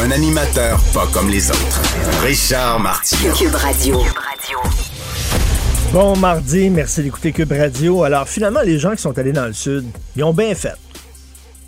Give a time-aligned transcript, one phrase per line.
[0.00, 1.82] Un animateur pas comme les autres.
[2.22, 3.34] Richard Martineau.
[3.34, 4.00] Cube Radio.
[5.92, 8.04] Bon mardi, merci d'écouter Cube Radio.
[8.04, 10.74] Alors finalement, les gens qui sont allés dans le sud, ils ont bien fait.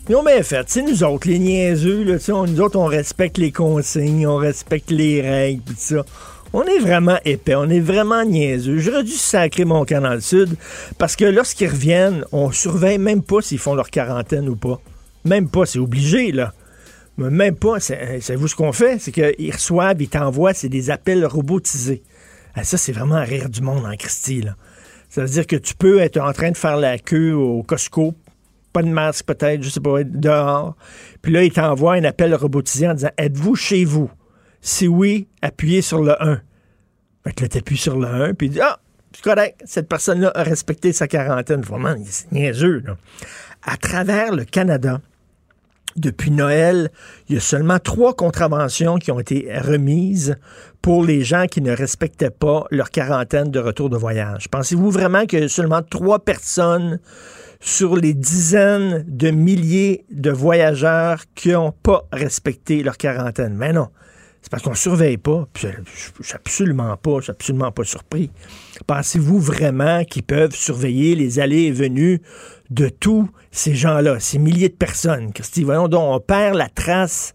[0.09, 0.65] Ils ont bien fait.
[0.69, 4.93] C'est nous autres, les niaiseux, là, on, nous autres, on respecte les consignes, on respecte
[4.93, 6.05] les règles, tout ça.
[6.53, 8.79] On est vraiment épais, on est vraiment niaiseux.
[8.79, 10.55] J'aurais dû sacrer mon camp dans le sud
[10.99, 14.81] parce que lorsqu'ils reviennent, on surveille même pas s'ils font leur quarantaine ou pas.
[15.25, 16.53] Même pas, c'est obligé, là.
[17.29, 18.99] Même pas, c'est- savez-vous ce qu'on fait?
[18.99, 22.03] C'est qu'ils reçoivent, ils t'envoient, c'est des appels robotisés.
[22.55, 24.57] Ah, ça, c'est vraiment à rire du monde en Christie, là.
[25.09, 28.15] Ça veut dire que tu peux être en train de faire la queue au Costco,
[28.73, 30.77] pas de masque peut-être, je sais pas, dehors.
[31.21, 34.09] Puis là, il t'envoie un appel robotisé en disant Êtes-vous chez vous?
[34.61, 36.41] Si oui, appuyez sur le 1.
[37.25, 38.79] Fait que là, t'appuies sur le 1, puis il dit Ah,
[39.13, 41.63] c'est correct, cette personne-là a respecté sa quarantaine.
[41.63, 42.97] Vraiment, c'est niaiseux, là.
[43.65, 45.01] À travers le Canada,
[45.97, 46.91] depuis Noël,
[47.29, 50.37] il y a seulement trois contraventions qui ont été remises
[50.83, 54.49] pour les gens qui ne respectaient pas leur quarantaine de retour de voyage.
[54.49, 57.01] Pensez-vous vraiment a seulement trois personnes
[57.61, 63.55] sur les dizaines de milliers de voyageurs qui n'ont pas respecté leur quarantaine?
[63.55, 63.89] Mais non.
[64.43, 65.47] C'est parce qu'on ne surveille pas.
[65.55, 65.69] Je
[66.23, 68.31] suis absolument pas, suis absolument pas surpris.
[68.87, 72.23] Pensez-vous vraiment qu'ils peuvent surveiller les allées et venues
[72.71, 75.33] de tous ces gens-là, ces milliers de personnes?
[75.33, 77.35] Christy, voyons on perd la trace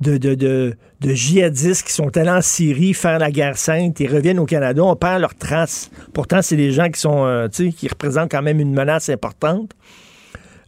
[0.00, 4.06] de, de, de, de djihadistes qui sont allés en Syrie faire la guerre sainte et
[4.06, 5.90] reviennent au Canada, on perd leur trace.
[6.12, 9.72] Pourtant, c'est des gens qui sont, euh, qui représentent quand même une menace importante.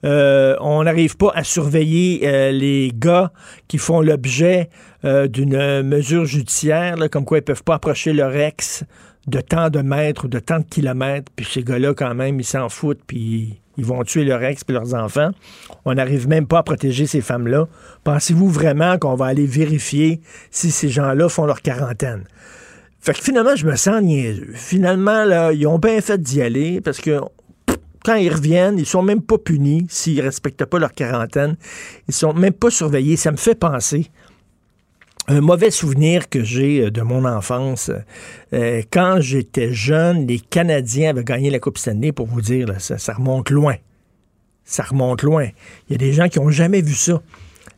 [0.04, 3.32] Euh, on n'arrive pas à surveiller euh, les gars
[3.66, 4.70] qui font l'objet
[5.04, 8.84] euh, d'une mesure judiciaire, comme quoi ils peuvent pas approcher leur ex
[9.26, 12.44] de tant de mètres ou de tant de kilomètres, puis ces gars-là, quand même, ils
[12.44, 15.30] s'en foutent, puis ils vont tuer leur ex puis leurs enfants.
[15.84, 17.68] On n'arrive même pas à protéger ces femmes-là.
[18.04, 20.20] Pensez-vous vraiment qu'on va aller vérifier
[20.50, 22.24] si ces gens-là font leur quarantaine?
[23.00, 24.52] Fait que finalement, je me sens niaiseux.
[24.54, 27.20] Finalement, là, ils ont bien fait d'y aller parce que
[28.04, 31.56] quand ils reviennent, ils sont même pas punis s'ils respectent pas leur quarantaine.
[32.08, 33.16] Ils sont même pas surveillés.
[33.16, 34.10] Ça me fait penser
[35.28, 37.90] un mauvais souvenir que j'ai euh, de mon enfance.
[38.52, 42.98] Euh, quand j'étais jeune, les Canadiens avaient gagné la Coupe Stanley, pour vous dire, ça,
[42.98, 43.76] ça remonte loin.
[44.64, 45.46] Ça remonte loin.
[45.88, 47.22] Il y a des gens qui n'ont jamais vu ça.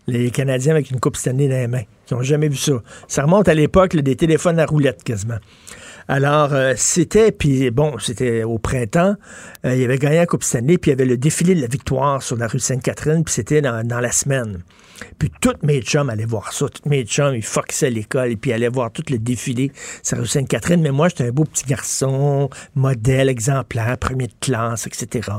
[0.07, 2.83] Les Canadiens avec une Coupe Stanley dans les mains, qui n'ont jamais vu ça.
[3.09, 5.39] Ça remonte à l'époque des téléphones à roulettes quasiment.
[6.13, 9.15] Alors, euh, c'était, puis bon, c'était au printemps,
[9.65, 11.69] euh, il avait gagné la Coupe Stanley, puis il y avait le défilé de la
[11.69, 14.65] victoire sur la rue Sainte-Catherine, puis c'était dans, dans la semaine.
[15.21, 16.69] Puis toutes mes chums allaient voir ça.
[16.69, 19.71] Toutes mes chums, ils foxaient l'école, puis allaient voir tout le défilé
[20.03, 20.81] sur la rue Sainte-Catherine.
[20.83, 25.31] Mais moi, j'étais un beau petit garçon, modèle, exemplaire, premier de classe, etc.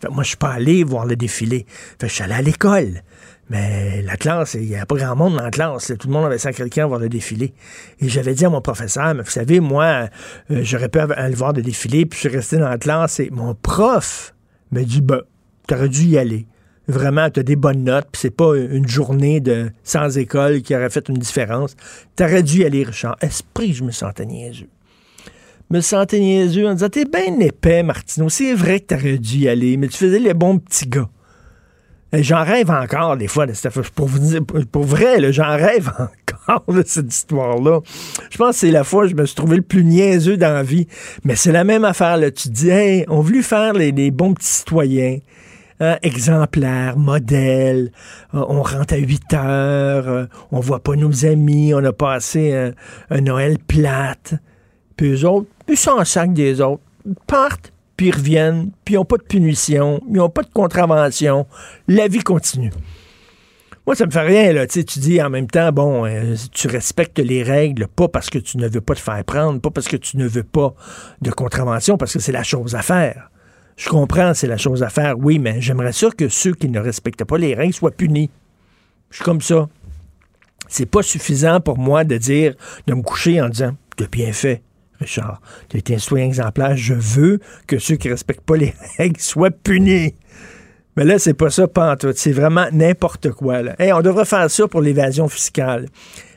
[0.00, 1.66] Fait moi, je suis pas allé voir le défilé.
[2.00, 3.04] Fait je suis allé à l'école.
[3.48, 5.92] Mais la classe, il n'y avait pas grand monde dans la classe.
[5.98, 7.54] Tout le monde avait sacré le camp voir le défilé.
[8.00, 10.08] Et j'avais dit à mon professeur, mais vous savez, moi,
[10.50, 13.20] euh, j'aurais pu aller voir le défilé, puis je suis resté dans la classe.
[13.20, 14.34] Et mon prof
[14.72, 15.20] m'a dit, ben,
[15.68, 16.46] t'aurais dû y aller.
[16.88, 20.90] Vraiment, t'as des bonnes notes, puis c'est pas une journée de sans école qui aurait
[20.90, 21.76] fait une différence.
[22.14, 23.16] T'aurais dû y aller, Richard.
[23.20, 24.68] Esprit, je me sentais niaiseux.
[25.68, 28.28] Je me sentais niaiseux en disant, t'es bien épais, Martineau.
[28.28, 31.08] C'est vrai que t'aurais dû y aller, mais tu faisais les bons petits gars.
[32.16, 33.46] Et J'en rêve encore des fois.
[33.94, 34.40] Pour, vous dire-
[34.72, 35.92] pour vrai, j'en rêve
[36.48, 37.80] encore de cette histoire-là.
[38.30, 40.52] Je pense que c'est la fois où je me suis trouvé le plus niaiseux dans
[40.54, 40.86] la vie.
[41.24, 42.18] Mais c'est la même affaire.
[42.34, 45.18] Tu te dis, hey, on voulu faire les, bons petits citoyens.
[45.80, 47.92] hein, exemplaires, modèles.
[48.34, 50.08] Euh, on rentre à 8 heures.
[50.08, 51.74] euh, on voit pas nos amis.
[51.74, 52.72] On a passé
[53.10, 54.34] un, Noël plate.
[54.96, 56.82] Puis eux autres, ils s'en sac des autres.
[57.26, 61.46] Partent, puis ils reviennent, puis ils n'ont pas de punition, ils n'ont pas de contravention.
[61.88, 62.72] La vie continue.
[63.86, 64.66] Moi, ça me fait rien, là.
[64.66, 68.58] Tu dis en même temps, bon, euh, tu respectes les règles, pas parce que tu
[68.58, 70.74] ne veux pas te faire prendre, pas parce que tu ne veux pas
[71.22, 73.30] de contravention, parce que c'est la chose à faire.
[73.76, 76.80] Je comprends, c'est la chose à faire, oui, mais j'aimerais ça que ceux qui ne
[76.80, 78.30] respectent pas les règles soient punis.
[79.10, 79.68] Je suis comme ça.
[80.66, 82.54] C'est pas suffisant pour moi de dire,
[82.88, 84.62] de me coucher en disant, t'as bien fait,
[85.00, 85.40] Richard.
[85.68, 86.76] Tu es un citoyen exemplaire.
[86.76, 90.14] Je veux que ceux qui respectent pas les règles soient punis.
[90.96, 91.66] Mais là, c'est pas ça,
[91.98, 92.12] tout.
[92.14, 93.62] C'est vraiment n'importe quoi.
[93.62, 93.76] Là.
[93.78, 95.86] Hey, on devrait faire ça pour l'évasion fiscale.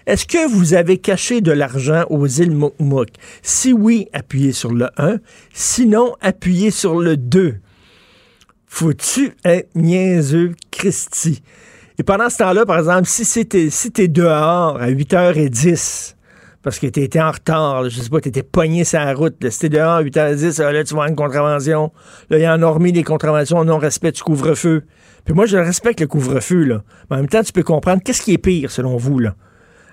[0.06, 3.10] Est-ce que vous avez caché de l'argent aux îles Mouk
[3.42, 5.18] Si oui, appuyez sur le 1.
[5.54, 7.58] Sinon, appuyez sur le 2.
[8.68, 11.42] Faut-tu être niaiseux, Christy?
[12.00, 16.16] Et pendant ce temps-là, par exemple, si c'était si t'es dehors à 8h10,
[16.62, 19.42] parce que tu étais en retard, je sais pas, tu étais pogné sur la route,
[19.42, 21.92] là, t'es dehors à 8h10, là, tu vas une contravention.
[22.30, 24.84] Là, il y en a remis des contraventions non-respect du couvre-feu.
[25.24, 26.84] Puis moi, je respecte le couvre-feu, là.
[27.10, 29.36] Mais en même temps, tu peux comprendre qu'est-ce qui est pire, selon vous, là?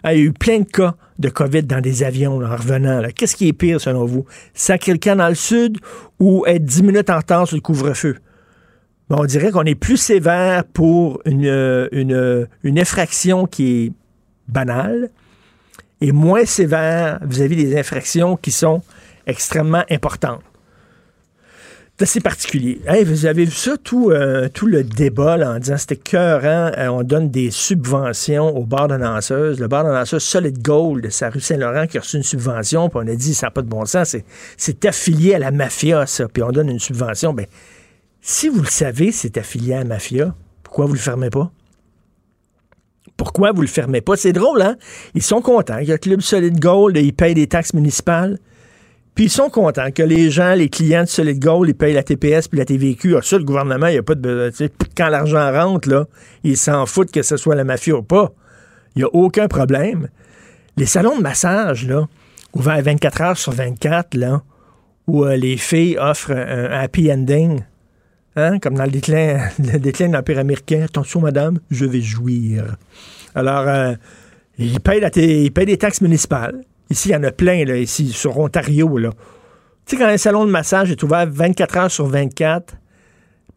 [0.02, 3.02] Ah, il y a eu plein de cas de COVID dans des avions en revenant.
[3.14, 4.24] Qu'est-ce qui est pire selon vous?
[4.54, 5.78] Sacrer le camp dans le sud
[6.20, 8.16] ou être 10 minutes en retard sur le couvre-feu?
[9.08, 13.92] on dirait qu'on est plus sévère pour une, une, une, infraction qui est
[14.48, 15.10] banale
[16.00, 18.82] et moins sévère vis-à-vis des infractions qui sont
[19.26, 20.42] extrêmement importantes.
[21.98, 22.82] C'est assez particulier.
[23.06, 27.02] vous avez vu ça, tout, euh, tout le débat en disant c'était cœurant, euh, on
[27.02, 29.58] donne des subventions au bar de danseuse.
[29.58, 32.98] Le bar de danseuse Solid Gold, c'est rue Saint-Laurent qui a reçu une subvention, puis
[33.02, 34.14] on a dit ça n'a pas de bon sens,
[34.58, 37.32] c'est affilié à la mafia, ça, puis on donne une subvention.
[37.32, 37.46] Ben,
[38.20, 40.34] si vous le savez, c'est affilié à la mafia,
[40.64, 41.50] pourquoi vous le fermez pas?
[43.16, 44.16] Pourquoi vous le fermez pas?
[44.16, 44.76] C'est drôle, hein?
[45.14, 48.38] Ils sont contents que le Club Solid Gold, ils payent des taxes municipales.
[49.14, 52.02] Puis ils sont contents que les gens, les clients de Solid Gold, ils payent la
[52.02, 53.16] TPS puis la TVQ.
[53.16, 54.52] Ah, ça, le gouvernement, il n'y a pas de...
[54.94, 56.04] Quand l'argent rentre, là,
[56.44, 58.34] ils s'en foutent que ce soit la mafia ou pas.
[58.94, 60.08] Il n'y a aucun problème.
[60.76, 62.06] Les salons de massage, là,
[62.52, 64.42] ouverts 24 heures sur 24, là,
[65.06, 67.62] où euh, les filles offrent un happy ending,
[68.36, 68.58] Hein?
[68.58, 70.82] Comme dans le déclin, de l'Empire américain.
[70.84, 72.76] Attention, madame, je vais jouir.
[73.34, 73.94] Alors, euh,
[74.58, 76.62] ils, payent la ils payent des taxes municipales.
[76.90, 78.98] Ici, il y en a plein, là, ici, sur Ontario.
[78.98, 79.10] Là.
[79.86, 82.74] Tu sais, quand un salon de massage est ouvert 24 heures sur 24,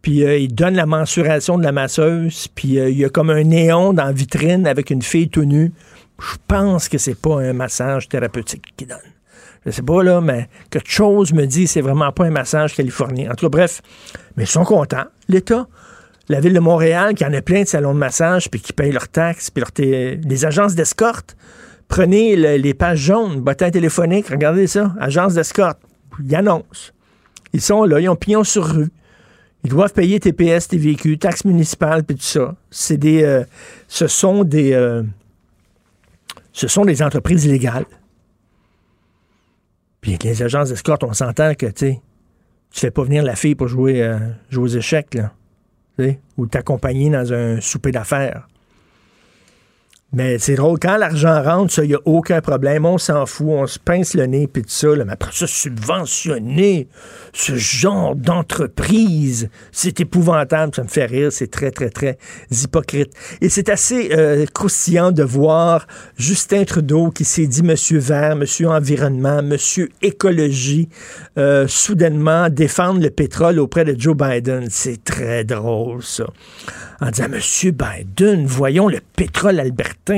[0.02, 3.30] puis euh, ils donnent la mensuration de la masseuse, puis euh, il y a comme
[3.30, 5.72] un néon dans la vitrine avec une fille tout nue.
[6.20, 8.98] Je pense que c'est pas un massage thérapeutique qu'ils donnent
[9.69, 13.31] je sais pas, là, mais quelque chose me dit c'est vraiment pas un massage californien.
[13.31, 13.81] En tout cas, bref,
[14.36, 15.68] mais ils sont contents, l'État.
[16.27, 18.92] La ville de Montréal, qui en a plein de salons de massage, puis qui payent
[18.92, 21.36] leurs taxes, puis les agences d'escorte.
[21.88, 25.80] Prenez les pages jaunes, bottin téléphonique, regardez ça, agence d'escorte.
[26.24, 26.92] Ils annoncent.
[27.54, 28.89] Ils sont là, ils ont pignon sur rue.
[29.63, 32.56] Ils doivent payer TPS, TVQ, taxes municipales, puis tout ça.
[32.69, 33.44] C'est des, euh,
[33.88, 35.04] ce sont des, euh,
[36.54, 37.86] ce sont des entreprises illégales.
[40.01, 42.01] Puis les agences d'escorte, on s'entend que, tu sais,
[42.72, 44.18] tu fais pas venir la fille pour jouer, euh,
[44.50, 45.34] jouer aux échecs, là.
[46.38, 48.48] Ou t'accompagner dans un souper d'affaires.
[50.12, 52.84] Mais c'est drôle, quand l'argent rentre, ça, il n'y a aucun problème.
[52.84, 54.88] On s'en fout, on se pince le nez, puis tout ça.
[55.06, 56.88] mais après ça, subventionner
[57.32, 60.74] ce genre d'entreprise, c'est épouvantable.
[60.74, 61.32] Ça me fait rire.
[61.32, 62.18] C'est très, très, très
[62.50, 63.14] hypocrite.
[63.42, 65.86] Et c'est assez euh, croustillant de voir
[66.18, 70.90] Justin Trudeau qui s'est dit Monsieur Vert, Monsieur Environnement, Monsieur Écologie,
[71.38, 74.70] euh, soudainement défendre le pétrole auprès de Joe Biden.
[74.72, 76.26] C'est très drôle, ça
[77.02, 79.60] en disant Monsieur Biden, voyons le pétrole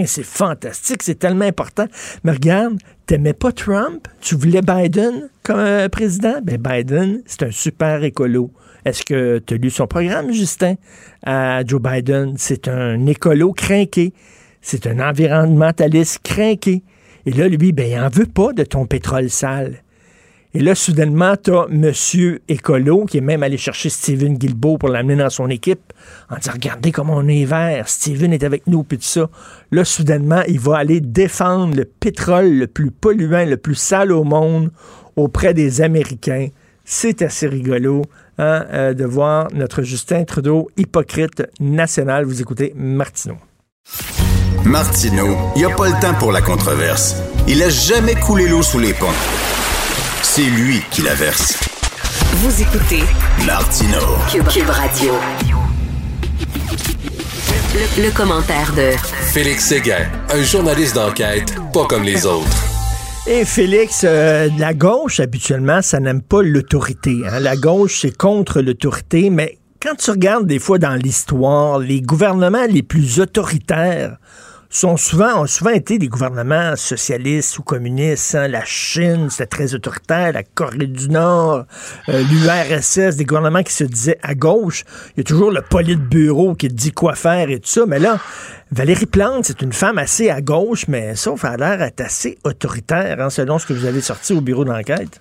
[0.06, 1.86] c'est fantastique, c'est tellement important.
[2.24, 6.36] Mais regarde, t'aimais pas Trump, tu voulais Biden comme euh, président?
[6.44, 8.52] Ben Biden, c'est un super écolo.
[8.86, 10.76] Est-ce que tu as lu son programme, Justin,
[11.68, 12.34] Joe Biden?
[12.38, 14.14] C'est un écolo craqué.
[14.62, 16.84] C'est un environnementaliste craqué.
[17.26, 19.84] Et là, lui, ben, il n'en veut pas de ton pétrole sale.
[20.54, 22.40] Et là, soudainement, tu as M.
[22.50, 25.94] Écolo, qui est même allé chercher Steven Guilbeault pour l'amener dans son équipe,
[26.30, 29.30] en disant Regardez comment on est vert, Steven est avec nous, puis tout ça.
[29.72, 34.26] Là, soudainement, il va aller défendre le pétrole le plus polluant, le plus sale au
[34.26, 34.72] monde
[35.16, 36.50] auprès des Américains.
[36.84, 38.04] C'est assez rigolo
[38.38, 42.26] hein, euh, de voir notre Justin Trudeau hypocrite national.
[42.26, 43.38] Vous écoutez Martineau.
[44.66, 47.16] Martineau, il n'y a pas le temps pour la controverse.
[47.48, 49.61] Il a jamais coulé l'eau sous les ponts.
[50.24, 51.60] C'est lui qui la verse.
[52.36, 53.04] Vous écoutez
[53.46, 53.98] Martino
[54.30, 55.14] Cube, Radio.
[57.98, 58.92] Le, commentaire de
[59.34, 62.48] Félix Séguin, un journaliste d'enquête pas comme les autres.
[63.28, 67.22] Et Félix, euh, la gauche, habituellement, ça n'aime pas l'autorité.
[67.28, 67.40] Hein.
[67.40, 72.68] La gauche, c'est contre l'autorité, mais quand tu regardes des fois dans l'histoire, les gouvernements
[72.70, 74.18] les plus autoritaires
[74.72, 78.36] sont souvent, ont souvent été des gouvernements socialistes ou communistes.
[78.36, 78.48] Hein.
[78.48, 80.32] La Chine, c'était très autoritaire.
[80.32, 81.66] La Corée du Nord,
[82.08, 84.86] euh, l'URSS, des gouvernements qui se disaient à gauche.
[85.10, 85.62] Il y a toujours le
[85.96, 87.86] bureau qui dit quoi faire et tout ça.
[87.86, 88.18] Mais là,
[88.72, 93.30] Valérie Plante, c'est une femme assez à gauche, mais sauf à l'air assez autoritaire, hein,
[93.30, 95.20] selon ce que vous avez sorti au bureau d'enquête.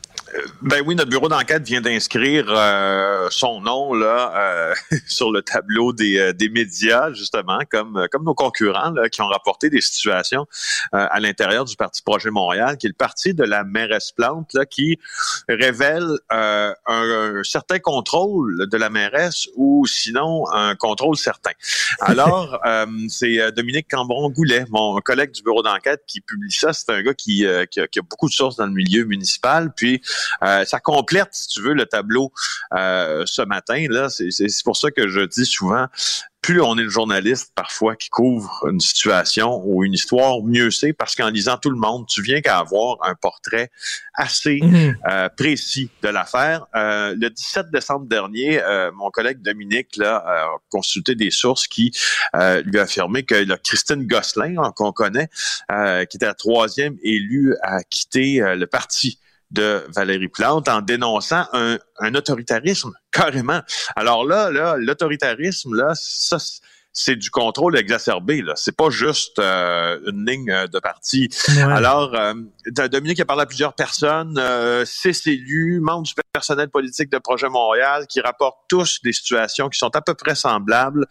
[0.63, 4.75] Ben oui, notre bureau d'enquête vient d'inscrire euh, son nom là euh,
[5.07, 9.27] sur le tableau des, euh, des médias, justement, comme, comme nos concurrents là, qui ont
[9.27, 10.47] rapporté des situations
[10.93, 14.67] à l'intérieur du Parti Projet Montréal, qui est le parti de la mairesse Plante, là,
[14.67, 14.99] qui
[15.49, 21.53] révèle un, un, certain contrôle de la mairesse ou sinon un contrôle certain.
[22.01, 22.61] Alors,
[23.09, 26.73] c'est Dominique Cambron-Goulet, mon collègue du bureau d'enquête, qui publie ça.
[26.73, 29.73] C'est un gars qui, qui, a, qui, a, beaucoup de sources dans le milieu municipal,
[29.75, 30.01] puis
[30.43, 32.33] euh, ça complète, si tu veux, le tableau
[32.75, 33.87] euh, ce matin.
[33.89, 35.87] Là, c'est pour ça que je dis souvent,
[36.43, 40.95] plus on est le journaliste parfois qui couvre une situation ou une histoire, mieux c'est
[40.95, 43.71] parce qu'en lisant tout le monde, tu viens qu'à avoir un portrait
[44.15, 44.97] assez mhm.
[45.07, 46.67] euh, précis de l'affaire.
[46.75, 48.61] le 17 décembre dernier,
[48.95, 51.93] mon collègue Dominique là, a consulté des sources qui
[52.65, 55.29] lui a affirmé que la Christine Gosselin, hein, qu'on connaît,
[55.69, 59.19] qui était la troisième élue à quitter le parti
[59.50, 61.78] de Valérie Plante en dénonçant un,
[62.14, 63.61] autoritarisme carrément.
[63.97, 66.38] Alors là, là, l'autoritarisme, là, ça,
[66.92, 68.42] c'est du contrôle exacerbé.
[68.42, 71.28] Là, c'est pas juste euh, une ligne de parti.
[71.59, 72.35] Alors, euh,
[72.88, 77.49] Dominique a parlé à plusieurs personnes, euh, six élus, membres du personnel politique de Projet
[77.49, 81.07] Montréal, qui rapportent tous des situations qui sont à peu près semblables.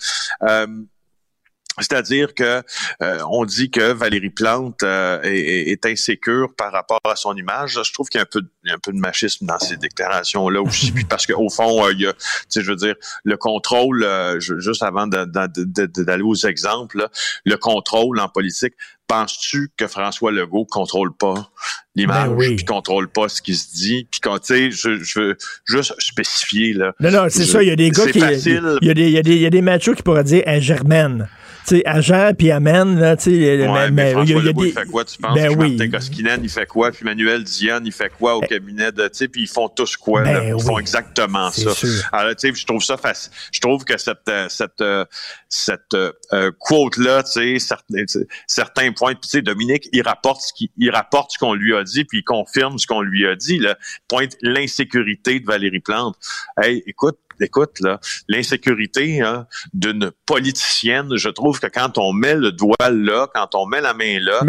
[1.79, 2.61] C'est-à-dire que
[3.01, 7.79] euh, on dit que Valérie Plante euh, est, est, insécure par rapport à son image.
[7.83, 10.93] Je trouve qu'il y a un peu, un peu de machisme dans ces déclarations-là aussi,
[11.09, 12.13] parce qu'au fond, euh, il y a,
[12.53, 14.05] je veux dire, le contrôle,
[14.39, 17.07] juste avant d'aller aux exemples,
[17.45, 18.73] le contrôle en politique.
[19.07, 21.49] Penses-tu que François Legault contrôle pas
[21.95, 25.19] l'image, ben puis contrôle pas ce qui se dit, puis quand tu sais, je, je,
[25.19, 26.93] veux juste spécifier là.
[26.99, 27.63] Non, non, c'est ça.
[27.63, 29.41] Il y a des gars qui, il y, a des, il y a des, il
[29.41, 31.27] y a des machos qui pourraient dire, à Germaine
[31.65, 33.67] sais, agent puis amène, là, tu sais.
[33.67, 34.67] Ouais, mais, mais il y a, des...
[34.67, 35.35] il fait quoi, tu penses?
[35.35, 35.75] Ben oui.
[35.75, 36.91] Martin Koskinen, il fait quoi?
[36.91, 39.69] Puis Manuel Diane, il fait quoi au ben cabinet de, tu sais, puis ils font
[39.69, 41.71] tous quoi, ben Ils font exactement ça.
[42.11, 43.31] Alors, tu sais, je trouve ça facile.
[43.51, 45.05] Je trouve que cette, euh, cette, euh,
[45.47, 48.03] cette euh, quote-là, tu sais, certains,
[48.47, 51.75] certains points, puis tu sais, Dominique, il rapporte ce qu'il, il rapporte ce qu'on lui
[51.75, 53.77] a dit, puis il confirme ce qu'on lui a dit, là.
[54.07, 56.15] Pointe l'insécurité de Valérie Plante.
[56.57, 62.51] Hey, écoute, écoute, là, l'insécurité hein, d'une politicienne, je trouve que quand on met le
[62.51, 64.41] doigt là, quand on met la main là,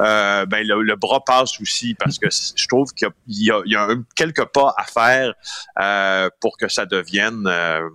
[0.00, 4.44] euh, ben le, bras passe aussi parce que je trouve qu'il y, y, a quelques
[4.46, 5.34] pas à faire
[5.80, 7.88] euh, pour que ça devienne, euh,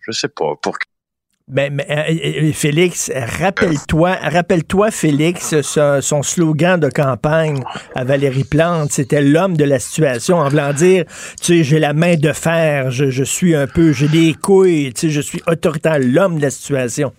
[0.00, 0.89] je sais pas, pour que
[1.50, 7.62] ben, mais, euh, euh, Félix, rappelle-toi, rappelle-toi, Félix, son slogan de campagne
[7.96, 11.04] à Valérie Plante, c'était l'homme de la situation, en voulant dire,
[11.40, 14.92] tu sais, j'ai la main de fer, je, je suis un peu, j'ai des couilles,
[14.92, 17.12] tu sais, je suis autoritaire, l'homme de la situation.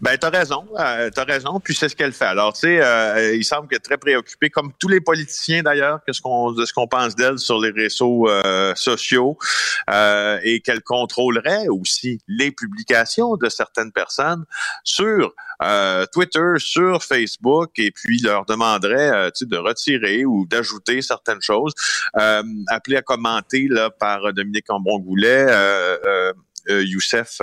[0.00, 2.24] Ben, t'as raison, euh, t'as raison, puis c'est ce qu'elle fait.
[2.24, 6.00] Alors, tu sais, euh, il semble qu'elle est très préoccupée, comme tous les politiciens d'ailleurs,
[6.10, 9.38] ce qu'on, de ce qu'on pense d'elle sur les réseaux euh, sociaux,
[9.90, 14.44] euh, et qu'elle contrôlerait aussi les publications de certaines personnes
[14.82, 15.32] sur
[15.62, 21.72] euh, Twitter, sur Facebook, et puis leur demanderait, de retirer ou d'ajouter certaines choses.
[22.14, 25.46] appelé à commenter là par Dominique Cambron-Goulet,
[26.68, 27.40] Youssef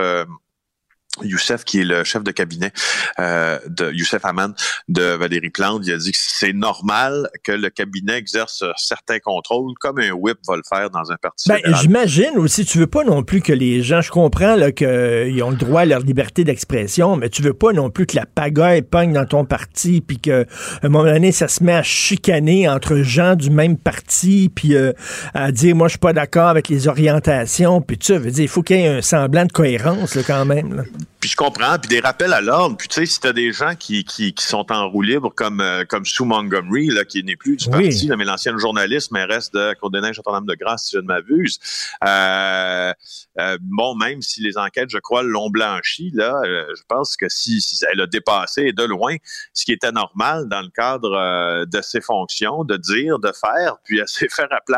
[1.23, 2.71] Youssef, qui est le chef de cabinet
[3.19, 4.53] euh, de Youssef Haman
[4.87, 9.73] de Valérie Plante, il a dit que c'est normal que le cabinet exerce certains contrôles,
[9.79, 11.49] comme un whip va le faire dans un parti.
[11.49, 15.51] Ben, j'imagine aussi, tu veux pas non plus que les gens, je comprends qu'ils ont
[15.51, 18.81] le droit à leur liberté d'expression, mais tu veux pas non plus que la pagaille
[18.81, 20.45] pogne dans ton parti, puis qu'à
[20.83, 24.93] un moment donné, ça se met à chicaner entre gens du même parti, puis euh,
[25.33, 28.47] à dire, moi, je suis pas d'accord avec les orientations, puis tu veux dire, il
[28.47, 30.75] faut qu'il y ait un semblant de cohérence là, quand même.
[30.75, 30.83] Là.
[31.19, 32.77] Puis je comprends, puis des rappels à l'ordre.
[32.77, 35.59] Puis tu sais, si t'as des gens qui, qui, qui, sont en roue libre, comme
[35.59, 39.25] euh, comme Sue Montgomery, là, qui n'est plus du parti, là, mais l'ancienne journaliste, mais
[39.25, 41.59] reste de Côte-des-Neiges, de grâce, si je ne m'abuse.
[42.05, 42.93] Euh,
[43.37, 47.59] euh, bon, même si les enquêtes, je crois, l'ont blanchi, là, je pense que si,
[47.59, 49.15] si, elle a dépassé de loin
[49.53, 53.99] ce qui était normal dans le cadre de ses fonctions, de dire, de faire, puis
[53.99, 54.77] elle s'est fait rappeler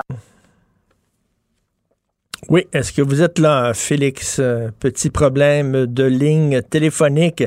[2.50, 4.38] oui, est-ce que vous êtes là, Félix?
[4.40, 7.44] Euh, petit problème de ligne téléphonique?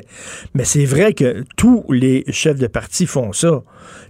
[0.55, 3.63] Mais c'est vrai que tous les chefs de parti font ça.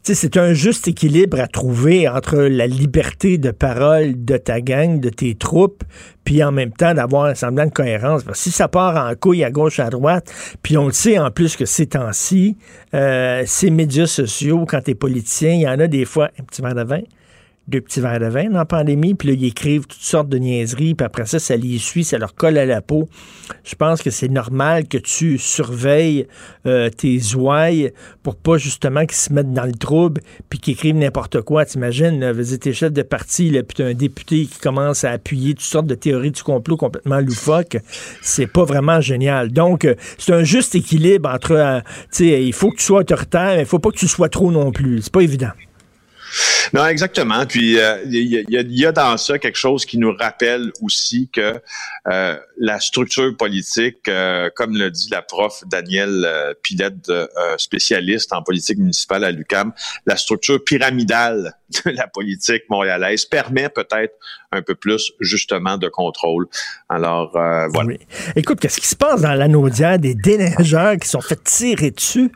[0.03, 5.09] C'est un juste équilibre à trouver entre la liberté de parole de ta gang, de
[5.09, 5.83] tes troupes,
[6.25, 8.23] puis en même temps d'avoir un semblant de cohérence.
[8.35, 10.31] Si ça part en couille à gauche, à droite,
[10.63, 12.59] puis on le sait en plus que ces temps-ci,
[12.93, 16.61] euh, ces médias sociaux, quand t'es politicien, il y en a des fois, un petit
[16.61, 17.01] verre de vin,
[17.69, 20.95] deux petits verres de vin la pandémie, puis là, ils écrivent toutes sortes de niaiseries,
[20.95, 23.09] puis après ça, ça les suit, ça leur colle à la peau.
[23.65, 26.27] Je pense que c'est normal que tu surveilles
[26.67, 27.93] euh, tes ouailles
[28.23, 31.65] pour pas justement qu'ils se mettent dans le trouble, puis qu'ils écrivent n'importe quoi.
[31.65, 35.55] T'imagines, vas-y, t'es chef de parti, là, puis t'as un député qui commence à appuyer
[35.55, 37.79] toutes sortes de théories du complot complètement loufoques.
[38.23, 39.51] C'est pas vraiment génial.
[39.51, 41.81] Donc, euh, c'est un juste équilibre entre, euh,
[42.13, 44.29] tu sais, il faut que tu sois autoritaire, mais il faut pas que tu sois
[44.29, 45.03] trop non plus.
[45.03, 45.51] C'est pas évident.
[46.73, 47.47] Non, exactement.
[47.47, 51.61] Puis euh, il y, a, dans ça quelque chose qui nous rappelle aussi que
[52.09, 56.27] euh, la structure politique, euh, comme le dit la prof Danielle
[56.63, 57.13] Pilette,
[57.59, 59.73] spécialiste en politique municipale à l'UCAM,
[60.07, 64.15] la structure pyramidale de la politique montréalaise permet peut-être
[64.53, 66.47] un peu plus justement de contrôle.
[66.89, 67.95] Alors voilà.
[68.37, 72.33] Écoute, qu'est-ce qui se passe dans la Naudière des déneigeurs qui sont fait tirer dessus?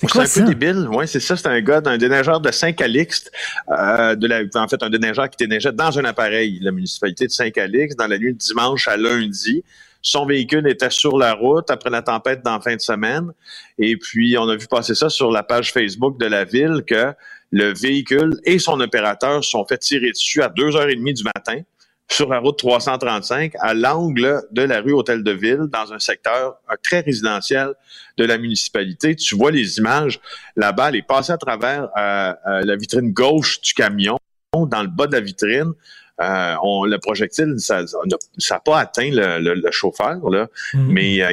[0.00, 0.86] C'est un peu débile.
[0.90, 1.36] Oui, c'est ça.
[1.36, 3.32] C'est un gars d'un déneigeur de Saint-Calixte,
[3.70, 7.32] euh, de la, en fait, un déneigeur qui déneigeait dans un appareil, la municipalité de
[7.32, 9.64] Saint-Calixte, dans la nuit de dimanche à lundi.
[10.02, 13.32] Son véhicule était sur la route après la tempête dans fin de semaine.
[13.78, 17.12] Et puis, on a vu passer ça sur la page Facebook de la ville que
[17.50, 21.62] le véhicule et son opérateur sont fait tirer dessus à 2h30 du matin
[22.08, 26.56] sur la route 335 à l'angle de la rue Hôtel de Ville dans un secteur
[26.82, 27.74] très résidentiel
[28.16, 29.16] de la municipalité.
[29.16, 30.20] Tu vois les images,
[30.56, 34.18] la balle est passée à travers euh, euh, la vitrine gauche du camion,
[34.54, 35.72] dans le bas de la vitrine.
[36.18, 40.86] Euh, on, le projectile, ça n'a pas atteint le, chauffeur, là, mm-hmm.
[40.88, 41.32] mais il, a,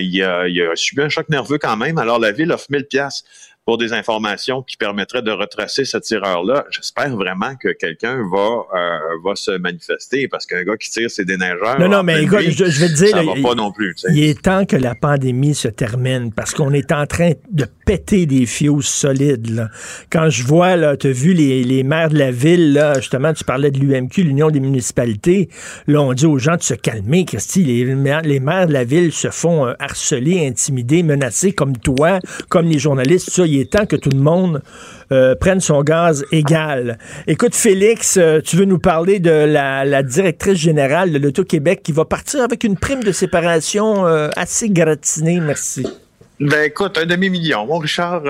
[0.49, 1.97] il, a, subi un choc nerveux quand même.
[1.97, 3.23] Alors la ville offre 1000 pièces
[3.65, 6.65] pour des informations qui permettraient de retracer ce tireur-là.
[6.69, 11.23] J'espère vraiment que quelqu'un va euh, va se manifester parce qu'un gars qui tire ses
[11.23, 11.79] déneigeurs.
[11.79, 13.95] Non, non, mais écoute, je, vais te dire, ça va pas non plus.
[14.09, 18.25] Il est temps que la pandémie se termine parce qu'on est en train de péter
[18.25, 19.49] des fios solides.
[19.49, 19.69] Là.
[20.09, 23.33] Quand je vois, là, tu as vu les, les maires de la ville, là, justement,
[23.33, 25.49] tu parlais de l'UMQ, l'Union des municipalités.
[25.87, 27.63] Là, on dit aux gens de se calmer, Christy.
[27.63, 32.67] Les, les maires de la ville se font euh, harceler, intimider, menacer comme toi, comme
[32.67, 33.29] les journalistes.
[33.29, 34.61] Ça, il est temps que tout le monde
[35.11, 36.97] euh, prenne son gaz égal.
[37.27, 42.05] Écoute, Félix, euh, tu veux nous parler de la, directrice générale de l'Auto-Québec qui va
[42.05, 45.85] partir avec une prime de séparation euh, assez gratinée, merci.
[46.49, 47.65] Ben écoute, un demi-million.
[47.65, 48.23] Mon Richard,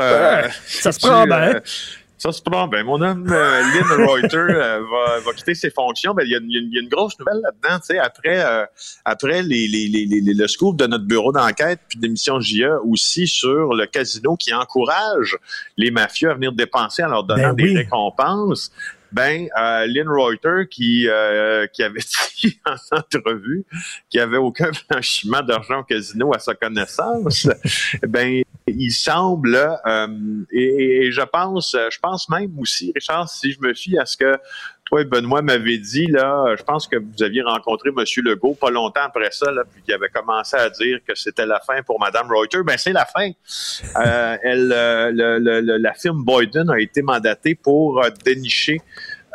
[0.65, 1.62] ça se prend bien.
[2.24, 6.14] Ça, c'est pas ben, Mon homme, euh, Lynn Reuter, euh, va, va, quitter ses fonctions.
[6.14, 7.79] Ben, il, y a, y a, une grosse nouvelle là-dedans.
[7.79, 8.66] Tu sais, après, euh,
[9.03, 13.74] après les, les, les, le scoop de notre bureau d'enquête puis d'émission JA aussi sur
[13.74, 15.38] le casino qui encourage
[15.75, 18.72] les mafieux à venir dépenser en leur donnant ben des récompenses
[19.14, 22.00] ben euh, Lynn Reuter qui euh, qui avait
[22.42, 23.64] dit en entrevue
[24.10, 27.48] qu'il n'y avait aucun blanchiment d'argent au casino à sa connaissance,
[28.08, 30.08] ben il semble euh,
[30.52, 34.18] et, et, je pense je pense même aussi Richard si je me fie à ce
[34.18, 34.38] que
[34.94, 38.03] toi Benoît m'avait dit là, je pense que vous aviez rencontré M.
[38.24, 41.60] Legault pas longtemps après ça là, puis qu'il avait commencé à dire que c'était la
[41.60, 42.60] fin pour Mme Reuter.
[42.64, 43.32] Ben c'est la fin.
[43.98, 48.82] Euh, elle, le, le, la firme Boyden a été mandatée pour dénicher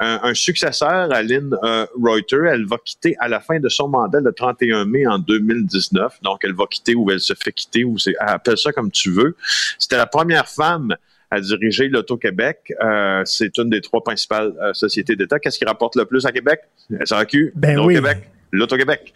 [0.01, 2.45] un, successeur à Lynn euh, Reuter.
[2.49, 6.23] Elle va quitter à la fin de son mandat le 31 mai en 2019.
[6.23, 9.11] Donc, elle va quitter ou elle se fait quitter ou c'est, appelle ça comme tu
[9.11, 9.35] veux.
[9.77, 10.95] C'était la première femme
[11.31, 12.73] à diriger l'Auto-Québec.
[12.83, 15.39] Euh, c'est une des trois principales euh, sociétés d'État.
[15.39, 16.61] Qu'est-ce qui rapporte le plus à Québec?
[17.05, 17.95] SAQ, ben oui.
[17.95, 18.19] Québec
[18.51, 19.13] l'Auto-Québec.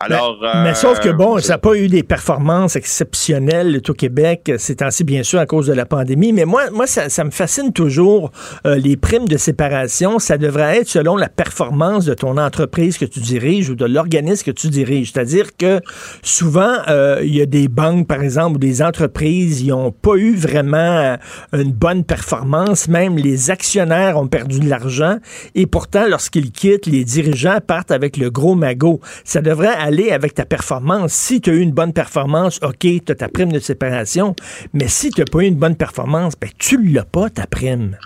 [0.00, 5.04] Alors, mais, sauf que bon, ça n'a pas eu des performances exceptionnelles, l'Auto-Québec, c'est ainsi
[5.04, 8.30] bien sûr à cause de la pandémie, mais moi, moi ça, ça me fascine toujours
[8.66, 10.18] euh, les primes de séparation.
[10.18, 14.44] Ça devrait être selon la performance de ton entreprise que tu diriges ou de l'organisme
[14.44, 15.12] que tu diriges.
[15.12, 15.80] C'est-à-dire que
[16.22, 20.14] souvent, euh, il y a des banques, par exemple, ou des entreprises, ils n'ont pas
[20.16, 21.16] eu vraiment
[21.52, 22.88] une bonne performance.
[22.88, 25.18] Même les actionnaires ont perdu de l'argent
[25.54, 28.75] et pourtant, lorsqu'ils quittent, les dirigeants partent avec le gros magasin
[29.24, 31.12] ça devrait aller avec ta performance.
[31.12, 34.34] Si tu as eu une bonne performance, OK, tu as ta prime de séparation.
[34.72, 37.96] Mais si tu n'as pas eu une bonne performance, ben, tu l'as pas, ta prime.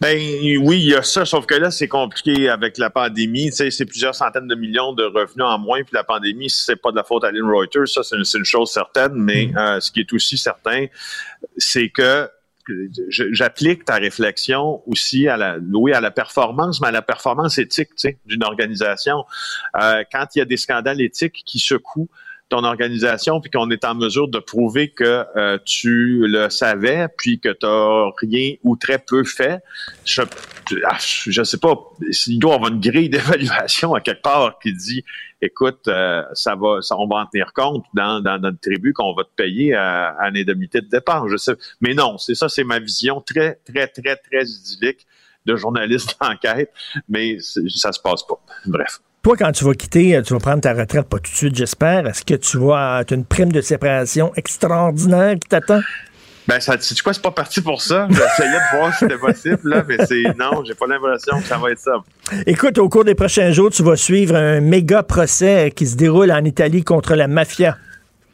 [0.00, 0.18] Ben
[0.60, 3.50] oui, il y a ça, sauf que là, c'est compliqué avec la pandémie.
[3.50, 6.76] Tu sais, c'est plusieurs centaines de millions de revenus en moins, puis la pandémie, c'est
[6.76, 9.56] pas de la faute à Lynn Reuters, ça, c'est une, chose certaine, mais mm.
[9.56, 10.86] euh, ce qui est aussi certain,
[11.56, 12.28] c'est que
[13.08, 17.90] j'applique ta réflexion aussi à la, oui, à la performance, mais à la performance éthique
[18.26, 19.24] d'une organisation.
[19.80, 22.08] Euh, quand il y a des scandales éthiques qui secouent
[22.48, 27.40] ton organisation, puis qu'on est en mesure de prouver que euh, tu le savais, puis
[27.40, 29.60] que tu n'as rien ou très peu fait,
[30.04, 30.22] je,
[31.26, 31.74] je sais pas,
[32.26, 35.02] il doit avoir une grille d'évaluation à quelque part qui dit
[35.42, 39.12] écoute, euh, ça va, ça, on va en tenir compte dans, dans notre tribu qu'on
[39.14, 41.28] va te payer à, à une indemnité de départ.
[41.28, 45.06] Je sais, mais non, c'est ça, c'est ma vision très, très, très, très idyllique
[45.44, 46.72] de journaliste d'enquête,
[47.08, 48.40] mais ça se passe pas.
[48.66, 49.00] Bref.
[49.22, 52.06] Toi, quand tu vas quitter, tu vas prendre ta retraite, pas tout de suite, j'espère.
[52.06, 55.80] Est-ce que tu vas, as une prime de séparation extraordinaire qui t'attend?
[56.48, 58.08] Ben, ça, tu quoi, c'est pas parti pour ça?
[58.10, 61.56] J'essayais de voir si c'était possible, là, mais c'est, non, j'ai pas l'impression que ça
[61.56, 61.92] va être ça.
[62.46, 66.32] Écoute, au cours des prochains jours, tu vas suivre un méga procès qui se déroule
[66.32, 67.76] en Italie contre la mafia.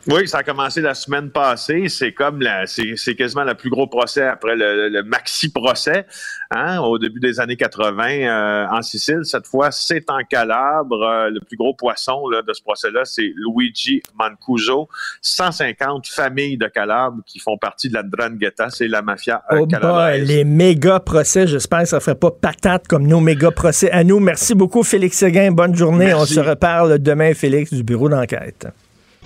[0.08, 1.88] Oui, ça a commencé la semaine passée.
[1.90, 6.06] C'est comme la, c'est, quasiment le plus gros procès après le, maxi procès,
[6.50, 9.20] hein, au début des années 80 euh, en Sicile.
[9.24, 11.02] Cette fois, c'est en Calabre.
[11.02, 14.88] Euh, le plus gros poisson là, de ce procès-là, c'est Luigi Mancuso.
[15.20, 19.98] 150 familles de Calabre qui font partie de la Drangheta, c'est la mafia euh, oh
[20.16, 24.04] les méga procès, j'espère que ça ne ferait pas patate comme nos méga procès à
[24.04, 24.20] nous.
[24.20, 25.50] Merci beaucoup, Félix Seguin.
[25.50, 26.14] Bonne journée.
[26.14, 28.68] On se reparle demain, Félix, du bureau d'enquête.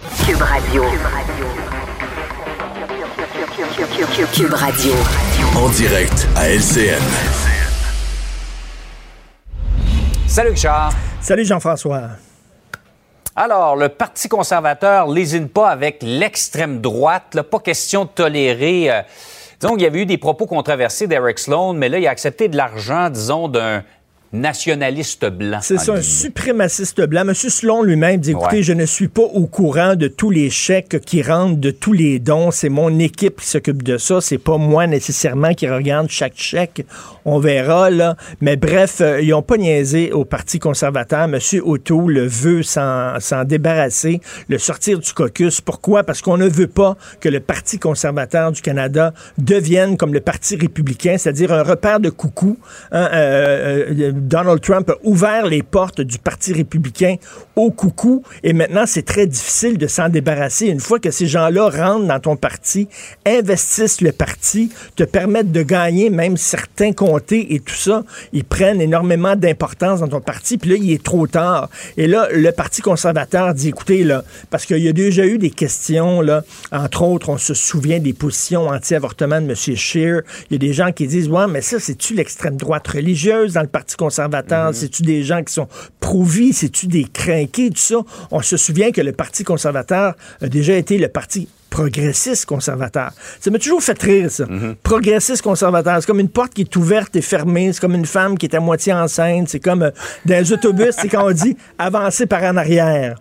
[0.03, 0.83] Cube Radio.
[4.35, 4.93] Cube Radio.
[5.55, 7.01] En direct à LCN.
[10.27, 10.93] Salut Richard.
[11.21, 12.03] Salut Jean-François.
[13.37, 17.35] Alors, le Parti conservateur lésine pas avec l'extrême droite.
[17.35, 18.91] Là, pas question de tolérer.
[18.91, 19.03] Euh,
[19.61, 22.49] disons qu'il y avait eu des propos controversés d'Eric Sloan, mais là, il a accepté
[22.49, 23.85] de l'argent, disons, d'un
[24.33, 25.59] nationaliste blanc.
[25.61, 27.23] C'est ça, un suprémaciste blanc.
[27.23, 27.35] M.
[27.35, 31.23] Sloan lui-même dit, écoutez, je ne suis pas au courant de tous les chèques qui
[31.23, 32.51] rentrent, de tous les dons.
[32.51, 34.21] C'est mon équipe qui s'occupe de ça.
[34.21, 36.87] C'est pas moi nécessairement qui regarde chaque chèque.
[37.25, 38.16] On verra, là.
[38.40, 41.25] Mais bref, euh, ils n'ont pas niaisé au Parti conservateur.
[41.25, 41.33] M.
[41.33, 45.61] le veut s'en débarrasser, le sortir du caucus.
[45.61, 46.05] Pourquoi?
[46.05, 50.57] Parce qu'on ne veut pas que le Parti conservateur du Canada devienne comme le Parti
[50.57, 52.59] républicain, c'est-à-dire un repère de coucou.
[52.90, 57.17] Hein, euh, euh, Donald Trump a ouvert les portes du Parti républicain
[57.57, 60.67] au coucou et maintenant c'est très difficile de s'en débarrasser.
[60.67, 62.89] Une fois que ces gens-là rentrent dans ton parti,
[63.27, 68.81] investissent le parti, te permettent de gagner même certains comtés et tout ça, ils prennent
[68.81, 71.69] énormément d'importance dans ton parti, puis là il est trop tard.
[71.97, 75.51] Et là le Parti conservateur dit écoutez là parce qu'il y a déjà eu des
[75.51, 79.55] questions là, entre autres on se souvient des positions anti-avortement de M.
[79.57, 83.55] Scheer, il y a des gens qui disent ouais mais ça c'est-tu l'extrême droite religieuse
[83.55, 84.12] dans le Parti conservateur?
[84.12, 84.68] Conservateurs?
[84.68, 84.75] Mhm.
[84.75, 85.68] C'est-tu des gens qui sont
[86.01, 86.53] pro-vie?
[86.53, 87.70] C'est-tu des crinqués?
[87.70, 87.96] Tout ça?
[88.31, 93.13] On se souvient que le Parti conservateur a déjà été le parti progressiste conservateur.
[93.41, 94.45] Ça m'a toujours fait rire, ça.
[94.45, 94.77] Mhm.
[94.83, 95.97] Progressiste conservateur.
[96.01, 97.73] C'est comme une porte qui est ouverte et fermée.
[97.73, 99.49] C'est comme une femme qui est à moitié enceinte.
[99.49, 99.91] C'est comme euh,
[100.27, 103.17] dans les autobus, c'est quand on dit avancer par en arrière.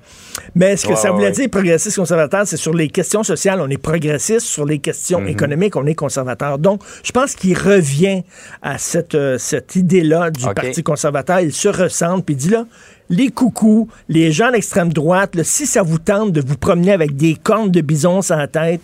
[0.53, 3.77] Mais ce que ça voulait dire, progressiste conservateur, c'est sur les questions sociales, on est
[3.77, 4.45] progressiste.
[4.47, 5.29] Sur les questions mhm.
[5.29, 6.57] économiques, on est conservateur.
[6.59, 8.23] Donc, je pense qu'il revient
[8.61, 11.39] à cette, euh, cette idée-là du Parti conservateur.
[11.39, 12.65] Il se ressent, puis il dit là,
[13.11, 17.35] les coucous, les gens d'extrême droite, si ça vous tente de vous promener avec des
[17.35, 18.81] cornes de bison sur la tête,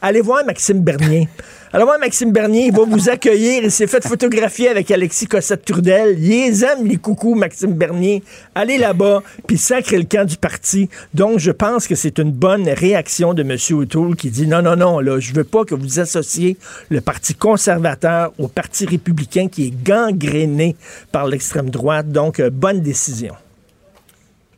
[0.00, 1.28] allez voir Maxime Bernier.
[1.72, 3.64] Allez voir Maxime Bernier, il va vous accueillir.
[3.64, 6.16] Il s'est fait photographier avec Alexis Cossette-Trudel.
[6.18, 8.22] Il les aime, les coucous, Maxime Bernier.
[8.54, 10.88] Allez là-bas, puis sacrez le camp du parti.
[11.12, 13.58] Donc, je pense que c'est une bonne réaction de M.
[13.78, 16.56] O'Toole qui dit non, non, non, là, je veux pas que vous associez
[16.88, 20.76] le Parti conservateur au Parti républicain qui est gangréné
[21.12, 22.10] par l'extrême droite.
[22.10, 23.34] Donc, euh, bonne décision.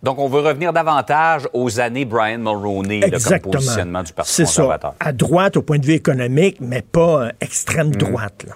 [0.03, 4.95] Donc, on veut revenir davantage aux années Brian Mulroney, le positionnement du Parti conservateur.
[5.01, 5.09] Ça.
[5.09, 7.97] À droite au point de vue économique, mais pas euh, extrême mm.
[7.97, 8.47] droite.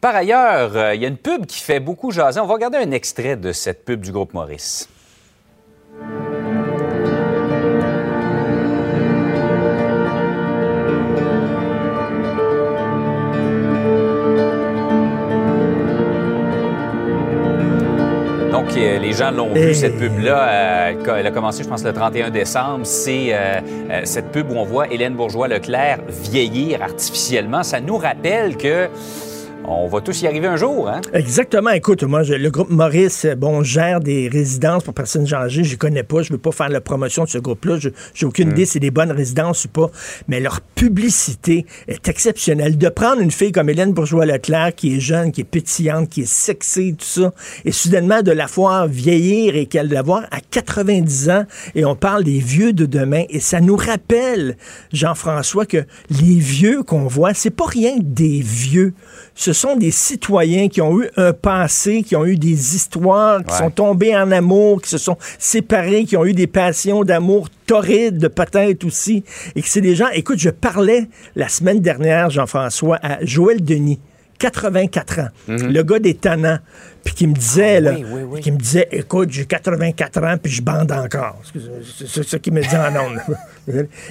[0.00, 2.40] Par ailleurs, euh, il y a une pub qui fait beaucoup jaser.
[2.40, 4.88] On va regarder un extrait de cette pub du groupe Maurice.
[18.70, 20.48] Les gens l'ont vu, cette pub-là.
[20.48, 22.86] Euh, elle a commencé, je pense, le 31 décembre.
[22.86, 27.62] C'est euh, euh, cette pub où on voit Hélène Bourgeois-Leclerc vieillir artificiellement.
[27.62, 28.88] Ça nous rappelle que
[29.64, 31.00] on va tous y arriver un jour, hein?
[31.12, 31.70] Exactement.
[31.70, 35.64] Écoute, moi, le groupe Maurice, bon, gère des résidences pour personnes âgées.
[35.64, 36.22] Je connais pas.
[36.22, 37.78] Je veux pas faire la promotion de ce groupe-là.
[38.14, 38.52] J'ai aucune mm.
[38.52, 39.90] idée si c'est des bonnes résidences ou pas.
[40.28, 42.76] Mais leur publicité est exceptionnelle.
[42.76, 46.32] De prendre une fille comme Hélène Bourgeois-Leclerc, qui est jeune, qui est pétillante, qui est
[46.32, 47.32] sexy, tout ça,
[47.64, 51.44] et soudainement de la voir vieillir et qu'elle la voir à 90 ans,
[51.74, 54.56] et on parle des vieux de demain, et ça nous rappelle,
[54.92, 58.94] Jean-François, que les vieux qu'on voit, c'est pas rien des vieux
[59.34, 63.56] ce sont des citoyens qui ont eu un passé, qui ont eu des histoires, qui
[63.56, 68.28] sont tombés en amour, qui se sont séparés, qui ont eu des passions d'amour torrides
[68.28, 69.24] peut-être aussi,
[69.56, 70.08] et que c'est des gens...
[70.12, 73.98] Écoute, je parlais la semaine dernière, Jean-François, à Joël Denis.
[74.38, 75.28] 84 ans.
[75.46, 75.72] Mhm.
[75.72, 76.58] Le gars des tannants.
[77.04, 78.40] puis qui me disait, Ah, là, oui, oui, oui.
[78.40, 81.40] qui me disait, écoute, j'ai 84 ans, puis je bande encore.
[82.06, 83.20] C'est ça qu'il me dit en ondes.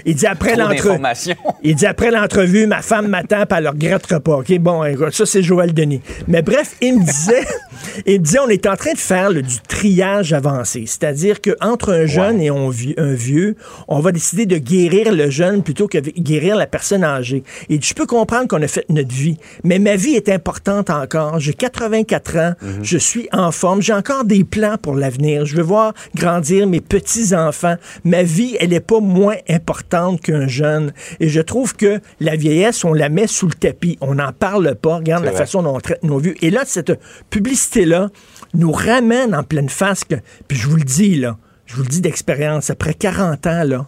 [0.06, 1.02] Il dit après l'entrevue.
[1.64, 4.38] Il dit après l'entrevue, ma femme m'attend, puis elle le regrette pas.
[4.38, 6.02] OK, bon, écoute, ça, c'est Joël Denis.
[6.28, 7.46] Mais bref, il me disait,
[8.06, 10.86] il me disait, on est en train de faire du triage avancé.
[10.88, 13.56] C'est-à-dire qu'entre un jeune et un vieux, un vieux,
[13.88, 17.44] on va décider de guérir le jeune plutôt que de guérir la personne âgée.
[17.70, 21.40] Et je peux comprendre qu'on a fait notre vie, mais ma vie est importante encore.
[21.40, 25.46] J'ai 84 ans, je suis en forme, j'ai encore des plans pour l'avenir.
[25.46, 27.76] Je veux voir grandir mes petits-enfants.
[28.04, 30.94] Ma vie, elle n'est pas moins importante qu'un jeune.
[31.20, 33.98] Et je trouve que la vieillesse, on la met sous le tapis.
[34.02, 34.98] On n'en parle pas.
[34.98, 35.40] Regarde la vrai.
[35.40, 36.36] façon dont on traite nos vieux.
[36.44, 37.00] Et là, cette
[37.30, 38.10] publicité-là
[38.54, 40.16] nous ramène en pleine face que,
[40.48, 43.88] puis je vous le dis, là, je vous le dis d'expérience, après 40 ans, là,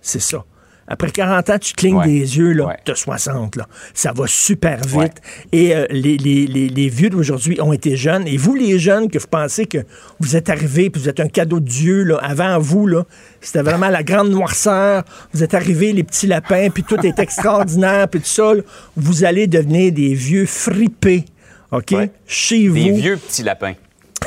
[0.00, 0.44] c'est ça.
[0.88, 2.06] Après 40 ans, tu clignes Ouais.
[2.06, 2.76] des yeux, là, Ouais.
[2.84, 3.66] t'as 60, là.
[3.92, 4.94] Ça va super vite.
[4.94, 5.10] Ouais.
[5.52, 8.26] Et euh, les, les- les- les vieux d'aujourd'hui ont été jeunes.
[8.28, 9.78] Et vous, les jeunes, que vous pensez que
[10.20, 13.04] vous êtes arrivés, puis vous êtes un cadeau de Dieu, là, avant vous, là,
[13.40, 15.02] c'était vraiment la grande noirceur.
[15.32, 18.62] Vous êtes arrivés, les petits lapins, puis tout est extraordinaire, puis tout ça, là.
[18.96, 21.24] vous allez devenir des vieux fripés.
[21.72, 21.94] OK?
[22.26, 22.96] Chez Des vous.
[22.96, 23.74] vieux petits lapins.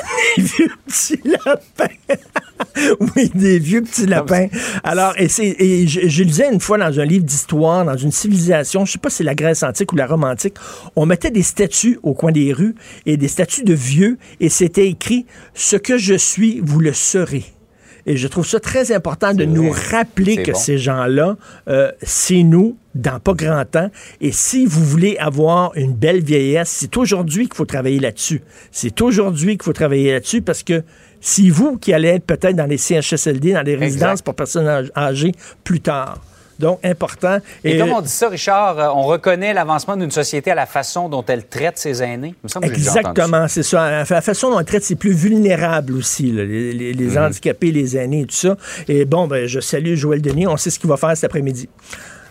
[0.36, 1.94] Des vieux petits lapins.
[3.16, 4.46] oui, des vieux petits lapins.
[4.84, 8.12] Alors, et, c'est- et je, je lisais une fois dans un livre d'histoire, dans une
[8.12, 10.54] civilisation, je sais pas si c'est la Grèce antique ou la Rome antique,
[10.96, 12.74] on mettait des statues au coin des rues
[13.06, 17.44] et des statues de vieux et c'était écrit «Ce que je suis, vous le serez».
[18.10, 19.98] Et je trouve ça très important de nous vrai.
[19.98, 20.58] rappeler que bon.
[20.58, 21.36] ces gens-là,
[21.68, 23.88] euh, c'est nous dans pas grand temps.
[24.20, 28.42] Et si vous voulez avoir une belle vieillesse, c'est aujourd'hui qu'il faut travailler là-dessus.
[28.72, 30.82] C'est aujourd'hui qu'il faut travailler là-dessus parce que
[31.20, 34.90] c'est vous qui allez être peut-être dans les CHSLD, dans les résidences pour personnes âg-
[34.96, 36.18] âgées plus tard.
[36.60, 37.38] Donc, important.
[37.64, 41.08] Et, comme on dit ça, Richard, euh, on reconnaît l'avancement d'une société à la façon
[41.08, 42.34] dont elle traite ses aînés.
[42.36, 42.66] Il me semble.
[42.66, 43.90] Exactement, c'est ça.
[43.90, 47.18] La la façon dont on traite, c'est plus vulnérable aussi, là, les, les- les Mhm.
[47.24, 48.56] handicapés, les aînés et tout ça.
[48.88, 50.46] Et bon, ben, je salue Joël Denis.
[50.46, 51.68] On sait ce qu'il va faire cet après-midi.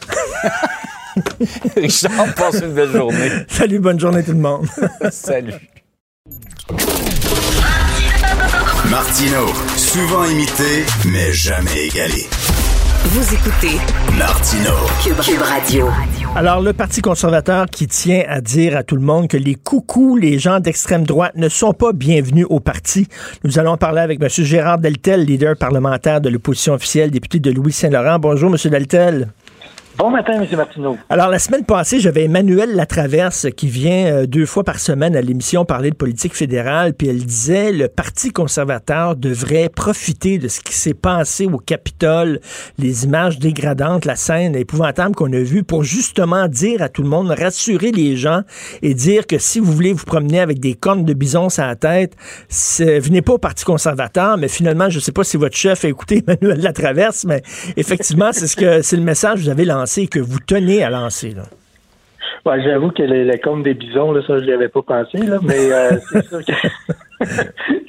[1.75, 3.29] Richard, passe une belle journée.
[3.47, 4.67] Salut, bonne journée tout le monde.
[5.11, 5.53] Salut.
[8.89, 12.25] Martino, souvent imité, mais jamais égalé.
[13.01, 13.77] Vous écoutez
[14.17, 15.87] Martino, Cube, Radio.
[16.35, 20.17] Alors, le Parti conservateur qui tient à dire à tout le monde que les coucous,
[20.17, 23.07] les gens d'extrême droite, ne sont pas bienvenus au parti.
[23.45, 24.27] Nous allons parler avec M.
[24.29, 28.19] Gérard Deltel, leader parlementaire de l'opposition officielle, député de Louis-Saint-Laurent.
[28.19, 28.57] Bonjour, M.
[28.69, 29.29] Deltel.
[29.97, 30.47] Bon matin, M.
[30.55, 30.97] Martineau.
[31.09, 35.21] Alors, la semaine passée, j'avais Emmanuel Latraverse qui vient euh, deux fois par semaine à
[35.21, 40.61] l'émission parler de politique fédérale, puis elle disait le Parti conservateur devrait profiter de ce
[40.61, 42.39] qui s'est passé au Capitole,
[42.77, 47.09] les images dégradantes, la scène épouvantable qu'on a vue, pour justement dire à tout le
[47.09, 48.43] monde, rassurer les gens
[48.81, 51.75] et dire que si vous voulez vous promener avec des cornes de bison sur la
[51.75, 52.15] tête,
[52.79, 56.23] venez pas au Parti conservateur, mais finalement, je sais pas si votre chef a écouté
[56.27, 57.41] Emmanuel Latraverse, mais
[57.75, 60.89] effectivement, c'est ce que c'est le message que vous avez lancé que vous tenez à
[60.89, 61.31] lancer.
[61.31, 61.43] Là?
[62.45, 65.17] Ouais, J'avoue que les, les comptes des bisons, là, ça, je n'y avais pas pensé,
[65.17, 67.25] là, mais euh, c'est sûr que-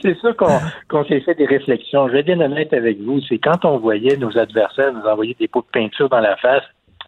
[0.03, 0.59] c'est sûr qu'on
[0.89, 2.09] qu'on s'est fait des réflexions.
[2.09, 5.37] Je vais être bien honnête avec vous, c'est quand on voyait nos adversaires nous envoyer
[5.39, 6.65] des pots de peinture dans la face,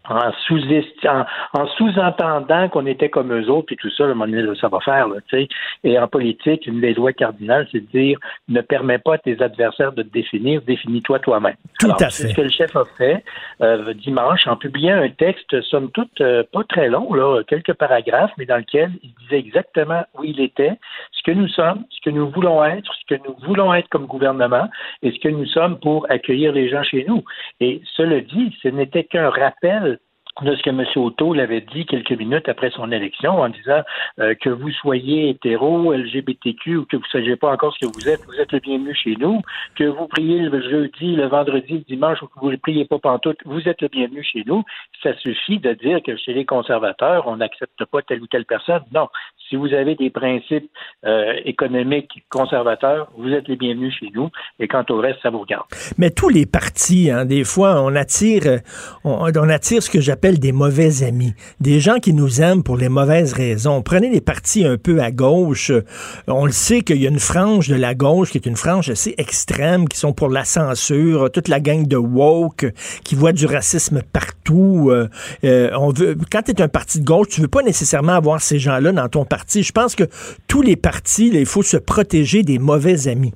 [0.08, 0.60] en sous
[1.06, 4.68] en, en sous-entendant qu'on était comme eux autres, puis tout ça, le moment donné, ça
[4.68, 5.48] va faire, là, tu sais.
[5.84, 9.40] Et en politique, une des lois cardinales, c'est de dire ne permets pas à tes
[9.42, 11.54] adversaires de te définir, définis-toi toi-même.
[11.78, 12.28] Tout Alors, à c'est fait.
[12.30, 13.24] ce que le chef a fait
[13.60, 18.32] euh, dimanche en publiant un texte, somme toute, euh, pas très long, là, quelques paragraphes,
[18.38, 20.78] mais dans lequel il disait exactement où il était,
[21.12, 24.06] ce que nous sommes, ce que nous voulons être, ce que nous voulons être comme
[24.06, 24.68] gouvernement
[25.02, 27.22] et ce que nous sommes pour accueillir les gens chez nous.
[27.60, 29.98] Et cela dit, ce n'était qu'un rappel
[30.40, 30.82] de ce que M.
[30.96, 33.82] Otto l'avait dit quelques minutes après son élection en disant
[34.18, 37.92] euh, que vous soyez hétéro, LGBTQ ou que vous ne sachiez pas encore ce que
[37.92, 39.42] vous êtes, vous êtes le bienvenu chez nous,
[39.76, 42.98] que vous priez le jeudi, le vendredi, le dimanche ou que vous ne priez pas
[42.98, 44.64] pantoute, vous êtes le bienvenu chez nous.
[45.02, 48.82] Ça suffit de dire que chez les conservateurs, on n'accepte pas telle ou telle personne.
[48.92, 49.08] Non.
[49.48, 50.70] Si vous avez des principes
[51.04, 54.30] euh, économiques conservateurs, vous êtes les bienvenus chez nous.
[54.58, 55.66] Et quant au reste, ça vous regarde.
[55.98, 58.60] Mais tous les partis, hein, des fois, on attire,
[59.04, 62.88] on attire ce que j'appelle des mauvais amis, des gens qui nous aiment pour les
[62.88, 63.82] mauvaises raisons.
[63.82, 65.70] Prenez les partis un peu à gauche.
[65.70, 65.82] euh,
[66.28, 68.88] On le sait qu'il y a une frange de la gauche qui est une frange
[68.88, 72.66] assez extrême, qui sont pour la censure, toute la gang de woke,
[73.04, 74.90] qui voit du racisme partout.
[74.90, 75.08] euh,
[75.44, 78.40] euh, on veut, quand tu es un parti de gauche, tu veux pas nécessairement avoir
[78.40, 79.64] ces gens-là dans ton parti.
[79.64, 80.04] Je pense que
[80.46, 83.32] tous les partis, il faut se protéger des mauvais amis.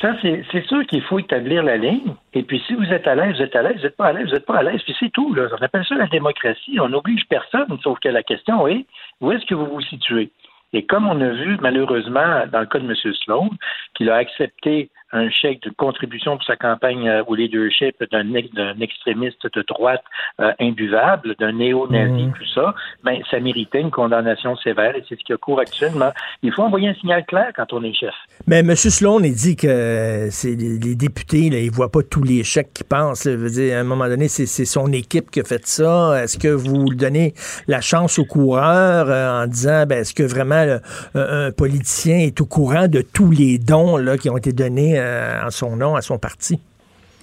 [0.00, 2.14] Ça, c'est sûr qu'il faut établir la ligne.
[2.34, 3.76] Et puis, si vous êtes à l'aise, vous êtes à l'aise.
[3.76, 4.82] Vous n'êtes pas à l'aise, vous n'êtes pas à l'aise.
[4.82, 5.34] Puis c'est tout.
[5.36, 6.78] On appelle ça la démocratie.
[6.80, 7.78] On n'oblige personne.
[7.82, 8.86] Sauf que la question est,
[9.20, 10.30] où est-ce que vous vous situez?
[10.72, 13.14] Et comme on a vu, malheureusement, dans le cas de M.
[13.24, 13.50] Sloan,
[13.94, 18.80] qu'il a accepté un chèque de contribution pour sa campagne euh, au leadership d'un, d'un
[18.80, 20.02] extrémiste de droite
[20.40, 22.32] euh, imbuvable, d'un néo-nazi, mhm.
[22.32, 22.74] tout ça,
[23.04, 26.10] ben, ça méritait une condamnation sévère et c'est ce qui a cours actuellement.
[26.42, 28.14] Il faut envoyer un signal clair quand on est chef.
[28.48, 28.74] Mais M.
[28.74, 32.84] Sloan, il dit que c'est les, députés, là, ils voient pas tous les chèques qui
[32.84, 33.26] passent.
[33.26, 33.36] Là.
[33.48, 36.22] dire, à un moment donné, c'est, son équipe qui a fait ça.
[36.22, 37.34] Est-ce que vous donnez
[37.68, 40.78] la chance aux coureurs euh, en disant, ben, est-ce que vraiment
[41.14, 44.98] un politicien est au courant de tous les dons là, qui ont été donnés
[45.44, 46.60] en son nom, à son parti.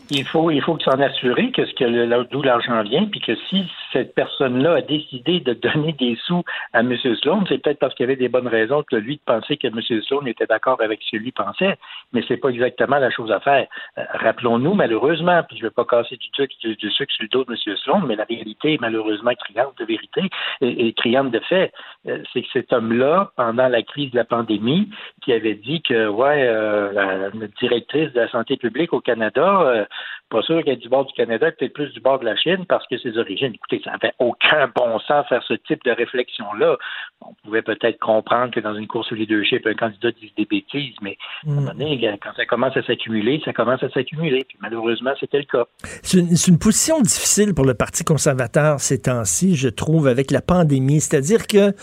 [0.09, 4.15] Il faut, il faut s'en assurer que que d'où l'argent vient, puis que si cette
[4.15, 6.95] personne-là a décidé de donner des sous à M.
[7.21, 9.67] Sloan, c'est peut-être parce qu'il y avait des bonnes raisons que lui de penser que
[9.67, 10.01] M.
[10.03, 11.77] Sloan était d'accord avec ce que lui pensait,
[12.13, 13.67] mais c'est pas exactement la chose à faire.
[13.97, 17.29] Euh, rappelons-nous, malheureusement, puis je ne vais pas casser du sucre, du, sucre sur le
[17.29, 17.77] dos de M.
[17.77, 20.21] Sloan, mais la réalité est malheureusement criante de vérité
[20.61, 21.71] et, criante de fait.
[22.07, 24.89] Euh, c'est que cet homme-là, pendant la crise de la pandémie,
[25.21, 29.85] qui avait dit que, ouais, euh, la, directrice de la santé publique au Canada,
[30.31, 32.65] pas sûr qu'elle est du bord du Canada, peut-être plus du bord de la Chine
[32.67, 33.53] parce que ses origines.
[33.53, 36.77] Écoutez, ça n'avait aucun bon sens faire ce type de réflexion-là.
[37.21, 40.95] On pouvait peut-être comprendre que dans une course au leadership, un candidat dise des bêtises,
[41.01, 42.17] mais à un moment donné, mm.
[42.23, 44.45] quand ça commence à s'accumuler, ça commence à s'accumuler.
[44.47, 45.65] Puis malheureusement, c'était le cas.
[46.01, 51.01] C'est une, position difficile pour le Parti conservateur ces temps-ci, je trouve, avec la pandémie.
[51.01, 51.73] C'est-à-dire que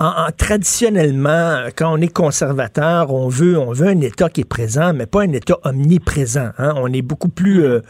[0.00, 4.94] en, traditionnellement, quand on est conservateur, on veut, on veut un État qui est présent,
[4.94, 6.50] mais pas un État omniprésent.
[6.58, 6.72] Hein.
[6.76, 7.80] On est beaucoup plus euh,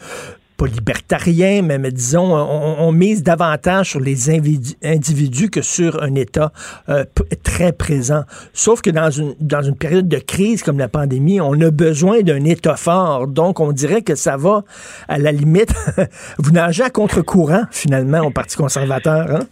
[0.59, 6.51] pas libertarien, mais, disons, on, mise davantage sur les individus, que sur un État
[6.89, 7.05] euh,
[7.43, 8.23] très présent.
[8.51, 12.21] Sauf que dans une, dans une période de crise comme la pandémie, on a besoin
[12.21, 13.27] d'un État fort.
[13.27, 14.63] Donc, on dirait que ça va,
[15.07, 15.73] à la limite,
[16.37, 19.31] vous nagez à contre-courant, finalement, au Parti conservateur.
[19.31, 19.47] Hein?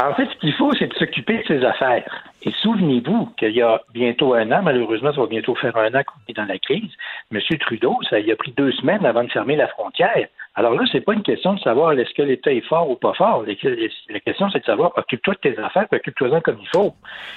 [0.00, 2.31] En fait, ce qu'il faut, c'est de s'occuper de ses affaires.
[2.44, 6.02] Et souvenez-vous qu'il y a bientôt un an, malheureusement, ça va bientôt faire un an
[6.02, 6.90] qu'on est dans la crise,
[7.32, 7.40] M.
[7.60, 10.26] Trudeau, ça il a pris deux semaines avant de fermer la frontière.
[10.54, 13.14] Alors là, c'est pas une question de savoir est-ce que l'État est fort ou pas
[13.14, 13.44] fort.
[13.46, 16.94] La question, c'est de savoir occupe-toi de tes affaires, occupe-toi-en comme il faut.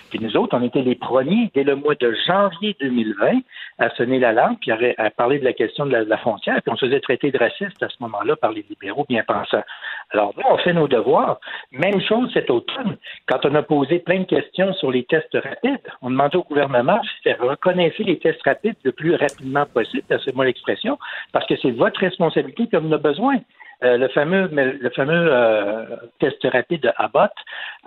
[0.09, 3.39] Puis nous autres, on était les premiers dès le mois de janvier 2020
[3.79, 6.85] à sonner l'alarme, puis à, parler de la question de la, frontière, puis on se
[6.85, 9.63] faisait traiter de raciste à ce moment-là par les libéraux bien pensants.
[10.11, 11.39] Alors nous, on fait nos devoirs.
[11.71, 15.87] Même chose cet automne, quand on a posé plein de questions sur les tests rapides,
[16.01, 20.33] on demandait au gouvernement de faire reconnaître les tests rapides le plus rapidement possible, c'est
[20.33, 20.97] moi l'expression,
[21.33, 23.37] parce que c'est votre responsabilité comme on a besoin.
[23.83, 27.31] Euh, le fameux, le fameux euh, test rapide de Abbott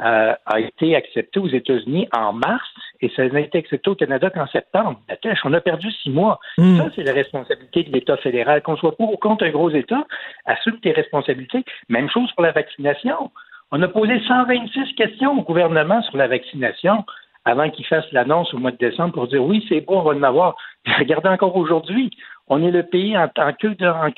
[0.00, 2.68] euh, a été accepté aux États-Unis en mars
[3.00, 5.00] et ça n'a été accepté au Canada qu'en septembre.
[5.44, 6.38] on a perdu six mois.
[6.58, 6.76] Hmm.
[6.76, 8.60] Ça, c'est la responsabilité de l'État fédéral.
[8.60, 10.06] Qu'on soit pour ou contre un gros État,
[10.44, 11.64] assume tes responsabilités.
[11.88, 13.30] Même chose pour la vaccination.
[13.70, 17.04] On a posé 126 questions au gouvernement sur la vaccination
[17.44, 20.14] avant qu'il fasse l'annonce au mois de décembre pour dire oui, c'est bon, on va
[20.14, 20.54] en avoir.
[20.98, 22.10] regardez encore aujourd'hui,
[22.46, 24.10] on est le pays en, queue de, en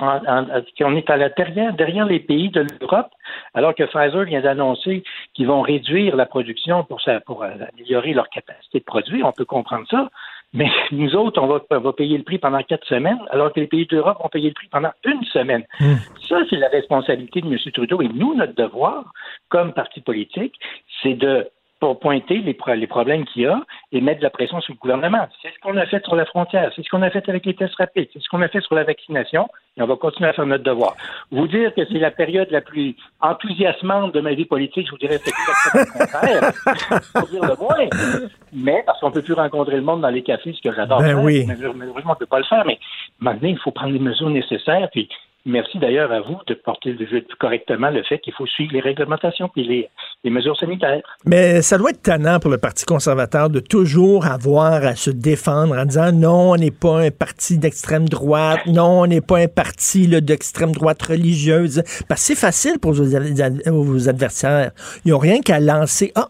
[0.00, 3.10] on est à la derrière, derrière les pays de l'Europe,
[3.52, 5.02] alors que Pfizer vient d'annoncer
[5.34, 9.26] qu'ils vont réduire la production pour, pour euh, améliorer leur capacité de produire.
[9.26, 10.08] On peut comprendre ça.
[10.54, 13.86] Mais nous autres, on va, payer le prix pendant quatre semaines, alors que les pays
[13.86, 15.64] d'Europe vont payer le prix pendant une semaine.
[15.78, 15.96] Hmm.
[16.26, 17.58] Ça, c'est la responsabilité de M.
[17.72, 18.00] Trudeau.
[18.00, 19.12] Et nous, notre devoir,
[19.50, 20.54] comme parti politique,
[21.02, 21.48] c'est de
[21.80, 23.60] pour pointer les, les problèmes qu'il y a
[23.92, 25.28] et mettre de la pression sur le gouvernement.
[25.42, 27.54] C'est ce qu'on a fait sur la frontière, c'est ce qu'on a fait avec les
[27.54, 30.32] tests rapides, c'est ce qu'on a fait sur la vaccination, et on va continuer à
[30.32, 30.96] faire notre devoir.
[31.30, 34.98] Vous dire que c'est la période la plus enthousiasmante de ma vie politique, je vous
[34.98, 38.28] dirais c'est exactement le contraire, pour dire le moins.
[38.52, 41.14] Mais parce qu'on peut plus rencontrer le monde dans les cafés, ce que j'adore ben
[41.22, 41.46] Oui.
[41.46, 42.78] Malheureusement, on peut pas le faire, mais
[43.20, 45.08] maintenant, il faut prendre les mesures nécessaires, puis
[45.46, 46.96] Merci d'ailleurs à vous de porter
[47.38, 51.02] correctement le fait qu'il faut suivre les réglementations et les, mesures sanitaires.
[51.24, 55.78] Mais ça doit être tannant pour le Parti conservateur de toujours avoir à se défendre
[55.78, 59.48] en disant non, on n'est pas un parti d'extrême droite, non, on n'est pas un
[59.48, 61.82] parti d'extrême droite religieuse.
[62.08, 64.72] Parce que c'est facile pour vos adversaires.
[65.04, 66.12] Ils n'ont rien qu'à lancer.
[66.14, 66.28] Ah,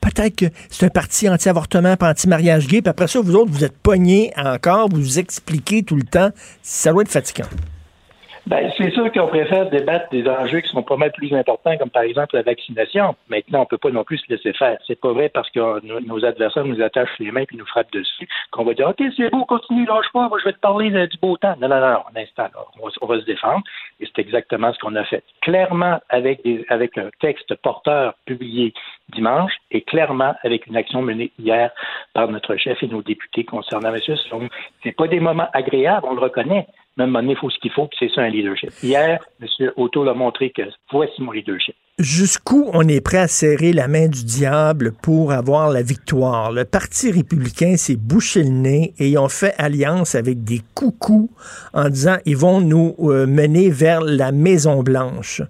[0.00, 3.76] peut-être que c'est un parti anti-avortement, anti-mariage gay, puis après ça, vous autres, vous êtes
[3.76, 6.30] pognés encore, vous vous expliquez tout le temps.
[6.62, 7.48] Ça doit être fatigant.
[8.46, 11.90] Ben, c'est sûr qu'on préfère débattre des enjeux qui sont pas mal plus importants, comme
[11.90, 13.16] par exemple la vaccination.
[13.28, 14.78] Maintenant, on peut pas non plus se laisser faire.
[14.86, 18.28] C'est pas vrai parce que nos adversaires nous attachent les mains puis nous frappent dessus
[18.52, 21.36] qu'on va dire OK, c'est beau, continue, lâche pas, je vais te parler du beau
[21.36, 21.56] temps.
[21.60, 22.46] Non, non, non, un instant,
[22.80, 23.64] on, va, se défendre.
[23.98, 25.24] Et c'est exactement ce qu'on a fait.
[25.42, 28.72] Clairement, avec des, avec un texte porteur publié
[29.12, 31.72] dimanche et clairement avec une action menée hier
[32.14, 33.98] par notre chef et nos députés concernant M.
[34.28, 34.48] Sloan.
[34.84, 37.86] C'est pas des moments agréables, on le reconnaît, même moment il faut ce qu'il faut,
[37.86, 38.70] puis c'est ça un leadership.
[38.82, 39.72] Hier, M.
[39.76, 41.76] Auto l'a montré que voici mon leadership.
[41.98, 46.52] Jusqu'où on est prêt à serrer la main du diable pour avoir la victoire?
[46.52, 51.30] Le Parti républicain s'est bouché le nez et ils ont fait alliance avec des coucous
[51.72, 55.40] en disant ils vont nous euh, mener vers la Maison Blanche.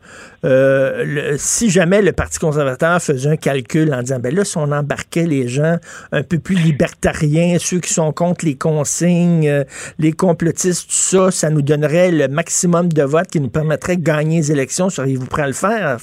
[0.44, 4.70] Euh, si jamais le Parti conservateur faisait un calcul en disant ben là si on
[4.70, 5.78] embarquait les gens
[6.12, 9.64] un peu plus libertariens, ceux qui sont contre les consignes, euh,
[9.99, 14.05] les complotistes, tout ça, ça nous donnerait le maximum de votes qui nous permettrait de
[14.05, 14.90] gagner les élections.
[14.90, 16.01] Seriez-vous prêt à le faire,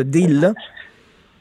[0.00, 0.52] deal-là?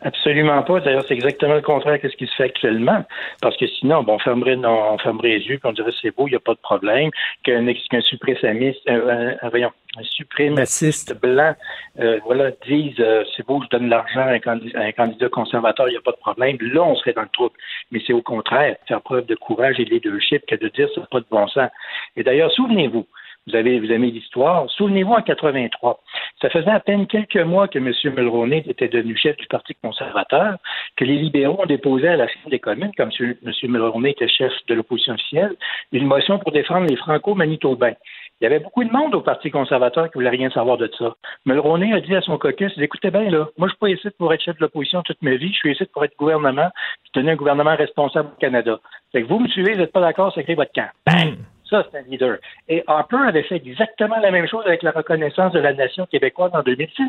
[0.04, 0.80] Absolument pas.
[0.80, 3.06] D'ailleurs, c'est exactement le contraire de ce qui se fait actuellement.
[3.40, 6.28] Parce que sinon, bon, on fermerait, on fermerait les yeux, puis on dirait c'est beau,
[6.28, 7.12] il n'y a pas de problème.
[7.44, 11.54] Qu'un qu suprémaciste, un, suprémaciste blanc,
[12.00, 15.98] euh, voilà, dise euh, c'est beau, je donne l'argent à, un candidat conservateur, il n'y
[15.98, 16.58] a pas de problème.
[16.62, 17.56] Là, on serait dans le trouble.
[17.92, 21.06] Mais c'est au contraire, faire preuve de courage et de leadership que de dire n'a
[21.12, 21.70] pas de bon sens.
[22.16, 23.06] Et d'ailleurs, souvenez-vous,
[23.48, 24.70] vous avez, vous aimez l'histoire.
[24.70, 26.00] Souvenez-vous en 83.
[26.42, 27.92] Ça faisait à peine quelques mois que M.
[28.16, 30.58] Mulroney était devenu chef du Parti conservateur,
[30.96, 33.36] que les libéraux ont déposé à la Chambre des communes, comme M.
[33.64, 35.56] Mulroney était chef de l'opposition officielle,
[35.92, 37.96] une motion pour défendre les franco-manitobains.
[38.40, 41.16] Il y avait beaucoup de monde au Parti conservateur qui voulait rien savoir de ça.
[41.46, 44.34] Mulroney a dit à son caucus, écoutez bien, là, moi, je suis pas ici pour
[44.34, 46.70] être chef de l'opposition toute ma vie, je suis ici pour être gouvernement,
[47.04, 48.80] puis tenir un gouvernement responsable au Canada.
[49.12, 50.90] Fait que vous me suivez, vous n'êtes pas d'accord, c'est votre camp.
[51.06, 51.38] Bang!
[51.72, 52.38] Ça, c'est un leader.
[52.68, 56.52] Et Harper avait fait exactement la même chose avec la reconnaissance de la nation québécoise
[56.54, 57.04] en 2006.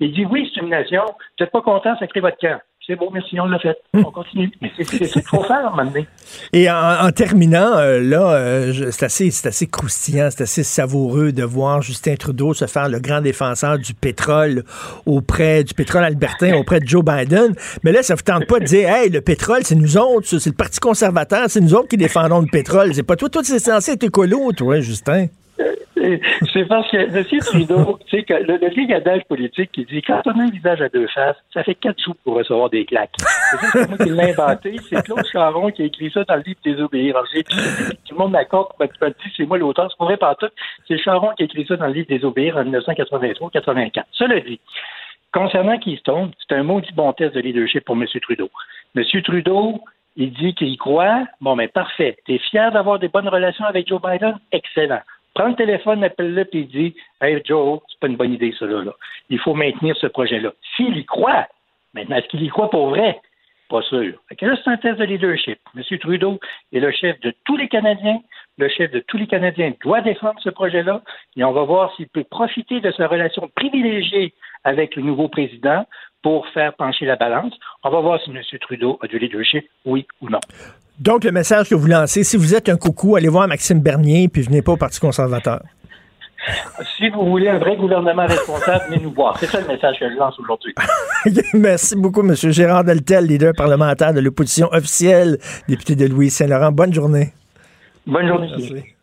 [0.00, 2.58] Il dit oui, c'est une nation, vous n'êtes pas content, sacrez votre camp
[2.88, 3.76] c'est bon, merci, on l'a fait.
[3.92, 4.50] On continue.
[4.62, 6.02] Mais c'est ça qu'il faut faire maintenant.
[6.54, 11.82] Et en, terminant, euh, là, euh, c'est assez, assez croustillant, c'est assez savoureux de voir
[11.82, 14.64] Justin Trudeau se faire le grand défenseur du pétrole
[15.04, 17.54] auprès du pétrole albertain, auprès de Joe Biden.
[17.84, 20.26] Mais là, ça ne vous tente pas de dire, hey, le pétrole, c'est nous autres,
[20.26, 22.94] c'est le Parti conservateur, c'est nous autres qui défendons le pétrole.
[22.94, 25.26] C'est pas toi, toi, c'est censé être écolo, toi, Justin.
[26.52, 27.40] C'est parce que M.
[27.40, 30.88] Trudeau, tu sais, que le, le politique qui dit quand on a un visage à
[30.88, 33.16] deux faces, ça fait quatre sous pour recevoir des claques.
[33.72, 34.76] C'est moi qui l'ai inventé.
[34.88, 37.16] C'est Claude Charon qui a écrit ça dans le livre Désobéir.
[37.16, 38.68] Alors, tout le monde m'accorde,
[39.36, 39.90] c'est moi l'auteur.
[39.90, 40.48] C'est pas vrai par tout.
[40.86, 44.04] C'est Charon qui a écrit ça dans le livre Désobéir en 1983-84.
[44.12, 44.60] Cela dit,
[45.32, 48.06] concernant Keystone, c'est un maudit bon test de leadership pour M.
[48.22, 48.50] Trudeau.
[48.96, 49.04] M.
[49.22, 49.80] Trudeau,
[50.16, 51.24] il dit qu'il croit.
[51.40, 52.16] Bon, mais parfait.
[52.26, 54.38] T'es fier d'avoir des bonnes relations avec Joe Biden?
[54.52, 55.00] Excellent.
[55.38, 58.92] Prends le téléphone, appelle-le, puis dit Hey Joe, c'est pas une bonne idée, ça là.
[59.30, 60.52] Il faut maintenir ce projet-là.
[60.74, 61.46] S'il y croit,
[61.94, 63.20] maintenant, est-ce qu'il y croit pour vrai?
[63.68, 64.14] Pas sûr.
[64.28, 65.60] Fait là, c'est un test de leadership.
[65.76, 65.98] M.
[66.00, 66.40] Trudeau
[66.72, 68.18] est le chef de tous les Canadiens.
[68.56, 71.02] Le chef de tous les Canadiens doit défendre ce projet-là.
[71.36, 74.34] Et on va voir s'il peut profiter de sa relation privilégiée
[74.64, 75.86] avec le nouveau président
[76.20, 77.54] pour faire pencher la balance.
[77.84, 78.42] On va voir si M.
[78.60, 80.40] Trudeau a du leadership, oui ou non.
[81.00, 84.28] Donc, le message que vous lancez, si vous êtes un coucou, allez voir Maxime Bernier,
[84.28, 85.60] puis venez pas au Parti conservateur.
[86.96, 89.36] Si vous voulez un vrai gouvernement responsable, venez nous voir.
[89.38, 90.74] C'est ça le message que je lance aujourd'hui.
[91.54, 92.34] Merci beaucoup, M.
[92.34, 95.38] Gérard Deltel, leader parlementaire de l'opposition officielle,
[95.68, 96.72] député de Louis-Saint-Laurent.
[96.72, 97.32] Bonne journée.
[98.06, 98.48] Bonne journée.
[98.56, 98.94] Merci.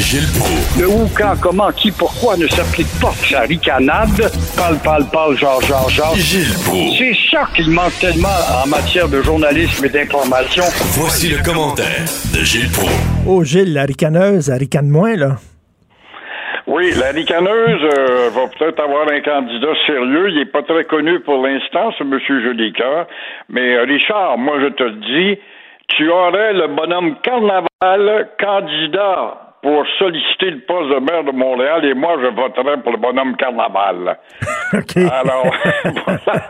[0.00, 0.28] Gilles
[0.78, 4.30] Le où, quand, comment, qui, pourquoi ne s'applique pas sa ricanade?
[4.56, 6.14] Parle, parle, parle, genre, genre, genre.
[6.14, 6.54] Gilles
[6.96, 8.28] C'est ça qu'il manque tellement
[8.64, 10.62] en matière de journalisme et d'information.
[10.98, 12.92] Voici le commentaire de Gilles Proulx.
[13.26, 15.36] Oh, Gilles, la ricaneuse, elle ricane moins, là.
[16.68, 20.28] Oui, la ricaneuse euh, va peut-être avoir un candidat sérieux.
[20.28, 23.06] Il n'est pas très connu pour l'instant, ce monsieur Jolicoeur.
[23.48, 25.40] Mais euh, Richard, moi je te le dis,
[25.88, 31.94] tu aurais le bonhomme Carnaval candidat pour solliciter le poste de maire de Montréal et
[31.94, 34.18] moi, je voterai pour le bonhomme Carnaval.
[35.12, 35.46] Alors,
[36.06, 36.46] voilà.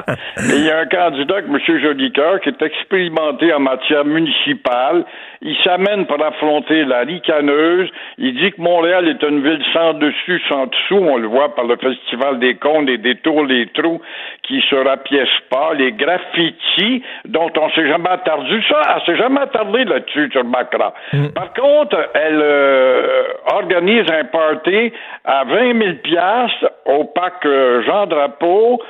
[0.51, 1.59] il y a un candidat, M.
[1.59, 5.05] Jolicoeur, qui est expérimenté en matière municipale.
[5.43, 7.89] Il s'amène pour affronter la ricaneuse.
[8.19, 10.97] Il dit que Montréal est une ville sans dessus, sans dessous.
[10.97, 14.01] On le voit par le Festival des Contes et des Tours, les trous
[14.43, 18.61] qui se rapiècent pas, les graffitis dont on s'est jamais attardé.
[18.69, 20.95] Ça, elle s'est jamais attardée là-dessus, sur Macra.
[21.13, 21.29] Mm.
[21.29, 23.23] Par contre, elle euh,
[23.53, 24.93] organise un party
[25.25, 28.83] à 20 000 piastres au parc euh, Jean Drapeau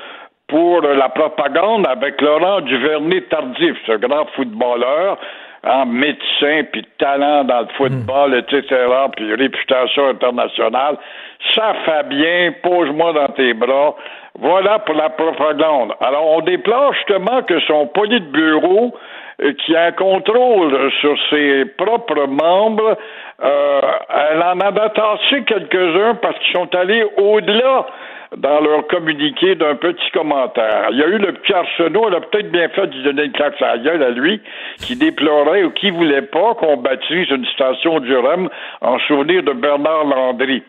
[0.47, 5.19] pour la propagande avec Laurent Duvernay-Tardif, ce grand footballeur
[5.65, 8.65] en médecin, puis talent dans le football, etc.,
[9.17, 10.97] puis réputation internationale.
[11.55, 13.97] Ça fait bien, pose-moi dans tes bras.
[14.39, 15.95] Voilà pour la propagande.
[16.01, 18.95] Alors, on déplore justement que son poli de bureau,
[19.43, 22.97] euh, qui a un contrôle sur ses propres membres,
[23.43, 23.81] euh,
[24.33, 27.87] elle en a tassé quelques-uns parce qu'ils sont allés au-delà
[28.37, 30.89] dans leur communiqué d'un petit commentaire.
[30.91, 33.33] Il y a eu le petit Arsenault, elle a peut-être bien fait de donner une
[33.33, 34.41] claque à gueule à lui,
[34.79, 38.49] qui déplorait ou qui voulait pas qu'on baptise une station du REM
[38.81, 40.63] en souvenir de Bernard Landry.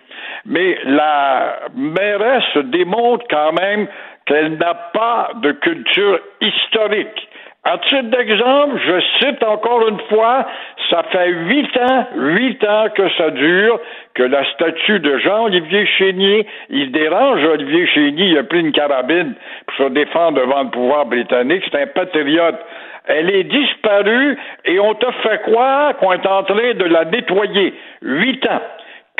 [0.45, 3.87] mais la mairesse démontre quand même
[4.25, 7.28] qu'elle n'a pas de culture historique.
[7.65, 10.47] À titre d'exemple, je cite encore une fois,
[10.89, 13.79] ça fait huit ans, huit ans que ça dure,
[14.13, 19.33] que la statue de Jean-Olivier Chénier, il dérange Olivier Chénier, il a pris une carabine
[19.67, 22.59] pour se défendre devant le pouvoir britannique, c'est un patriote.
[23.05, 27.73] Elle est disparue et on te fait croire qu'on est en train de la nettoyer.
[28.01, 28.61] Huit ans.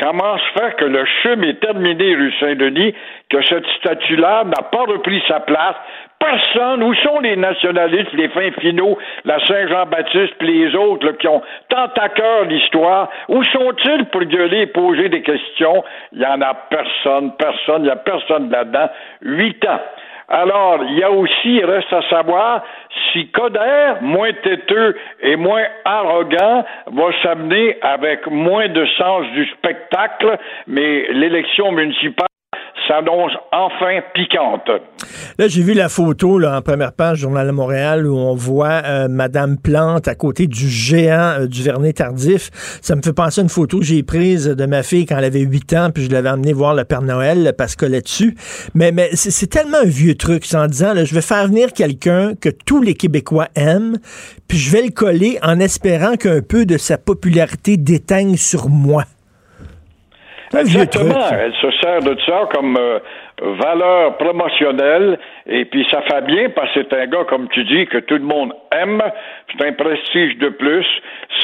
[0.00, 2.94] Comment se fait que le chum est terminé rue Saint-Denis,
[3.28, 5.76] que cette statue-là n'a pas repris sa place?
[6.18, 6.82] Personne.
[6.82, 8.96] Où sont les nationalistes, les fins finaux,
[9.26, 13.10] la Saint-Jean-Baptiste, puis les autres qui ont tant à cœur l'histoire?
[13.28, 15.84] Où sont-ils pour gueuler et poser des questions?
[16.12, 18.88] Il n'y en a personne, personne, il n'y a personne là-dedans.
[19.20, 19.80] Huit ans.
[20.32, 22.62] Alors, il y a aussi, il reste à savoir
[23.12, 30.38] si Coder, moins têteux et moins arrogant, va s'amener avec moins de sens du spectacle,
[30.68, 32.29] mais l'élection municipale
[32.88, 34.68] s'annonce enfin piquante.
[35.38, 38.34] Là, j'ai vu la photo là, en première page du Journal de Montréal où on
[38.34, 42.50] voit euh, Madame Plante à côté du géant euh, du Vernet tardif.
[42.82, 45.24] Ça me fait penser à une photo que j'ai prise de ma fille quand elle
[45.24, 48.34] avait 8 ans, puis je l'avais emmenée voir le Père Noël parce qu'elle est dessus.
[48.74, 52.34] Mais, mais c'est tellement un vieux truc, en disant, là, je vais faire venir quelqu'un
[52.40, 53.98] que tous les Québécois aiment,
[54.48, 59.04] puis je vais le coller en espérant qu'un peu de sa popularité déteigne sur moi.
[60.58, 61.28] Exactement.
[61.32, 62.98] Elle se sert de ça comme euh,
[63.40, 67.86] valeur promotionnelle et puis ça fait bien parce que c'est un gars, comme tu dis,
[67.86, 69.02] que tout le monde aime.
[69.52, 70.86] C'est un prestige de plus.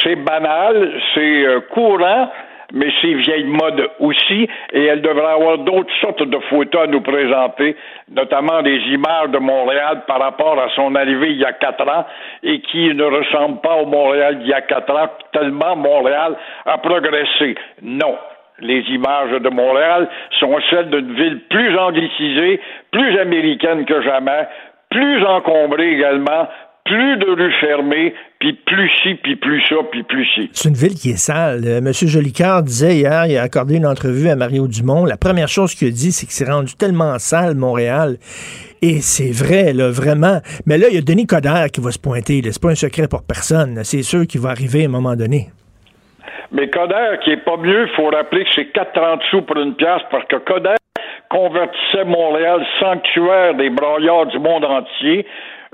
[0.02, 2.30] C'est banal, c'est euh, courant.
[2.72, 7.00] Mais c'est vieille mode aussi, et elle devrait avoir d'autres sortes de photos à nous
[7.00, 7.76] présenter,
[8.10, 12.04] notamment des images de Montréal par rapport à son arrivée il y a quatre ans,
[12.42, 16.34] et qui ne ressemble pas au Montréal d'il y a quatre ans, tellement Montréal
[16.64, 17.54] a progressé.
[17.82, 18.16] Non,
[18.60, 20.08] les images de Montréal
[20.40, 24.48] sont celles d'une ville plus anglicisée, plus américaine que jamais,
[24.90, 26.48] plus encombrée également,
[26.86, 30.48] plus de rues fermées, puis plus ci, puis plus ça, puis plus ci.
[30.52, 31.62] C'est une ville qui est sale.
[31.66, 35.04] Euh, Monsieur Jolicoeur disait hier, il a accordé une entrevue à Mario Dumont.
[35.04, 38.16] La première chose qu'il a dit, c'est que c'est rendu tellement sale, Montréal.
[38.82, 40.40] Et c'est vrai, là, vraiment.
[40.64, 42.40] Mais là, il y a Denis Coderre qui va se pointer.
[42.44, 43.80] C'est pas un secret pour personne.
[43.82, 45.48] C'est sûr qu'il va arriver à un moment donné.
[46.52, 50.02] Mais Coder, qui est pas mieux, faut rappeler que c'est 4,30 sous pour une pièce
[50.10, 50.76] parce que Coder
[51.28, 55.26] convertissait Montréal sanctuaire des broyards du monde entier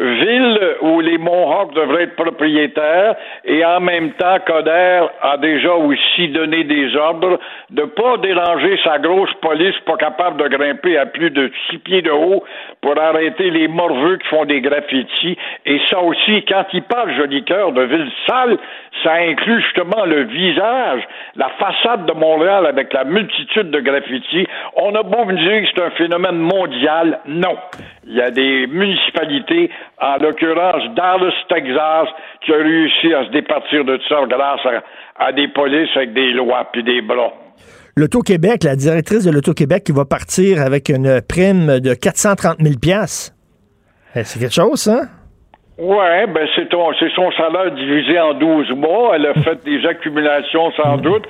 [0.03, 6.29] ville où les Mohawks devraient être propriétaires et en même temps Coder a déjà aussi
[6.29, 7.39] donné des ordres
[7.71, 12.03] de pas déranger sa grosse police pas capable de grimper à plus de six pieds
[12.03, 12.43] de haut
[12.81, 15.37] pour arrêter les morveux qui font des graffitis.
[15.67, 18.59] Et ça aussi quand il parle joli cœur de ville sale
[19.03, 21.03] ça inclut justement le visage
[21.37, 24.47] la façade de Montréal avec la multitude de graffitis.
[24.77, 27.57] On a beau me dire que c'est un phénomène mondial non
[28.07, 32.09] il y a des municipalités en l'occurrence Dallas, Texas,
[32.45, 34.61] qui a réussi à se départir de ça grâce
[35.19, 37.33] à, des polices avec des lois puis des bras.
[37.97, 42.75] L'Auto-Québec, la directrice de l'Auto-Québec qui va partir avec une prime de 430 000
[44.15, 45.03] eh, C'est quelque chose, ça?
[45.79, 46.69] Oui, ben c'est
[47.15, 49.13] son salaire divisé en 12 mois.
[49.15, 51.25] Elle a fait des accumulations sans doute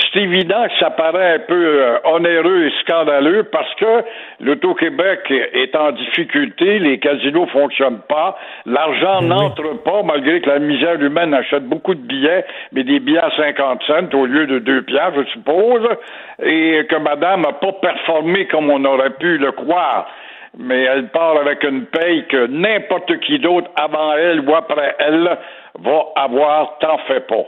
[0.00, 4.04] c'est évident que ça paraît un peu euh, onéreux et scandaleux parce que
[4.40, 8.36] l'Auto-Québec est en difficulté, les casinos fonctionnent pas,
[8.66, 13.18] l'argent n'entre pas malgré que la misère humaine achète beaucoup de billets, mais des billets
[13.18, 15.88] à 50 cents au lieu de 2 piastres, je suppose,
[16.42, 20.06] et que madame n'a pas performé comme on aurait pu le croire
[20.58, 25.36] mais elle part avec une paye que n'importe qui d'autre avant elle ou après elle
[25.80, 27.44] va avoir, t'en fais pas.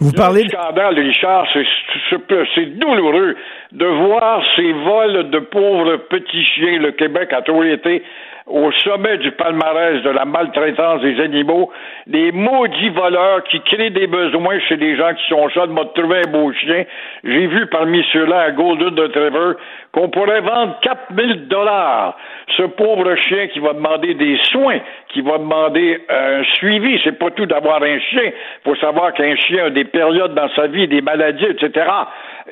[0.00, 0.42] Vous parlez.
[0.44, 3.36] Le scandale, Richard, c'est douloureux
[3.72, 6.78] de voir ces vols de pauvres petits chiens.
[6.78, 8.02] Le Québec a toujours été
[8.50, 11.70] au sommet du palmarès de la maltraitance des animaux,
[12.06, 16.22] les maudits voleurs qui créent des besoins chez les gens qui sont seuls m'ont trouvé
[16.26, 16.84] un beau chien.
[17.22, 19.52] J'ai vu parmi ceux-là un Golden Retriever
[19.92, 22.16] qu'on pourrait vendre 4000 dollars.
[22.56, 27.00] Ce pauvre chien qui va demander des soins, qui va demander un suivi.
[27.04, 28.30] C'est pas tout d'avoir un chien.
[28.64, 31.86] Faut savoir qu'un chien a des périodes dans sa vie, des maladies, etc.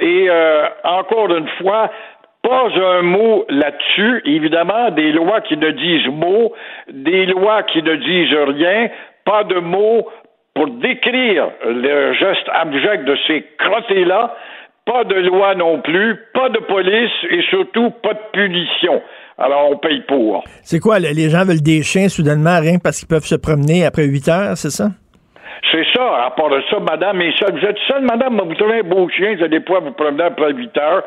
[0.01, 0.66] Et euh,
[1.09, 1.90] encore une fois,
[2.42, 4.22] pas un mot là-dessus.
[4.24, 6.52] Évidemment, des lois qui ne disent mot,
[6.92, 8.88] des lois qui ne disent rien,
[9.24, 10.06] pas de mots
[10.54, 14.34] pour décrire le geste abject de ces crottés-là,
[14.84, 19.02] pas de loi non plus, pas de police et surtout pas de punition.
[19.36, 20.42] Alors, on paye pour.
[20.62, 24.04] C'est quoi, les gens veulent des chiens soudainement, rien parce qu'ils peuvent se promener après
[24.04, 24.88] 8 heures, c'est ça?
[25.70, 28.80] C'est ça, à part de ça, madame, mais ça, vous êtes seule, madame, vous trouvez
[28.80, 31.02] un beau chien, vous allez pouvoir vous promener après 8 heures.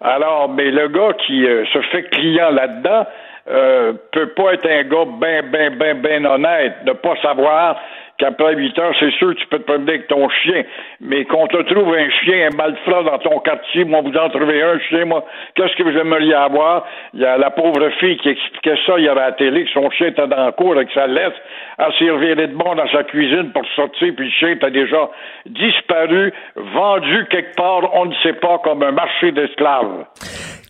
[0.00, 3.06] Alors, mais le gars qui euh, se fait client là-dedans
[3.48, 7.76] euh, peut pas être un gars ben, ben, ben, ben honnête, ne pas savoir
[8.20, 10.62] qu'après 8 heures, c'est sûr tu peux te promener avec ton chien,
[11.00, 14.62] mais qu'on te trouve un chien, un malfrat dans ton quartier, moi, vous en trouvez
[14.62, 16.86] un chien, moi, qu'est-ce que vous aimeriez avoir?
[17.14, 19.90] Il y a la pauvre fille qui expliquait ça hier à la télé, que son
[19.90, 21.32] chien était dans la cour avec sa laisse,
[21.78, 25.08] à servir de bon dans sa cuisine pour sortir, puis le chien était déjà
[25.46, 30.04] disparu, vendu quelque part, on ne sait pas, comme un marché d'esclaves.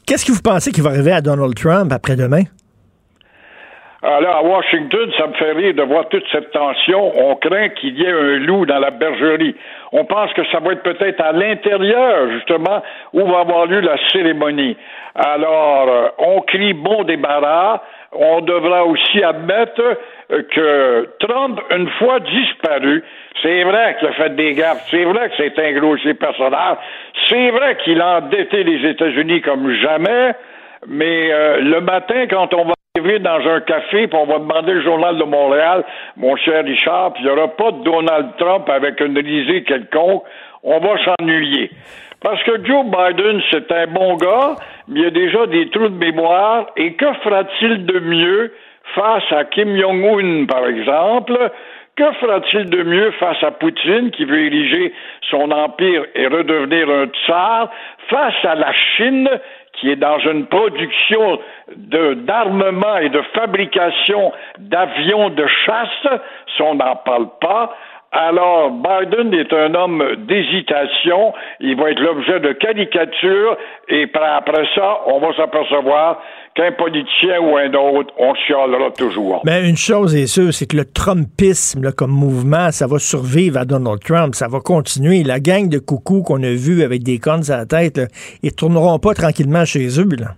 [0.06, 2.44] Qu'est-ce que vous pensez qui va arriver à Donald Trump après-demain?
[4.02, 7.12] Alors, à Washington, ça me fait rire de voir toute cette tension.
[7.18, 9.54] On craint qu'il y ait un loup dans la bergerie.
[9.92, 12.82] On pense que ça va être peut-être à l'intérieur, justement,
[13.12, 14.74] où va avoir lieu la cérémonie.
[15.14, 17.82] Alors, euh, on crie bon débarras.
[18.12, 19.82] On devra aussi admettre
[20.32, 23.04] euh, que Trump, une fois disparu,
[23.42, 26.78] c'est vrai qu'il a fait des gaffes, c'est vrai que c'est un grossier personnage,
[27.28, 30.32] c'est vrai qu'il a endetté les États-Unis comme jamais,
[30.88, 34.82] mais euh, le matin, quand on va dans un café, puis on va demander le
[34.82, 35.84] journal de Montréal,
[36.16, 40.24] mon cher Richard, puis il n'y aura pas de Donald Trump avec une risée quelconque,
[40.64, 41.70] on va s'ennuyer.
[42.20, 44.56] Parce que Joe Biden, c'est un bon gars,
[44.88, 48.52] mais il y a déjà des trous de mémoire, et que fera-t-il de mieux
[48.96, 51.38] face à Kim Jong-un, par exemple,
[51.94, 54.92] que fera-t-il de mieux face à Poutine, qui veut ériger
[55.30, 57.70] son empire et redevenir un tsar,
[58.08, 59.28] face à la Chine,
[59.80, 61.38] qui est dans une production
[61.76, 66.20] d'armement et de fabrication d'avions de chasse,
[66.54, 67.74] si on n'en parle pas,
[68.12, 71.32] alors, Biden est un homme d'hésitation.
[71.60, 73.56] Il va être l'objet de caricatures
[73.88, 76.20] et après ça, on va s'apercevoir
[76.54, 79.42] qu'un politicien ou un autre, on chialera toujours.
[79.44, 83.64] Mais une chose est sûre, c'est que le Trumpisme comme mouvement, ça va survivre à
[83.64, 84.34] Donald Trump.
[84.34, 85.22] Ça va continuer.
[85.22, 88.00] La gang de coucous qu'on a vu avec des cornes à la tête,
[88.42, 90.08] ils tourneront pas tranquillement chez eux.
[90.18, 90.34] Là.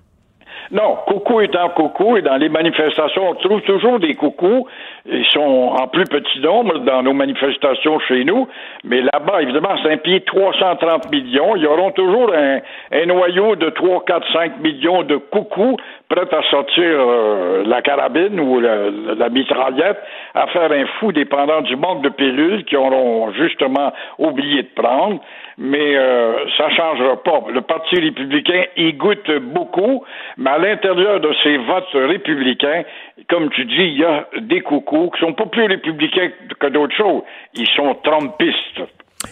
[0.73, 4.67] Non, coucou étant coucou, et dans les manifestations, on trouve toujours des coucous.
[5.05, 8.47] Ils sont en plus petit nombre dans nos manifestations chez nous,
[8.85, 11.57] mais là-bas, évidemment, c'est un pied 330 millions.
[11.57, 12.61] Ils auront toujours un,
[13.07, 15.77] noyau de 3, 4, 5 millions de coucous
[16.09, 19.99] prêts à sortir euh, la carabine ou la mitraillette,
[20.35, 25.21] à faire un fou dépendant du manque de pilules qu'ils auront justement oublié de prendre
[25.59, 27.45] mais euh, ça ne changera pas.
[27.53, 30.05] Le Parti républicain y goûte beaucoup,
[30.37, 32.83] mais à l'intérieur de ces votes républicains,
[33.29, 36.31] comme tu dis, il y a des coucous qui sont pas plus républicains
[36.61, 37.23] que d'autres choses.
[37.55, 38.83] Ils sont trumpistes.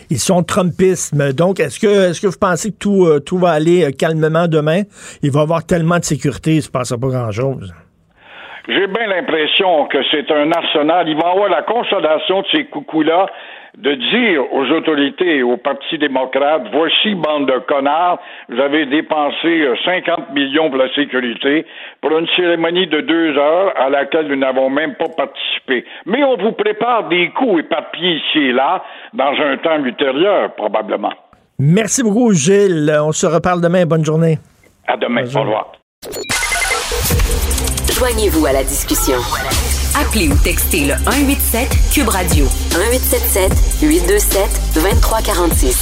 [0.08, 1.14] Ils sont trumpistes.
[1.36, 4.46] Donc, est-ce que, est-ce que vous pensez que tout, euh, tout va aller euh, calmement
[4.46, 4.82] demain?
[5.22, 7.74] Il va y avoir tellement de sécurité, il ne se passera pas grand-chose.
[8.68, 11.08] J'ai bien l'impression que c'est un arsenal.
[11.08, 13.26] Il va y avoir la consolation de ces coucous-là
[13.76, 18.18] de dire aux autorités et au Parti démocrate, voici, bande de connards,
[18.48, 21.66] vous avez dépensé 50 euh, millions pour la sécurité
[22.00, 25.84] pour une cérémonie de deux heures à laquelle nous n'avons même pas participé.
[26.06, 31.12] Mais on vous prépare des coups éparpillés ici et là dans un temps ultérieur, probablement.
[31.58, 32.90] Merci beaucoup, Gilles.
[33.02, 33.84] On se reparle demain.
[33.84, 34.38] Bonne journée.
[34.86, 35.24] À demain.
[35.36, 35.72] Au revoir.
[37.92, 39.18] Joignez-vous à la discussion.
[39.94, 45.76] Appelez ou textez le 187 Cube Radio 1877 827 2346.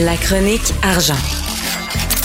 [0.00, 1.47] La chronique argent.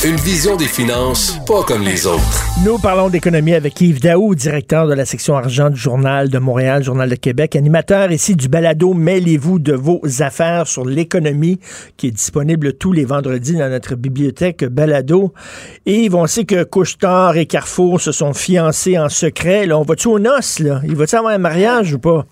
[0.06, 2.44] Une vision des finances pas comme les autres.
[2.66, 6.84] Nous parlons d'économie avec Yves Daou, directeur de la section argent du Journal de Montréal,
[6.84, 11.58] Journal de Québec, animateur ici du balado Mêlez-vous de vos affaires sur l'économie
[11.96, 15.34] qui est disponible tous les vendredis dans notre bibliothèque balado.
[15.86, 19.66] Yves, on sait que Couchetard et Carrefour se sont fiancés en secret.
[19.68, 20.82] Là, on va-tu au noces, là?
[20.84, 22.26] Il va-tu avoir un mariage ou pas?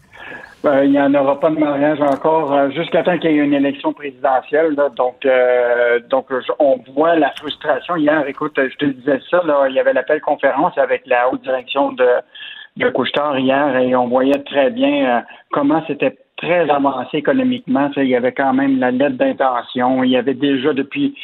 [0.64, 3.44] Ben, il n'y en aura pas de mariage encore euh, jusqu'à temps qu'il y ait
[3.44, 4.76] une élection présidentielle.
[4.96, 6.28] donc, euh, donc
[6.60, 7.96] on voit la frustration.
[7.96, 11.42] Hier, écoute, je te disais ça, là, il y avait l'appel conférence avec la haute
[11.42, 12.08] direction de,
[12.78, 17.90] de Couchetard hier et on voyait très bien euh, comment c'était très avancé économiquement.
[17.98, 20.04] il y avait quand même la lettre d'intention.
[20.04, 21.16] Il y avait déjà depuis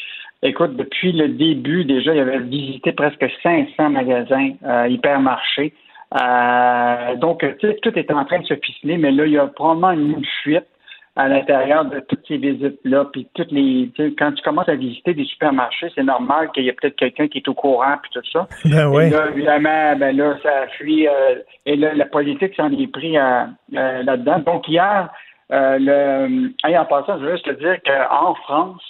[0.44, 4.52] Écoute, depuis le début, déjà, il avait visité presque 500 magasins
[4.88, 5.74] hypermarchés.
[6.14, 9.92] Euh, donc, tout est en train de se ficeler, mais là, il y a probablement
[9.92, 10.68] une fuite
[11.16, 13.06] à l'intérieur de toutes ces visites-là.
[13.12, 16.74] Puis toutes les, quand tu commences à visiter des supermarchés, c'est normal qu'il y ait
[16.74, 18.48] peut-être quelqu'un qui est au courant puis tout ça.
[18.66, 19.10] Ben oui.
[19.10, 21.08] là, évidemment, ben là, ça fuit.
[21.08, 24.40] Euh, et là, la politique s'en est pris euh, là-dedans.
[24.46, 25.10] Donc hier,
[25.50, 28.84] le, en passant, je veux juste te dire qu'en France,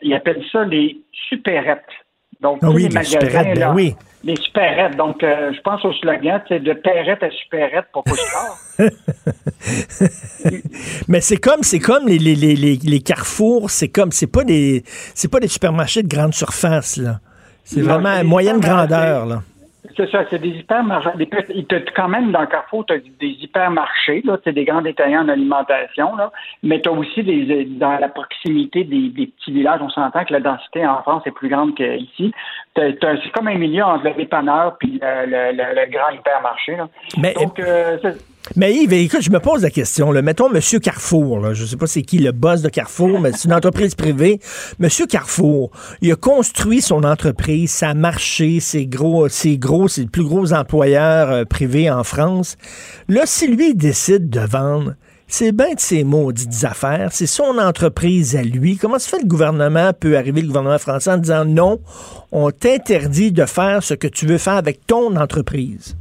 [0.00, 1.84] ils appellent ça les supérettes.
[2.46, 3.96] Donc, Ah oui, les les magasins, ben oui.
[4.22, 4.96] les supérettes.
[4.96, 8.56] Donc, euh, je pense au slogan, c'est de perrette à supérette pour couche-tard.
[11.08, 14.84] Mais c'est comme, c'est comme les, les, les, carrefours, c'est comme, c'est pas des,
[15.14, 17.20] c'est pas des supermarchés de grande surface, là.
[17.64, 19.42] C'est vraiment moyenne grandeur, là.
[19.96, 21.10] C'est ça, c'est des hypermarchés.
[21.94, 26.16] Quand même, dans Carrefour, tu as des hypermarchés, là, tu des grands détaillants en alimentation,
[26.16, 26.30] là,
[26.62, 29.80] mais tu as aussi des, dans la proximité des, des petits villages.
[29.82, 32.32] On s'entend que la densité en France est plus grande qu'ici.
[32.76, 32.98] C'est
[33.34, 36.76] comme un milieu entre le dépanneur puis le, le- le- le grand hypermarché.
[36.76, 36.88] Là.
[37.18, 38.18] Mais- Donc, euh, c'est-
[38.54, 40.12] Mais Yves, écoute, je me pose la question.
[40.12, 40.22] Là.
[40.22, 41.52] Mettons Monsieur Carrefour.
[41.52, 44.40] Je sais pas c'est qui le boss de Carrefour, mais c'est une entreprise privée.
[44.78, 50.02] Monsieur Carrefour, il a construit son entreprise, ça a marché, c'est gros, c'est gros, c'est
[50.02, 52.56] le plus gros employeur euh, privé en France.
[53.08, 54.94] Là, si lui décide de vendre,
[55.26, 58.76] c'est bien de ses maudites affaires, c'est son entreprise à lui.
[58.76, 61.80] Comment se fait le gouvernement peut arriver, le gouvernement français, en disant non,
[62.30, 65.96] on t'interdit de faire ce que tu veux faire avec ton entreprise?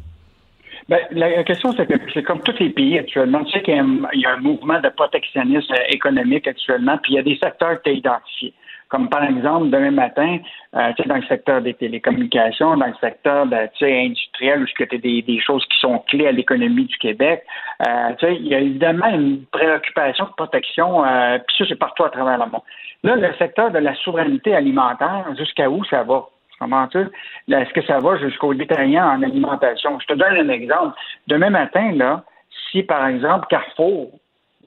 [0.88, 3.44] Ben, la question, c'est que c'est comme tous les pays actuellement.
[3.46, 6.48] Tu sais qu'il y, a un- il y a un mouvement de protectionnisme euh, économique
[6.48, 8.54] actuellement, puis il y a des secteurs que tu as identifiés.
[8.90, 10.38] Comme par exemple, demain matin,
[10.76, 14.62] euh, tu sais, dans le secteur des télécommunications, dans le secteur de, tu sais, industriel,
[14.62, 17.44] où tu as des, des choses qui sont clés à l'économie du Québec,
[17.82, 21.80] euh, tu sais, il y a évidemment une préoccupation de protection, euh, puis ça, c'est
[21.80, 22.62] partout à travers le monde.
[23.04, 26.26] Là, le secteur de la souveraineté alimentaire, jusqu'à où ça va?
[26.60, 27.00] Comment tu
[27.48, 30.00] là, Est-ce que ça va jusqu'au détaillant en alimentation?
[30.00, 30.96] Je te donne un exemple.
[31.28, 32.24] Demain matin, là,
[32.72, 34.12] si par exemple Carrefour,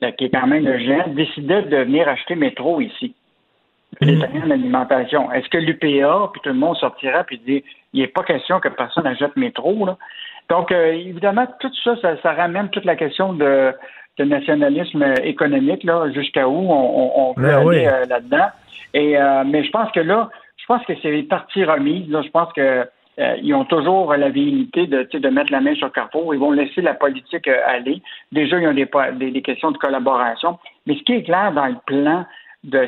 [0.00, 3.14] là, qui est quand même le géant, décidait de venir acheter métro ici,
[4.00, 7.64] le détaillant en alimentation, est-ce que l'UPA, puis tout le monde sortira puis dit
[7.94, 9.96] il n'est pas question que personne achète métro, là?
[10.50, 13.72] Donc, euh, évidemment, tout ça, ça, ça ramène toute la question de,
[14.18, 17.86] de nationalisme économique, là, jusqu'à où on, on- on veut Ben aller oui.
[17.86, 18.46] euh, là-dedans.
[18.94, 20.30] Et euh, mais je pense que là,
[20.68, 22.08] pense que c'est partie remise.
[22.10, 22.86] Là, je pense que
[23.18, 26.34] euh, ils ont toujours la velléité de, mettre la main sur Carrefour.
[26.34, 28.00] Ils vont laisser la politique euh, aller.
[28.30, 30.58] Déjà, ils ont des, des, questions de collaboration.
[30.86, 32.24] Mais ce qui est clair dans le plan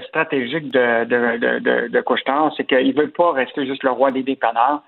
[0.08, 1.04] stratégique de,
[1.88, 4.82] de, Couche-Tard, c'est qu'il ne veut pas rester juste le roi des dépanneurs.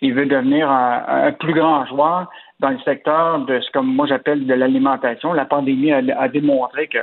[0.00, 2.30] Il veut devenir un, plus grand joueur
[2.60, 5.32] dans le secteur de ce que moi j'appelle de l'alimentation.
[5.32, 6.98] La pandémie a, a démontré que,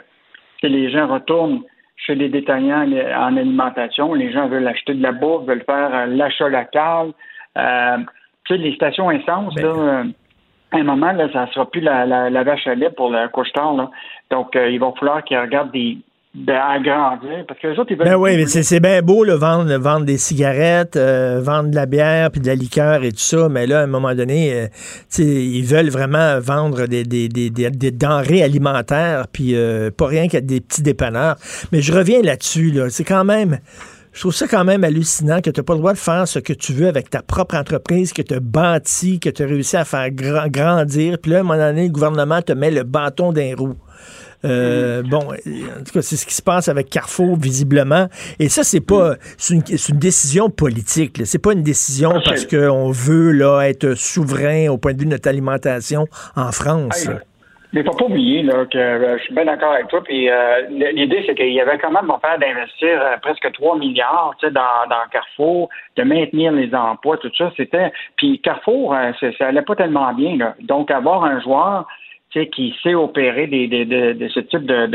[0.61, 1.61] que les gens retournent
[1.95, 2.85] chez les détaillants
[3.17, 4.13] en alimentation.
[4.13, 7.11] Les gens veulent acheter de la bouffe, veulent faire euh, l'achat local.
[7.57, 7.97] Euh,
[8.45, 10.03] tu sais, les stations essence, là, euh,
[10.71, 13.09] à un moment, là, ça ne sera plus la, la, la vache à lait pour
[13.09, 13.73] le couche-tard.
[13.73, 13.89] là.
[14.29, 15.97] Donc, euh, il va falloir qu'ils regardent des
[16.35, 18.07] d'agrandir parce que les autres, ils veulent.
[18.07, 22.29] Ben oui, mais c'est bien beau, le vendre, des cigarettes, euh, vendre de la bière,
[22.31, 24.67] puis de la liqueur et tout ça, mais là, à un moment donné, euh,
[25.17, 30.27] ils veulent vraiment vendre des, des, des, des, des denrées alimentaires, puis euh, pas rien
[30.27, 31.37] qu'à des petits dépanneurs.
[31.71, 32.89] Mais je reviens là-dessus, là.
[32.89, 33.59] C'est quand même...
[34.11, 36.39] Je trouve ça quand même hallucinant que tu n'as pas le droit de faire ce
[36.39, 39.75] que tu veux avec ta propre entreprise, que tu as bâti, que tu as réussi
[39.75, 41.17] à faire gra- grandir.
[41.21, 43.75] Puis là, à un moment donné, le gouvernement te met le bâton d'un roue.
[44.45, 48.07] Euh, Bon, en tout cas, c'est ce qui se passe avec Carrefour, visiblement.
[48.39, 51.21] Et ça, c'est pas, c'est une, c'est une décision politique.
[51.25, 55.05] C'est pas une décision Ah, parce qu'on veut là être souverain au point de vue
[55.05, 57.07] de notre alimentation en France.
[57.07, 57.15] Hey.
[57.75, 60.01] Mais faut pas oublier là, que euh, je suis bien d'accord avec toi.
[60.01, 63.77] Puis euh, l'idée, c'est qu'il y avait quand même mon père d'investir euh, presque 3
[63.77, 65.67] milliards dans, dans Carrefour,
[65.97, 67.51] de maintenir les emplois, tout ça.
[67.57, 67.91] C'était.
[68.15, 70.37] Puis Carrefour, ça allait pas tellement bien.
[70.37, 70.55] Là.
[70.61, 71.85] Donc, avoir un joueur
[72.41, 74.85] qui sait opérer des, des- de, de ce type de,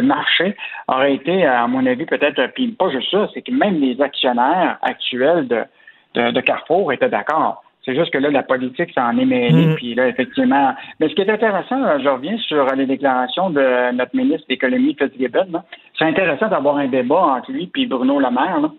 [0.00, 0.56] marché
[0.88, 4.78] aurait été, à mon avis, peut-être, puis pas juste ça, c'est que même les actionnaires
[4.82, 7.62] actuels de, Carrefour étaient d'accord.
[7.84, 9.74] C'est juste que là, la politique s'en est mêlée, Mhm.
[9.74, 10.72] puis là, effectivement.
[11.00, 14.52] Mais ce qui est intéressant, euh, je reviens sur les déclarations de notre ministre de
[14.52, 15.46] l'Économie, Fitzgibbon.
[15.50, 15.64] là.
[15.98, 18.60] C'est intéressant d'avoir un débat entre lui et Bruno Le Maire.
[18.60, 18.70] là.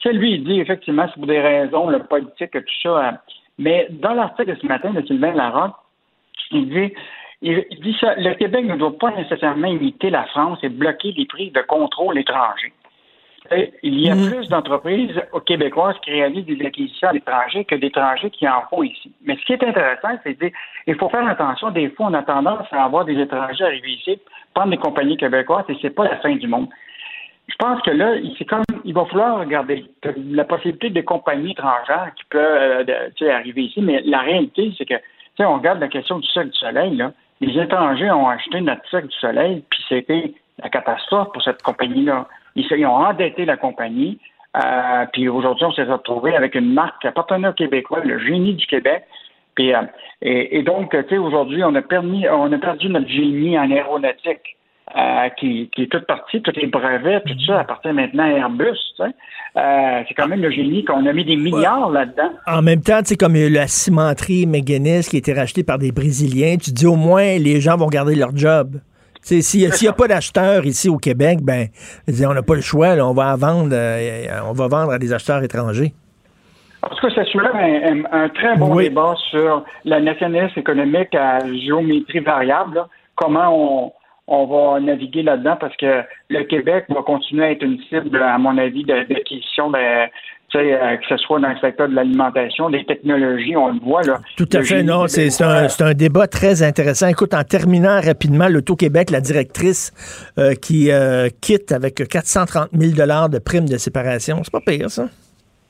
[0.00, 2.88] Tu sais, lui, il dit effectivement, c'est pour des raisons le politique, tout ça.
[2.88, 3.12] euh,
[3.58, 5.76] Mais dans l'article de ce matin de Sylvain Larocque,
[6.50, 6.92] il dit,
[7.42, 11.26] il, dit ça, le Québec ne doit pas nécessairement imiter la France et bloquer les
[11.26, 12.72] prix de contrôle étrangers.
[13.52, 14.26] Et Il y a Mhm.
[14.30, 19.10] plus d'entreprises québécoises qui réalisent des acquisitions à l'étranger que d'étrangers qui en font ici.
[19.24, 20.50] Mais ce qui est intéressant, c'est de dire
[20.86, 21.70] il faut faire attention.
[21.70, 24.18] Des fois, on a tendance à avoir des étrangers arriver ici,
[24.54, 26.68] prendre des compagnies québécoises, et c'est pas la fin du monde.
[27.48, 29.84] Je pense que là, il- c'est comme il va falloir regarder
[30.16, 34.94] la possibilité de compagnies étrangères qui peuvent euh, arriver ici, mais la réalité, c'est que
[35.42, 37.12] sais, on regarde la question du Cirque du Soleil, là.
[37.40, 42.28] Les étrangers ont acheté notre Cirque du Soleil, puis c'était la catastrophe pour cette compagnie-là.
[42.54, 44.18] Ils, ont endetté la compagnie,
[44.56, 48.54] euh, puis aujourd'hui, on s'est retrouvé avec une marque qui appartenait aux Québécois, le génie
[48.54, 49.04] du Québec.
[49.58, 49.82] Euh,
[50.22, 53.70] et, et donc, tu sais, aujourd'hui, on a permis, on a perdu notre génie en
[53.70, 54.56] aéronautique
[54.96, 58.78] euh, qui, qui est toute partie, tous les brevets, tout ça appartient maintenant à Airbus.
[58.98, 62.30] Euh, c'est quand même le génie qu'on a mis des milliards là-dedans.
[62.46, 66.56] En même temps, sais, comme la cimenterie McGuinness qui a été rachetée par des Brésiliens,
[66.56, 68.80] tu dis au moins les gens vont garder leur job.
[69.22, 71.68] S'il n'y a, pas d'acheteurs ici au Québec, ben,
[72.26, 72.94] on n'a pas le choix.
[73.00, 75.92] on va vendre, euh, on va vendre à des acheteurs étrangers.
[76.82, 77.54] En tout cas, ça soulève
[78.10, 82.82] un, très bon débat sur la nationalisme économique à géométrie variable.
[83.14, 83.92] Comment on,
[84.30, 88.38] on va naviguer là-dedans parce que le Québec va continuer à être une cible, à
[88.38, 89.76] mon avis, d'acquisition de,
[90.56, 94.02] euh, que ce soit dans le secteur de l'alimentation, des technologies, on le voit.
[94.02, 97.08] Là, Tout à fait, non, c'est un, un, débat très intéressant.
[97.08, 99.92] Écoute, en terminant rapidement, l'Auto-Québec, la directrice
[100.38, 102.92] euh, qui euh, quitte avec 430 000
[103.28, 105.08] de primes de séparation, c'est pas pire, ça?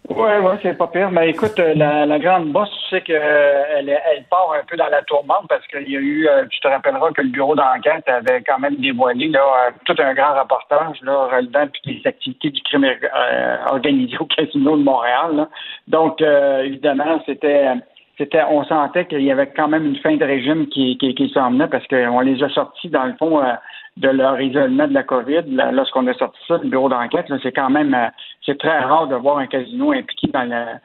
[0.09, 1.11] Oui, oui, c'est pas pire.
[1.11, 4.89] Mais écoute, euh, la, la grande bosse, tu sais qu'elle elle part un peu dans
[4.89, 8.09] la tourmente parce qu'il y a eu, euh, tu te rappelleras que le bureau d'enquête
[8.09, 12.63] avait quand même dévoilé là, euh, tout un grand reportage là, relevant les activités du
[12.63, 12.87] crime
[13.71, 15.47] organisé au casino de Montréal.
[15.87, 17.69] Donc, évidemment, c'était
[18.19, 21.31] c'était on sentait qu'il y avait quand même une fin de régime qui, qui, qui
[21.31, 23.41] s'en venait parce qu'on les a sortis, dans le fond,
[23.97, 25.43] de leur isolement de la COVID.
[25.73, 28.07] lorsqu'on a sorti ça, le bureau d'enquête, c'est quand même euh,
[28.47, 30.81] c'est très rare de voir un casino impliqué dans la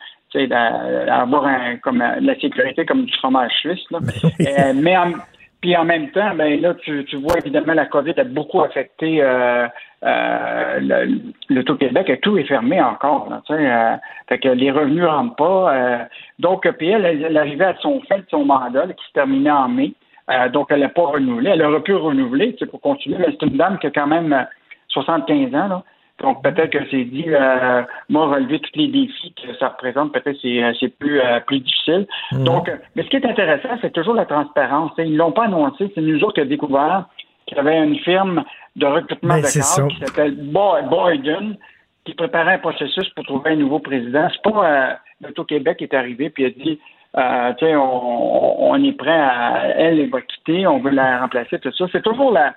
[1.10, 3.86] avoir un, comme la sécurité comme du fromage suisse.
[3.89, 3.99] Là.
[4.26, 5.14] euh, mais en,
[5.62, 9.24] puis en même temps, ben là, tu, tu vois évidemment la COVID a beaucoup affecté
[9.24, 9.66] euh,
[10.03, 13.28] euh, le, le Québec et tout est fermé encore.
[13.30, 13.97] Là, euh,
[14.30, 15.74] fait que les revenus ne rentrent pas.
[15.74, 15.97] Euh,
[16.38, 19.70] donc, puis elle, elle, arrivait à son fin de son mandat qui se terminait en
[19.70, 19.93] mai.
[20.32, 21.51] Euh, donc, elle n'a pas renouvelé.
[21.51, 24.47] Elle aurait pu renouveler pour continuer, mais c'est une dame qui a quand même
[24.89, 25.67] 75 euh, ans.
[25.67, 25.84] Là.
[26.21, 30.38] Donc, peut-être que c'est dit, euh, moi, relever tous les défis que ça représente, peut-être
[30.41, 32.07] c'est, euh, c'est plus, plus difficile.
[32.32, 32.43] Mhm.
[32.43, 34.91] Donc, mais ce qui est intéressant, c'est toujours la transparence.
[34.97, 35.91] Ils ne l'ont pas annoncé.
[35.93, 37.05] C'est nous autres qui avons découvert
[37.45, 38.43] qu'il y avait une firme
[38.76, 41.57] de recrutement de cadres qui s'appelle Boyden
[42.05, 44.28] qui préparait un processus pour trouver un nouveau président.
[44.32, 46.80] C'est pas l'Auto-Québec qui est arrivé puis a dit
[47.18, 51.72] euh, on, on, est prêt à elle, elle va quitter, on veut la remplacer, tout
[51.72, 51.86] ça.
[51.91, 52.53] C'est toujours la.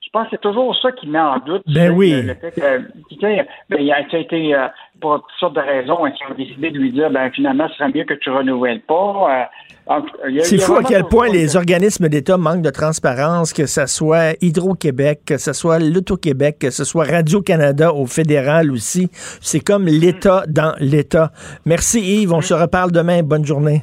[0.00, 1.62] Je pense que c'est toujours ça qui met en doute.
[1.66, 2.22] Ben oui.
[2.22, 6.34] Le, fait que, ben, il a été, euh, pour toutes sortes de raisons, ils ont
[6.34, 9.48] décidé de lui dire, ben finalement, ce serait mieux que tu renouvelles pas.
[9.90, 10.00] Euh,
[10.42, 15.20] c'est fou à quel point les organismes d'État manquent de transparence, que ce soit Hydro-Québec,
[15.26, 19.10] que ce soit l'Auto-Québec, que ce soit Radio-Canada au fédéral aussi.
[19.12, 21.32] C'est comme l'État dans l'État.
[21.66, 23.22] Merci Yves, on se reparle demain.
[23.22, 23.82] Bonne journée.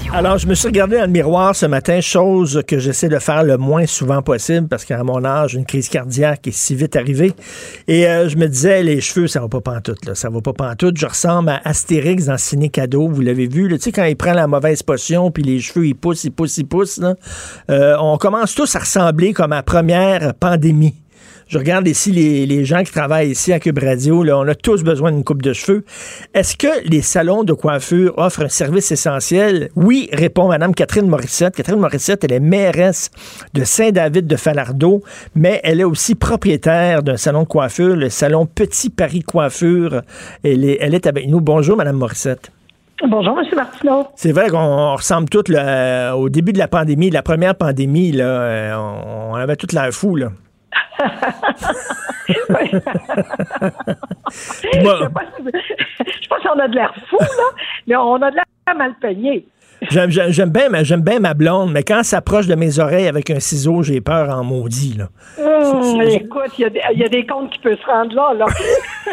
[0.13, 3.45] Alors, je me suis regardé dans le miroir ce matin, chose que j'essaie de faire
[3.45, 7.31] le moins souvent possible parce qu'à mon âge, une crise cardiaque est si vite arrivée.
[7.87, 10.13] Et euh, je me disais, les cheveux, ça va pas pantoute, là.
[10.13, 10.97] Ça va pas pantoute.
[10.97, 13.07] Je ressemble à Astérix dans Ciné Cadeau.
[13.07, 15.95] Vous l'avez vu, Tu sais, quand il prend la mauvaise potion puis les cheveux, ils
[15.95, 16.99] poussent, ils poussent, ils poussent,
[17.69, 21.00] euh, on commence tous à ressembler comme à première pandémie.
[21.51, 24.23] Je regarde ici les, gens qui travaillent ici à Cube Radio.
[24.23, 25.83] Là, on a tous besoin d'une coupe de cheveux.
[26.33, 29.69] Est-ce que les salons de coiffure offrent un service essentiel?
[29.75, 31.53] Oui, répond Mme Catherine Morissette.
[31.53, 33.11] Catherine Morissette, elle est mairesse
[33.53, 35.01] de Saint-David de Falardeau,
[35.35, 40.03] mais elle est aussi propriétaire d'un salon de coiffure, le salon Petit Paris Coiffure.
[40.45, 41.41] Elle est, elle est avec nous.
[41.41, 42.49] Bonjour, Mme Morissette.
[43.09, 43.45] Bonjour, M.
[43.57, 44.07] Martineau.
[44.15, 45.51] C'est vrai qu'on ressemble tous
[46.15, 48.75] au début de la pandémie, la première pandémie, là, euh,
[49.31, 50.15] on, avait toute l'air fou.
[50.15, 50.29] Là
[52.27, 52.65] je, sais pas
[55.35, 57.27] si, sais pas si on a de l'air fou, là,
[57.87, 59.45] mais on a de l'air mal peigné.
[59.89, 63.99] J'aime bien, ma blonde, mais quand elle s'approche de mes oreilles avec un ciseau, j'ai
[63.99, 64.95] peur en maudit.
[64.95, 65.09] Là.
[65.39, 68.33] Hum, écoute, il y, y, a des comptes qui peuvent se rendre là.
[68.35, 68.45] là.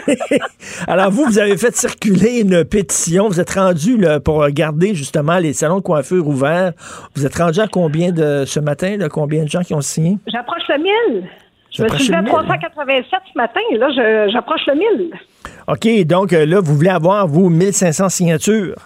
[0.86, 3.28] Alors, vous, vous avez fait circuler une pétition.
[3.28, 6.72] Vous êtes rendu là, pour garder justement les salons de coiffure ouverts.
[7.14, 8.98] Vous êtes rendu à combien de ce matin?
[8.98, 10.18] Là, combien de gens qui ont signé?
[10.26, 10.82] J'approche le
[11.14, 11.28] 1000.
[11.70, 15.10] Je me suis à 387 ce matin et là, j'approche le 1000.
[15.68, 18.76] OK, donc euh, là, vous voulez avoir, vous, 1500 signatures?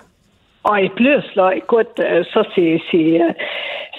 [0.64, 3.33] Ah, et plus, là, écoute, euh, ça, c'est euh,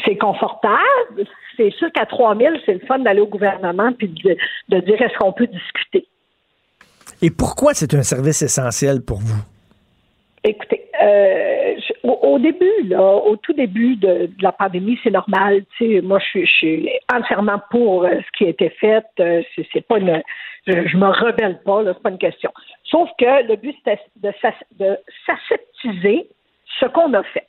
[0.05, 1.25] c'est confortable.
[1.55, 4.35] C'est sûr qu'à 3000, c'est le fun d'aller au gouvernement puis de,
[4.69, 6.07] de dire est-ce qu'on peut discuter.
[7.21, 9.41] Et pourquoi c'est un service essentiel pour vous?
[10.43, 15.63] Écoutez, euh, au, début, là, au tout début de, la pandémie, c'est normal.
[15.77, 19.05] Tu sais, moi, je, suis entièrement pour euh, ce qui a été fait.
[19.19, 19.41] Euh,
[19.71, 20.21] c'est, pas une,
[20.67, 22.51] je, me rebelle pas, là, c'est pas une question.
[22.83, 24.31] Sauf que le but c'était de,
[24.79, 24.97] de
[26.79, 27.47] ce qu'on a fait.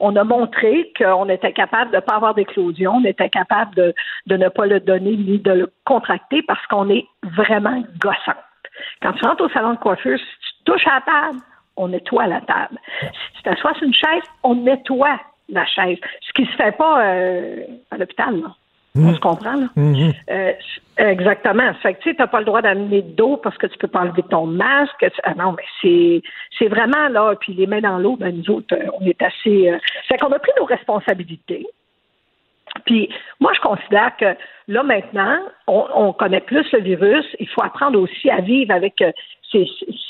[0.00, 3.94] On a montré qu'on était capable de ne pas avoir d'éclosion, on était capable de,
[4.26, 8.38] de ne pas le donner ni de le contracter parce qu'on est vraiment gossant.
[9.00, 11.38] Quand tu rentres au salon de coiffure, si tu touches à la table,
[11.76, 12.78] on nettoie la table.
[13.00, 15.98] Si tu t'assois sur une chaise, on nettoie la chaise.
[16.20, 18.54] Ce qui se fait pas euh, à l'hôpital, là.
[18.96, 19.66] On se comprend, là?
[19.76, 20.52] Euh,
[20.98, 21.74] exactement.
[21.82, 23.88] Fait que, tu sais, t'as pas le droit d'amener de dos parce que tu peux
[23.88, 25.04] pas enlever ton masque.
[25.24, 26.22] Ah non, mais c'est,
[26.56, 29.68] c'est vraiment, là, puis les mains dans l'eau, ben, nous autres, euh, on est assez...
[29.68, 29.78] Euh...
[30.06, 31.66] Fait qu'on a pris nos responsabilités.
[32.86, 33.08] Puis
[33.40, 34.36] moi, je considère que
[34.68, 37.26] là, maintenant, on, on, connaît plus le virus.
[37.40, 39.02] Il faut apprendre aussi à vivre avec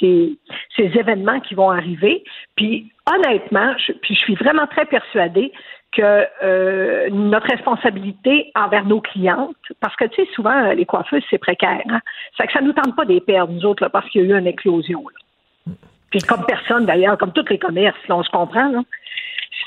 [0.00, 0.36] ces,
[0.76, 2.24] événements qui vont arriver.
[2.56, 5.52] Puis honnêtement, je, puis je suis vraiment très persuadée
[5.92, 11.38] que euh, notre responsabilité envers nos clientes, parce que tu sais, souvent, les coiffeuses, c'est
[11.38, 11.82] précaire.
[11.88, 12.00] Hein?
[12.36, 14.38] Ça que ça nous tente pas des perdre, nous autres, parce qu'il y a eu
[14.38, 15.04] une éclosion.
[16.10, 18.68] Puis comme personne, d'ailleurs, comme tous les commerces, là, on se comprend.
[18.68, 18.82] Là.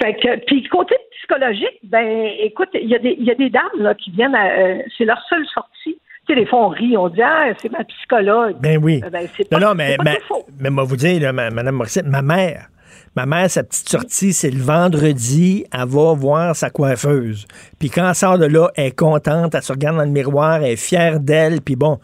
[0.02, 4.82] Fait puis côté psychologique, ben, écoute, il y a des, dames là, qui viennent, euh,
[4.98, 5.98] c'est leur seule sortie.
[6.28, 8.58] Sais, des fois, on rit, on dit, ah, c'est ma psychologue.
[8.60, 9.02] Ben oui.
[9.12, 10.20] Ben, c'est non, pas, non, mais, mais,
[10.60, 12.68] mais moi, vous dire, là, Madame Morissette, ma mère,
[13.16, 17.48] ma mère, sa petite sortie, c'est le vendredi, elle va voir sa coiffeuse.
[17.80, 20.56] Puis quand elle sort de là, elle est contente, elle se regarde dans le miroir,
[20.58, 21.98] elle est fière d'elle, puis bon,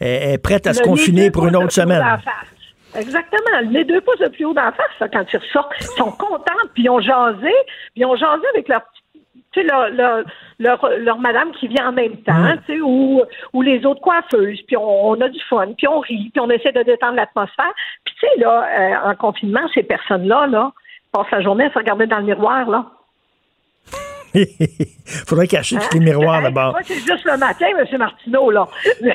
[0.00, 2.02] elle, est prête à se Le confiner pour une autre semaine.
[2.96, 3.70] Exactement.
[3.70, 6.84] Les deux pouces de plus haut d'en face, quand ils ressortent, ils sont contents, puis
[6.84, 7.52] ils ont jasé,
[7.92, 8.97] puis ils ont jasé avec leur petit-
[9.60, 10.24] tu sais, leur, leur,
[10.58, 12.58] leur, leur madame qui vient en même temps, Mm.
[12.66, 16.00] tu sais, ou, ou les autres coiffeuses, puis on, on a du fun, puis on
[16.00, 17.72] rit, puis on essaie de détendre l'atmosphère.
[18.04, 18.66] Puis tu sais, là,
[19.06, 20.72] euh, en confinement, ces personnes-là, là,
[21.12, 22.86] passent la journée à se regarder dans le miroir, là.
[25.26, 26.72] Faudrait cacher tous les miroirs d'abord.
[26.72, 27.98] Moi, c'est juste le matin, M.
[27.98, 28.68] Martineau, là.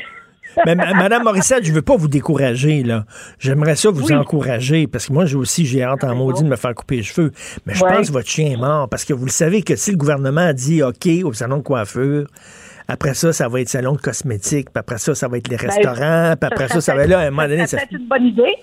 [0.65, 3.05] Mais ma- Madame Morissette, je veux pas vous décourager, là.
[3.39, 4.13] J'aimerais ça vous Oui.
[4.13, 7.03] encourager, parce que moi, j'ai aussi, j'ai hâte en maudit de me faire couper les
[7.03, 7.31] cheveux.
[7.65, 7.91] Mais je Ouais.
[7.95, 10.53] pense que votre chien est mort, parce que vous le savez que si le gouvernement
[10.53, 12.27] dit OK au salon de coiffure,
[12.87, 15.55] après ça, ça va être salon de cosmétiques, puis après ça, ça va être les
[15.55, 17.83] restaurants, puis après ça, ça va être là, à un moment donné, Ça ça- peut
[17.95, 18.55] être une bonne idée.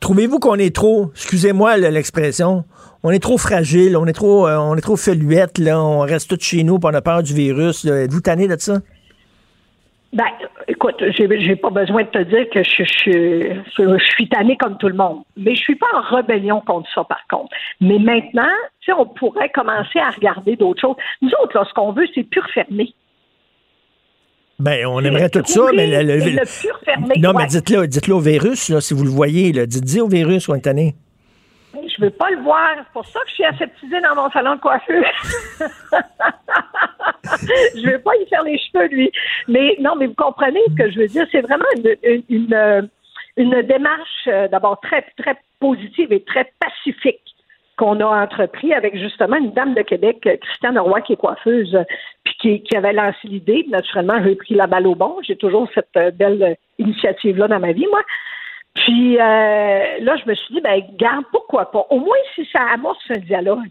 [0.00, 2.64] Trouvez-vous qu'on est trop, excusez-moi l'expression,
[3.02, 6.28] on est trop fragile, on est trop, euh, on est trop feluette, là, on reste
[6.30, 7.84] tous chez nous, puis on a peur du virus.
[7.84, 8.78] Êtes-vous tanné de ça?
[10.12, 10.24] Ben,
[10.66, 14.78] écoute, j'ai, pas besoin de te dire que je, je, je, je suis tannée comme
[14.78, 15.22] tout le monde.
[15.36, 17.54] Mais je suis pas en rébellion contre ça, par contre.
[17.82, 18.48] Mais maintenant,
[18.80, 20.96] tu sais, on pourrait commencer à regarder d'autres choses.
[21.20, 22.94] Nous autres, là, ce qu'on veut, c'est pur fermé.
[24.58, 27.42] Ben, on aimerait tout ça, mais le, le- pur fermé, non, ouais.
[27.42, 30.62] mais dites-le, dites-le au virus, là, si vous le voyez, dites-le au virus qu'on est
[30.62, 30.94] tanné.
[31.98, 32.74] Je veux pas le voir.
[32.76, 35.02] C'est pour ça que je suis aseptisée dans mon salon de coiffure.
[37.74, 39.10] je veux pas y faire les cheveux, lui.
[39.48, 41.26] Mais non, mais vous comprenez ce que je veux dire.
[41.32, 42.82] C'est vraiment une, une, euh,
[43.62, 47.20] démarche euh, d'abord très, très positive et très pacifique
[47.76, 51.76] qu'on a entrepris avec justement une dame de Québec, euh, Christiane Roy, qui est coiffeuse,
[52.24, 53.66] puis qui, qui avait lancé l'idée.
[53.68, 55.16] Naturellement, j'ai pris la balle au bon.
[55.22, 58.02] J'ai toujours cette belle initiative-là dans ma vie, moi.
[58.84, 59.20] Puis euh,
[60.00, 61.84] là, je me suis dit, ben, garde, pourquoi pas?
[61.90, 63.70] Au moins, si ça amorce un dialogue.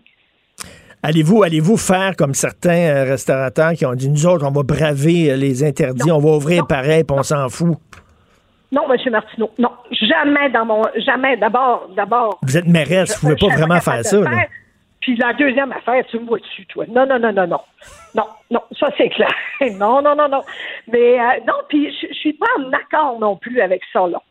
[1.04, 5.32] Allez-vous, allez-vous faire comme certains euh, restaurateurs qui ont dit, nous autres, on va braver
[5.32, 7.78] euh, les interdits, on va ouvrir pareil, puis on s'en fout?
[8.72, 9.12] Non, M.
[9.12, 11.38] Martineau, non, jamais dans mon, jamais.
[11.38, 12.40] D'abord, d'abord.
[12.42, 14.20] Vous êtes mairesse, vous pouvez je pas vraiment faire ça.
[14.20, 14.46] là.
[15.00, 16.84] Puis la deuxième affaire, tu me vois dessus, toi?
[16.90, 17.62] Non, non, non, non, non.
[18.14, 19.34] Non, non, ça c'est clair.
[19.80, 20.42] non, non, non, non.
[20.92, 24.22] Mais euh, non, puis je je suis pas en accord non plus avec ça, là.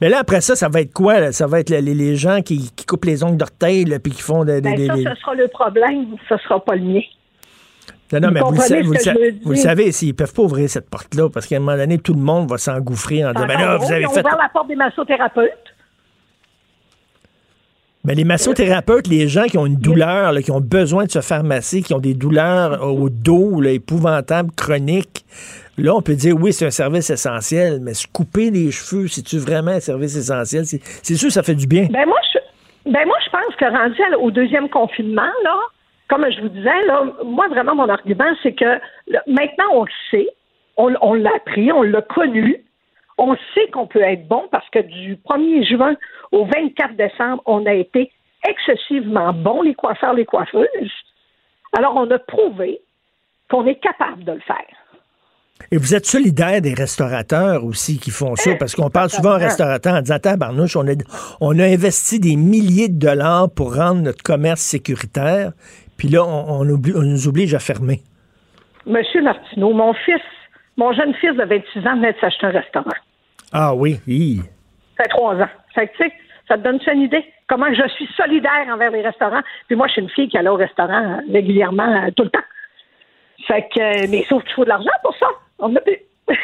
[0.00, 1.20] Mais là, après ça, ça va être quoi?
[1.20, 1.32] là?
[1.32, 4.22] Ça va être les, les gens qui, qui coupent les ongles d'orteil, là, puis qui
[4.22, 4.60] font des...
[4.60, 7.00] des- Ben, ça, ce sera le problème, ce sera pas le mien.
[8.12, 8.52] Non, non, vous mais vous,
[8.92, 11.98] le vous vous savez, s'ils peuvent pas ouvrir cette porte-là, parce qu'à un moment donné,
[11.98, 14.20] tout le monde va s'engouffrer en disant, ben là, vous avez ils ont fait...
[14.20, 15.73] ouvert la porte des massothérapeutes.
[18.04, 21.22] Ben, les massothérapeutes, les gens qui ont une douleur, là, qui ont besoin de se
[21.22, 25.24] faire masser, qui ont des douleurs au dos, là, épouvantables, chroniques,
[25.78, 29.38] là, on peut dire, oui, c'est un service essentiel, mais se couper les cheveux, c'est-tu
[29.38, 30.66] vraiment un service essentiel?
[30.66, 31.86] C'est sûr ça fait du bien.
[31.90, 35.56] Ben moi, je, ben moi, je pense que rendu au deuxième confinement, là,
[36.10, 38.78] comme je vous disais, là, moi, vraiment, mon argument, c'est que
[39.26, 40.28] maintenant, on le sait,
[40.76, 42.62] on, on l'a appris, on l'a connu,
[43.16, 45.94] on sait qu'on peut être bon parce que du 1er juin
[46.34, 48.10] au 24 décembre, on a été
[48.48, 50.92] excessivement bons, les coiffeurs, les coiffeuses.
[51.76, 52.80] Alors, on a prouvé
[53.50, 54.56] qu'on est capable de le faire.
[55.70, 59.38] Et vous êtes solidaire des restaurateurs aussi qui font ça, parce qu'on parle souvent aux
[59.38, 60.92] restaurateurs en disant, tabarnouche, on a,
[61.40, 65.52] on a investi des milliers de dollars pour rendre notre commerce sécuritaire,
[65.96, 68.00] puis là, on, on oublie- on nous oblige à fermer.
[68.86, 70.20] Monsieur Martineau, mon fils,
[70.76, 72.90] mon jeune fils de 26 ans venait de s'acheter un restaurant.
[73.52, 74.40] Ah oui, hi.
[74.96, 75.48] Ça fait trois ans.
[75.74, 76.12] Fait que, tu sais,
[76.48, 77.24] ça te donne une idée?
[77.48, 79.42] Comment je suis solidaire envers les restaurants?
[79.66, 82.30] Puis moi, je suis une fille qui allait au restaurant euh, régulièrement, euh, tout le
[82.30, 82.38] temps.
[83.46, 85.26] Fait que, euh, mais sauf qu'il faut de l'argent pour ça.
[85.58, 85.98] On a plus.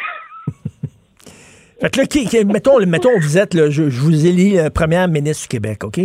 [1.81, 4.69] Fait que là, qui, qui- mettons, mettons, vous êtes, là, je, je vous élis euh,
[4.69, 5.99] première ministre du Québec, OK?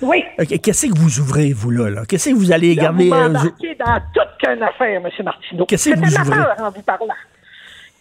[0.00, 0.24] Oui.
[0.62, 1.90] Qu'est-ce que vous ouvrez, vous, là?
[1.90, 2.02] là?
[2.08, 3.10] Qu'est-ce que vous allez Là, garder?
[3.10, 5.08] vous euh, dans toute qu'une affaire, M.
[5.22, 5.66] Martineau.
[5.66, 6.40] Qu'est-ce que vous une ouvrez?
[6.64, 7.06] en vous parlant.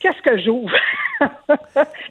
[0.02, 0.72] Qu'est-ce que j'ouvre?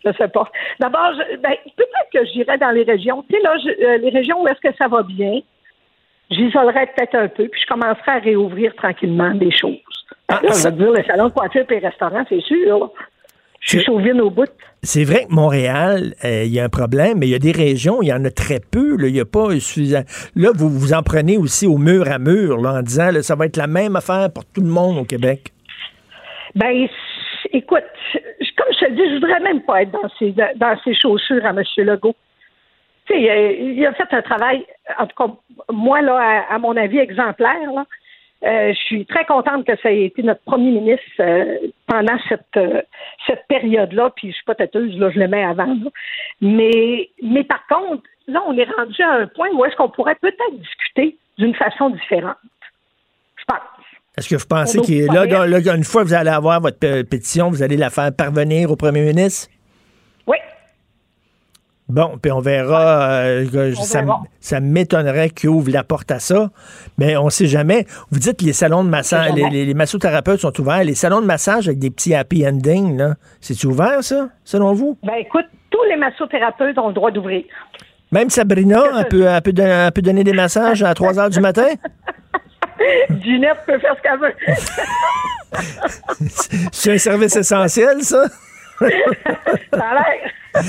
[0.05, 0.51] je sais pas.
[0.79, 1.13] D'abord,
[1.43, 3.25] ben, peut-être que j'irais dans les régions.
[3.29, 5.41] Tu sais, là, je- euh, les régions où est-ce que ça va bien,
[6.31, 9.77] j'isolerais peut-être un peu, puis je commencerai à réouvrir tranquillement des choses.
[10.29, 12.79] Ah, là, je dire, les salons de coiffure et les restaurants, c'est sûr.
[12.79, 12.87] là.
[13.63, 14.49] Je suis chauvine au bout.
[14.83, 17.53] C'est vrai que Montréal, euh, il y a un problème, mais il y a des
[17.53, 18.97] régions, il y en a très peu.
[18.97, 19.07] là.
[19.09, 19.49] Il n'y a pas.
[19.51, 23.35] Là, vous vous en prenez aussi au mur à mur, là, en disant là, ça
[23.35, 25.53] va être la même affaire pour tout le monde au Québec.
[26.55, 26.89] Ben,
[27.53, 27.85] écoute,
[28.57, 31.51] comme je te dis, je voudrais même pas être dans ces, dans ces chaussures à
[31.51, 31.63] M.
[31.79, 32.17] Legault.
[33.07, 34.67] Tu sais, euh, il a fait un travail,
[34.99, 35.33] en tout cas,
[35.73, 37.73] moi, là, à, mon avis, exemplaire.
[37.75, 37.87] Là.
[38.45, 42.59] Euh, je suis très contente que ça ait été notre premier ministre euh, pendant cette,
[43.27, 45.77] cette période-là, puis je suis pas têteuse, là, je le mets avant.
[46.41, 50.17] Mais, mais par contre, là, on est rendu à un point où est-ce qu'on pourrait
[50.17, 52.37] peut-être discuter d'une façon différente.
[53.37, 53.80] Je pense.
[54.21, 57.63] Est-ce que vous pensez ouvre là, une fois que vous allez avoir votre pétition, vous
[57.63, 59.49] allez la faire parvenir au premier ministre?
[60.27, 60.37] Oui.
[61.89, 63.23] Bon, puis on verra.
[63.23, 63.47] euh,
[63.79, 66.51] On ça, m'étonnerait qu'il ouvre la porte à ça,
[66.99, 67.87] mais on sait jamais.
[68.11, 69.55] Vous dites que les salons de massage, les, jamais.
[69.55, 70.85] les- les massothérapeutes sont ouverts.
[70.85, 74.99] Les salons de massage avec des petits happy endings, là, c'est ouvert, ça, selon vous?
[75.03, 77.43] Ben écoute, tous les massothérapeutes ont le droit d'ouvrir.
[78.13, 81.31] Même Sabrina, elle peut, elle peut don- elle peut donner des massages à 3 heures
[81.31, 81.69] du matin?
[83.23, 84.35] Ginette peut faire ce qu'elle veut.
[86.73, 88.25] C'est un service essentiel, ça?
[88.81, 90.31] Ça a l'air.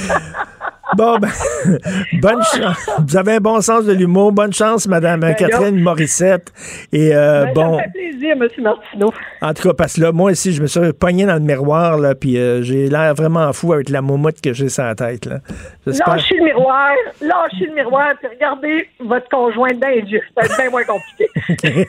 [0.97, 1.29] Bon, ben,
[2.21, 2.89] bonne chance.
[3.07, 4.33] Vous avez un bon sens de l'humour.
[4.33, 5.79] Bonne chance, Madame Ben, Catherine.
[5.79, 6.51] Morissette.
[6.91, 8.47] Et euh, Ben, bon, Ça fait plaisir, M.
[8.61, 9.13] Martineau.
[9.41, 11.97] en tout cas, parce que là, moi aussi, je me suis pogné dans le miroir,
[11.97, 15.25] là, puis euh, j'ai l'air vraiment fou avec la moumoute que j'ai sur la tête,
[15.25, 15.39] là.
[15.85, 20.21] Lâchez le miroir, lâchez le miroir, puis regardez votre conjoint yeux.
[20.35, 21.87] Ça va être bien moins compliqué.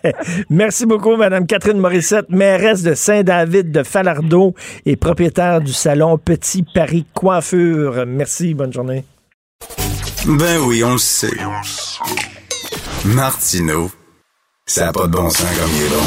[0.50, 4.54] Merci beaucoup, Madame Catherine Morissette, mairesse de Saint-David de Falardeau
[4.84, 8.04] et propriétaire du salon Petit Paris Coiffure.
[8.04, 9.04] Merci, bonne journée.
[10.26, 11.30] Ben oui, on le sait.
[13.04, 13.92] Martineau,
[14.66, 16.02] ça n'a pas de bon sens comme il est bon.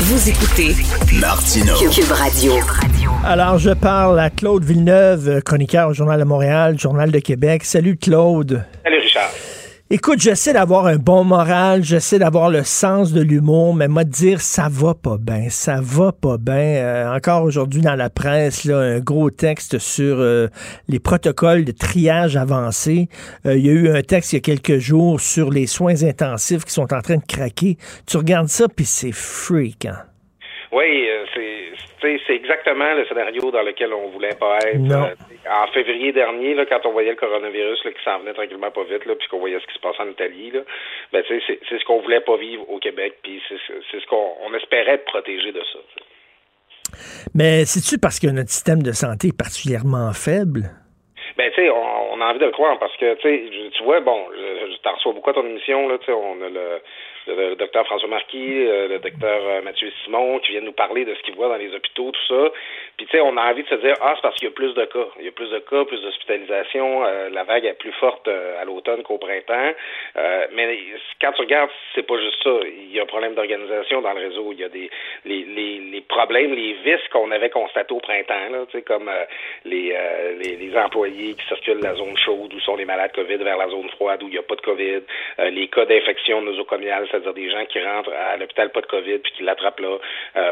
[0.00, 0.76] Vous écoutez
[1.18, 1.74] Martineau.
[1.90, 2.52] Cube Radio.
[3.24, 7.64] Alors, je parle à Claude Villeneuve, chroniqueur au Journal de Montréal, Journal de Québec.
[7.64, 8.62] Salut, Claude.
[8.84, 9.07] Salut.
[9.90, 14.42] Écoute, j'essaie d'avoir un bon moral, j'essaie d'avoir le sens de l'humour, mais moi, dire
[14.42, 16.54] ça va pas bien, ça va pas bien.
[16.54, 20.48] Euh, encore aujourd'hui dans la presse, là, un gros texte sur euh,
[20.88, 23.08] les protocoles de triage avancé.
[23.46, 26.02] Euh, il y a eu un texte il y a quelques jours sur les soins
[26.02, 27.78] intensifs qui sont en train de craquer.
[28.06, 29.86] Tu regardes ça, puis c'est freak.
[29.86, 30.02] Hein?
[30.70, 31.07] Oui,
[32.00, 34.90] c'est exactement le scénario dans lequel on voulait pas être.
[34.90, 35.14] Euh,
[35.50, 38.84] en février dernier, là, quand on voyait le coronavirus là, qui s'en venait tranquillement pas
[38.84, 40.60] vite, là, puis qu'on voyait ce qui se passait en Italie, là,
[41.12, 43.56] ben, c'est c'est ce qu'on voulait pas vivre au Québec, puis c'est
[43.90, 45.78] c'est ce qu'on on espérait protégé de ça.
[47.34, 50.70] Mais c'est-tu parce que notre système de santé est particulièrement faible?
[51.36, 54.26] Ben, tu sais, on, on a envie de le croire parce que, tu vois, bon,
[54.34, 56.80] je, je t'en reçois beaucoup à ton émission, là, tu sais, on a le,
[57.28, 61.04] le, le docteur François Marquis, euh, le docteur euh, Mathieu Simon qui viennent nous parler
[61.04, 62.50] de ce qu'ils voient dans les hôpitaux, tout ça.
[62.98, 64.54] Puis, tu sais, on a envie de se dire, ah, c'est parce qu'il y a
[64.54, 65.06] plus de cas.
[65.20, 67.06] Il y a plus de cas, plus d'hospitalisation.
[67.06, 69.72] euh, la vague est plus forte euh, à l'automne qu'au printemps.
[70.16, 70.78] Euh, mais
[71.20, 72.50] quand tu regardes, c'est pas juste ça.
[72.66, 74.52] Il y a un problème d'organisation dans le réseau.
[74.52, 74.90] Il y a des
[75.24, 79.08] les, les, les problèmes, les vices qu'on avait constatés au printemps, là, tu sais, comme
[79.08, 79.24] euh,
[79.64, 83.12] les, euh, les, les employés qui circulent de la zone chaude où sont les malades
[83.12, 85.02] COVID vers la zone froide où il n'y a pas de COVID,
[85.38, 89.18] euh, les cas d'infection nosocomiale, c'est-à-dire des gens qui rentrent à l'hôpital pas de COVID
[89.18, 89.98] puis qui l'attrapent là,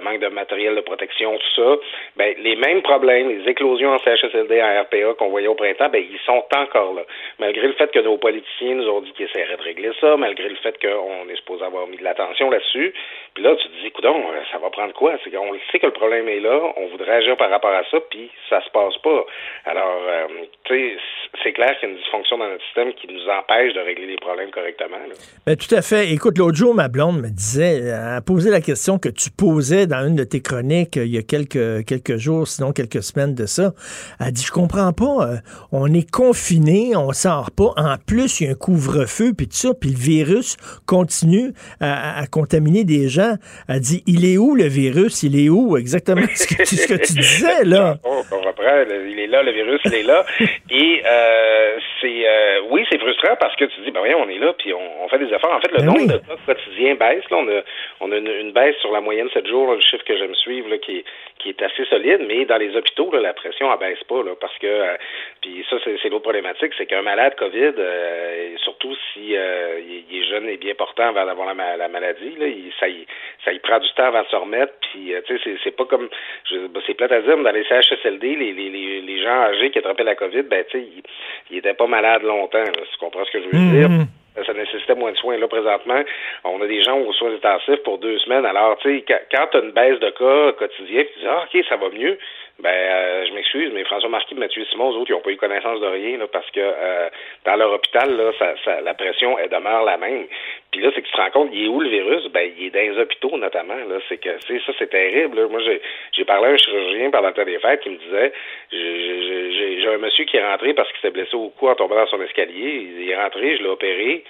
[0.02, 1.76] manque de matériel de protection, tout ça.
[2.16, 6.02] Ben, les mêmes problèmes, les éclosions en CHSLD, en RPA qu'on voyait au printemps, ben,
[6.02, 7.02] ils sont encore là.
[7.38, 10.48] Malgré le fait que nos politiciens nous ont dit qu'ils essaieraient de régler ça, malgré
[10.48, 12.92] le fait qu'on est supposé avoir mis de l'attention là-dessus,
[13.34, 15.16] puis là, tu te dis, coudon, euh, ça va prendre quoi?
[15.22, 17.98] C'est qu'on sait que le problème est là, on voudrait agir par rapport à ça,
[18.10, 19.24] puis ça se passe pas.
[19.64, 20.26] Alors, euh,
[20.64, 20.96] tu sais,
[21.42, 24.06] c'est clair qu'il y a une dysfonction dans notre système qui nous empêche de régler
[24.06, 24.96] les problèmes correctement.
[24.96, 25.14] là.
[25.46, 26.10] Ben, tout à fait.
[26.12, 30.06] Écoute, l'autre jour, ma blonde me disait, a posé la question que tu posais dans
[30.06, 33.46] une de tes chroniques euh, il y a quelques, quelques jours, sinon quelques semaines de
[33.46, 33.72] ça.
[34.20, 35.36] Elle dit, je comprends pas, euh,
[35.72, 37.72] on est confiné, on sort pas.
[37.76, 42.24] En plus, il y a un couvre-feu, puis tout ça, puis le virus continue à,
[42.30, 43.34] contaminer des gens.
[43.68, 45.22] Elle dit, il est où le virus?
[45.22, 45.76] Il est où?
[45.76, 47.96] Exactement ce que, ce que tu disais, là.
[48.04, 50.24] On, reprend, il est là, le virus, il est là.
[50.70, 54.38] Et euh, c'est euh, oui, c'est frustrant parce que tu dis, ben voyons, on est
[54.38, 55.52] là, puis on, fait des efforts.
[55.52, 56.06] En fait, le Ben nombre oui.
[56.08, 57.24] de cas quotidiens baisse.
[57.30, 57.62] Là, on a,
[58.00, 60.34] on a une, une baisse sur la moyenne 7 jours, là, le chiffre que j'aime
[60.34, 61.04] suivre, là, qui, est,
[61.38, 64.32] qui est assez solide, mais dans les hôpitaux, là, la pression ne baisse pas, là,
[64.40, 64.96] parce que, euh,
[65.42, 69.78] puis ça, c'est c'est l'autre problématique, c'est qu'un malade COVID, euh, et surtout si euh,
[70.10, 73.06] il, est jeune et bien portant avant d'avoir la, la maladie, là, il, ça, y,
[73.44, 75.76] ça y prend du temps avant de se remettre, puis, euh, tu sais, c'est- c'est
[75.76, 76.08] pas comme,
[76.50, 79.42] je- ben, c'est plate à dire, mais dans les CHSLD, les, les, les, les gens
[79.42, 81.02] âgés qui attrapaient la COVID, ben, tu sais, ils,
[81.50, 83.88] ils étaient pas malades longtemps, là, tu comprends ce que je veux dire?
[83.90, 84.06] Mhm.
[84.44, 85.38] Ça nécessitait moins de soins.
[85.38, 86.02] Là, présentement,
[86.44, 88.44] on a des gens aux soins intensifs pour deux semaines.
[88.44, 91.64] Alors, tu sais, quand, tu as une baisse de cas quotidien, tu dis, ah, OK,
[91.68, 92.18] ça va mieux,
[92.58, 95.36] ben, euh, je m'excuse, mais François Marquis, Mathieu Simon, eux autres, ils n'ont pas eu
[95.36, 97.08] connaissance de rien, là, parce que euh,
[97.44, 100.26] dans leur hôpital, là, ça, ça, la pression, elle demeure la même.
[100.72, 102.26] Puis là, c'est que tu te rends compte, il est où le virus?
[102.32, 103.74] Ben, il est dans les hôpitaux, notamment.
[103.74, 103.98] Là.
[104.08, 105.38] C'est que, c'est ça, c'est terrible.
[105.38, 105.48] Là.
[105.48, 108.32] Moi, j'ai, j'ai parlé à un chirurgien pendant le temps des fêtes qui me disait,
[108.72, 111.74] j'ai, j'ai, j'ai, un monsieur qui est rentré parce qu'il s'est blessé au cou en
[111.74, 112.88] tombant dans son escalier.
[112.98, 114.24] Il est rentré, je l'ai opéré,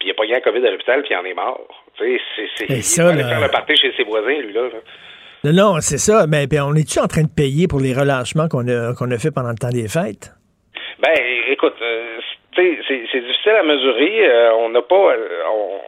[0.00, 1.84] puis il a pas gagné la COVID à l'hôpital, puis il en est mort.
[1.96, 4.62] Tu sais, c'est, c'est, il ça, là- faire le party chez ses voisins, lui, là.
[5.44, 6.26] Non, c'est ça.
[6.26, 9.18] Mais ben, on est-tu en train de payer pour les relâchements qu'on a, qu'on a
[9.18, 10.32] fait pendant le temps des fêtes?
[11.00, 11.14] Ben,
[11.48, 12.18] écoute, euh,
[12.56, 14.26] c'est, difficile à mesurer.
[14.26, 15.12] Euh, on n'a pas.
[15.12, 15.80] euh, on-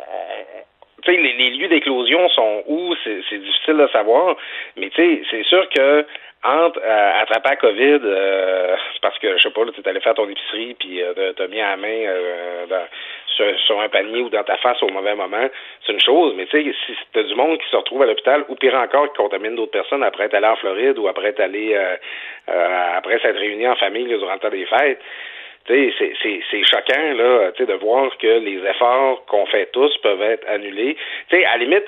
[1.09, 2.95] les, les lieux d'éclosion sont où?
[3.05, 4.37] C'est, difficile de savoir.
[4.77, 6.05] Mais c'est sûr que
[6.45, 10.15] entre euh, attraper la COVID, euh, parce que, je sais pas, tu es allé faire
[10.15, 12.87] ton épicerie, puis euh, t'as- mis la main euh, dans-
[13.37, 15.47] sur, sur un panier ou dans ta face au mauvais moment,
[15.85, 16.35] c'est une chose.
[16.37, 19.11] Mais tu sais, si t'as du monde qui se retrouve à l'hôpital, ou pire encore,
[19.13, 21.97] qui contamine d'autres personnes après être allé en Floride ou après être allé, euh,
[22.49, 25.01] euh, après s'être réuni en famille durant le temps des fêtes,
[25.67, 30.49] tu sais, c'est- choquant là, de voir que les efforts qu'on fait tous peuvent être
[30.49, 30.97] annulés.
[31.29, 31.85] Tu sais, à la limite,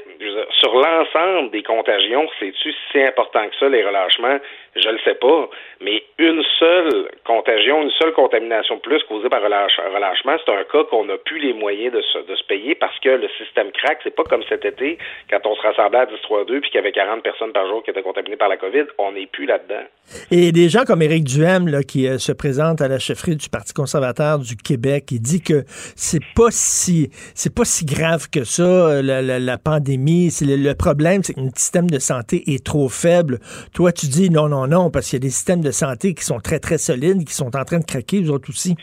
[0.58, 4.38] sur l'ensemble des contagions, c'est-tu si important que ça les relâchements?
[4.80, 5.48] Je le sais pas,
[5.80, 10.84] mais une seule contagion, une seule contamination plus causée par relâche- relâchement, c'est un cas
[10.90, 12.18] qu'on n'a plus les moyens de se,
[12.48, 13.98] payer parce que le système craque.
[14.02, 14.96] C'est pas comme cet été
[15.28, 17.90] quand on se rassemblait à 10-3-2 puis qu'il y avait 40 personnes par jour qui
[17.90, 18.84] étaient contaminées par la COVID.
[18.96, 19.84] On n'est plus là-dedans.
[20.30, 23.74] Et des gens comme Éric Duhem, qui euh, se présente à la chefferie du Parti
[23.74, 25.64] conservateur du Québec, il dit que
[25.94, 30.30] c'est pas si c'est pas si grave que ça, euh, la, la- pandémie.
[30.40, 33.38] Le, le problème, c'est que notre système de santé est trop faible.
[33.74, 36.24] Toi, tu dis non, non, non, parce qu'il y a des systèmes de santé qui
[36.24, 38.76] sont très, très solides, qui sont en train de craquer, vous autres aussi.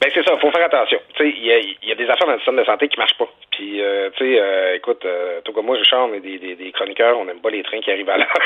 [0.00, 0.98] Ben c'est ça, faut faire attention.
[1.20, 3.28] Il y il y a des affaires dans le système de santé qui marchent pas.
[3.62, 6.56] Puis, euh, tu sais, euh, écoute, euh, tout comme moi, Richard, on est des, des,
[6.56, 8.38] des chroniqueurs, on n'aime pas les trains qui arrivent à l'heure.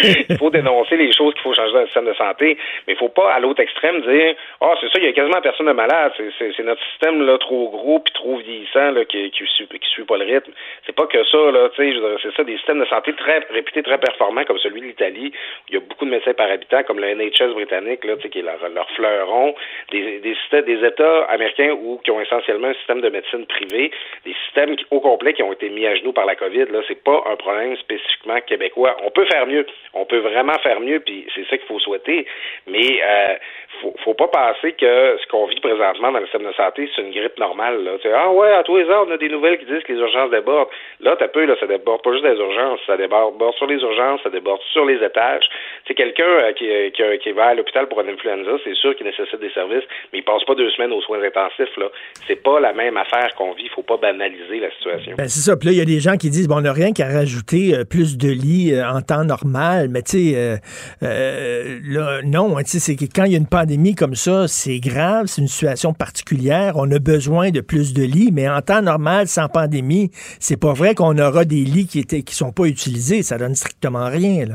[0.30, 2.56] il faut dénoncer les choses qu'il faut changer dans le système de santé,
[2.86, 5.42] mais il faut pas, à l'autre extrême, dire «Ah, c'est ça, il y a quasiment
[5.42, 6.12] personne de malade.
[6.16, 10.04] C'est- notre système là trop gros puis trop vieillissant là, qui, qui, suit, qui suit
[10.04, 10.52] pas le rythme.»
[10.86, 13.82] C'est pas que ça, là, tu sais, c'est ça, des systèmes de santé très réputés,
[13.82, 16.82] très performants, comme celui de l'Italie, où il y a beaucoup de médecins par habitant,
[16.84, 19.54] comme le NHS britannique, là, tu sais, qui est leur, leur fleuron,
[19.90, 23.90] des, des États américains où, qui ont essentiellement un système de médecine privée,
[24.24, 26.66] des systèmes qui- au complet qui ont été mis à genoux par la COVID.
[26.70, 28.96] Là, c'est pas un problème spécifiquement québécois.
[29.04, 29.66] On peut faire mieux.
[29.94, 32.26] On peut vraiment faire mieux, puis c'est ça qu'il faut souhaiter.
[32.66, 33.34] Mais euh,
[33.80, 37.02] faut, faut pas penser que ce qu'on vit présentement dans le système de santé, c'est
[37.02, 37.84] une grippe normale.
[37.84, 37.92] Là.
[38.14, 40.30] Ah ouais, à tous les heures, on a des nouvelles qui disent que les urgences
[40.30, 40.68] débordent.
[41.00, 44.20] Là, t'as peu, là, ça déborde pas juste des urgences, ça déborde sur les urgences,
[44.22, 45.48] ça déborde sur les étages.
[45.86, 48.94] C'est quelqu'un euh, qui, euh, qui, euh, va à l'hôpital pour une influenza, c'est sûr
[48.94, 51.76] qu'il nécessite des services, mais il passe pas deux semaines aux soins intensifs.
[51.76, 51.86] Là,
[52.26, 53.68] c'est pas la même affaire qu'on vit.
[53.68, 55.14] Faut pas banaliser la situation.
[55.16, 55.56] Ben, c'est ça.
[55.56, 57.74] Puis là, il y a des gens qui disent, bon, on n'a rien qu'à rajouter
[57.74, 59.88] euh, plus de lits euh, en temps normal.
[59.88, 60.56] Mais tu sais, euh,
[61.02, 64.14] euh, là, non, hein, tu sais, c'est que quand il y a une pandémie comme
[64.14, 66.74] ça, c'est grave, c'est une situation particulière.
[66.76, 70.72] On a besoin de plus de lits, mais en temps normal, sans pandémie, c'est pas
[70.72, 73.22] vrai qu'on aura des lits qui étaient qui sont pas utilisés.
[73.22, 74.54] Ça donne strictement rien, là.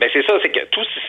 [0.00, 0.34] Ben c'est ça,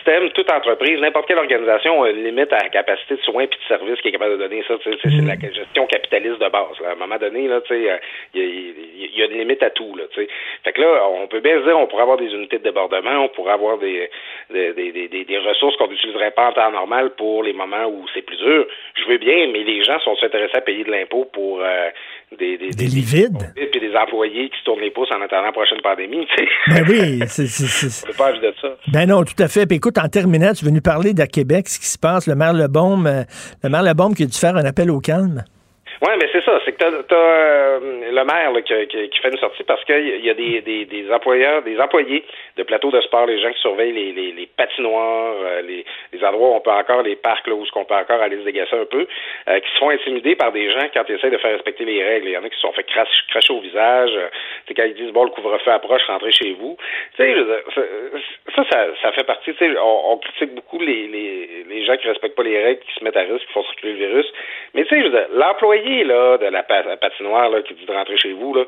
[0.04, 3.46] système, toute entreprise, n'importe quelle organisation a une limite à la capacité de soins et
[3.46, 4.74] de services qui est capable de donner ça.
[4.84, 6.78] C'est de la gestion capitaliste de base.
[6.82, 6.90] là.
[6.90, 7.96] À un moment donné, là, tu sais, euh,
[8.34, 9.94] il y, a- il y a une limite à tout.
[9.96, 10.28] Là, tu sais.
[10.62, 13.24] fait que là, on peut bien se dire, on pourrait avoir des unités de débordement,
[13.24, 14.10] on pourrait avoir des,
[14.50, 17.86] des, des, des- des- des ressources qu'on n'utiliserait pas en temps normal pour les moments
[17.86, 18.66] où c'est plus dur.
[18.96, 21.88] Je veux bien, mais les gens sont intéressés à payer de l'impôt pour euh,
[22.38, 23.52] des, des, Des vides.
[23.54, 26.26] puis des employés qui se tournent les pouces en attendant la prochaine pandémie.
[26.36, 26.48] tu sais.
[26.68, 28.68] Ben oui, c'est- pas vivre de ça.
[28.92, 29.66] Ben non, tout à fait.
[29.66, 32.26] Puis écoute, en terminant, tu veux nous parler d'à Québec, ce qui se passe.
[32.26, 33.22] Le maire Lebaume, euh,
[33.62, 35.44] le maire Lebaume qui a dû faire un appel au calme.
[36.02, 36.60] Oui, mais c'est ça.
[36.64, 40.60] C'est que t'as, as, le maire qui, fait une sortie parce qu'il y a des,
[40.60, 42.24] des, employeurs, des employés
[42.56, 46.50] de plateaux de sport, les gens qui surveillent les, les, patinoires, euh, les, les, endroits
[46.50, 48.84] où on peut encore, les parcs là, où on peut encore aller se dégasser un
[48.84, 49.06] peu,
[49.48, 52.02] euh, qui se font intimider par des gens quand ils essaient de faire respecter les
[52.02, 52.28] règles.
[52.28, 54.10] Il y en a qui se sont fait cracher, au visage.
[54.66, 56.76] c'est quand ils disent bon le couvre-feu approche, rentrez chez vous.
[57.16, 57.34] Tu sais,
[58.54, 59.52] ça, ça, ça, fait partie.
[59.52, 62.80] Tu sais, on, on, critique beaucoup les, les, les gens qui respectent pas les règles,
[62.80, 64.32] qui se mettent à risque, qui font circuler le virus.
[64.74, 68.54] Mais tu sais, l'employé là de la patinoire là, qui dit de rentrer chez vous
[68.54, 68.64] là,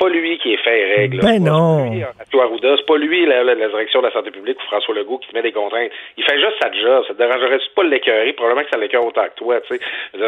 [0.00, 1.20] pas lui qui est fait règle.
[1.20, 1.92] Ben non.
[1.92, 5.34] C'est pas lui la, la, direction de la santé publique ou François Legault qui te
[5.34, 5.92] met des contraintes.
[6.16, 7.04] Il fait juste sa job.
[7.06, 8.32] Ça te dérangerait pas le l'écœurer?
[8.32, 9.60] Probablement que ça l'écœure autant que toi.
[9.68, 9.80] Tu sais,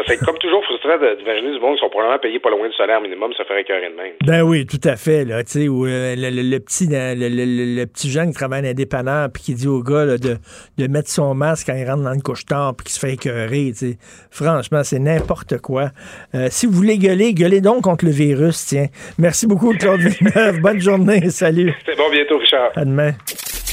[0.07, 3.01] c'est comme toujours frustrant d'imaginer du monde qui sont probablement payés pas loin du salaire
[3.01, 4.13] minimum, ça ferait écœurer de même.
[4.25, 5.43] Ben oui, tout à fait là.
[5.43, 9.53] Tu sais, où euh, le, petit le, petit jeune qui travaille dans dépanneur puis qui
[9.55, 10.37] dit au gars de,
[10.77, 13.71] de mettre son masque quand il rentre dans le couche-tard puis qui se fait écœurer.
[13.71, 13.97] Tu sais.
[14.29, 15.89] Franchement, c'est n'importe quoi.
[16.35, 18.65] Euh, si vous voulez gueuler, gueulez donc contre le virus.
[18.65, 18.87] Tiens.
[19.17, 20.59] Merci beaucoup Claude Villeneuve.
[20.59, 21.29] Bonne journée.
[21.29, 21.73] Salut.
[21.85, 22.71] C'est bon, bientôt, Richard.
[22.75, 23.13] À demain.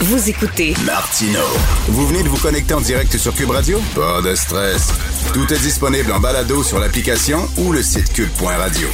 [0.01, 1.41] Vous écoutez Martino.
[1.89, 3.79] Vous venez de vous connecter en direct sur Cube Radio?
[3.95, 4.95] Pas de stress.
[5.35, 8.89] Tout est disponible en balado sur l'application ou le site cube.radio.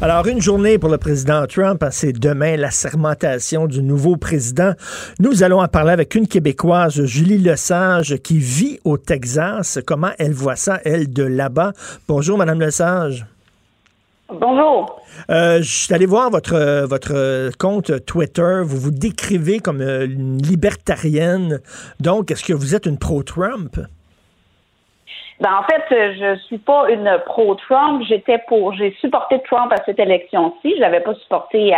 [0.00, 4.74] Alors, une journée pour le président Trump, hein, c'est demain la sermentation du nouveau président.
[5.18, 9.80] Nous allons en parler avec une Québécoise, Julie Lesage, qui vit au Texas.
[9.86, 11.72] Comment elle voit ça, elle, de là-bas?
[12.06, 13.26] Bonjour, Madame Lesage.
[14.30, 15.00] Bonjour.
[15.30, 18.60] Euh, je suis allé voir votre, votre compte Twitter.
[18.62, 21.60] Vous vous décrivez comme euh, une libertarienne.
[21.98, 23.76] Donc, est-ce que vous êtes une pro-Trump?
[25.40, 28.02] Ben, en fait, je suis pas une pro-Trump.
[28.06, 30.74] J'étais pour, j'ai supporté Trump à cette élection-ci.
[30.76, 31.72] Je l'avais pas supporté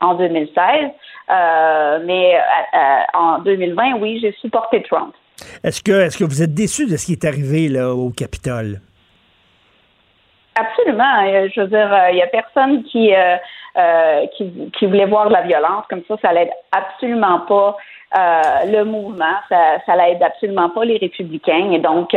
[0.00, 0.64] en 2016.
[1.30, 2.40] Euh, mais
[3.12, 5.12] en 2020, oui, j'ai supporté Trump.
[5.62, 8.80] Est-ce que, est-ce que vous êtes déçu de ce qui est arrivé là, au Capitole?
[10.54, 11.24] Absolument.
[11.24, 15.28] Euh, je veux dire, il euh, n'y a personne qui, euh, qui, qui voulait voir
[15.28, 16.16] de la violence comme ça.
[16.20, 17.76] Ça l'aide absolument pas
[18.14, 19.36] le mouvement.
[19.48, 21.70] Ça, ça l'aide absolument pas les républicains.
[21.72, 22.14] Et donc,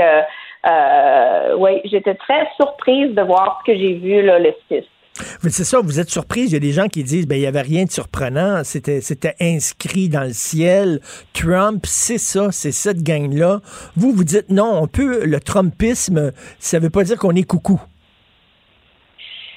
[1.57, 4.83] oui, j'étais très surprise de voir ce que j'ai vu là, le 6.
[5.47, 6.51] C'est ça, vous êtes surprise.
[6.51, 8.65] Il y a des gens qui disent ben il n'y avait rien de surprenant.
[8.65, 10.99] C'était, c'était inscrit dans le ciel.
[11.31, 13.61] Trump, c'est ça, c'est cette gang-là.
[13.95, 15.23] Vous, vous dites non, on peut.
[15.23, 17.81] Le Trumpisme, ça ne veut pas dire qu'on est coucou.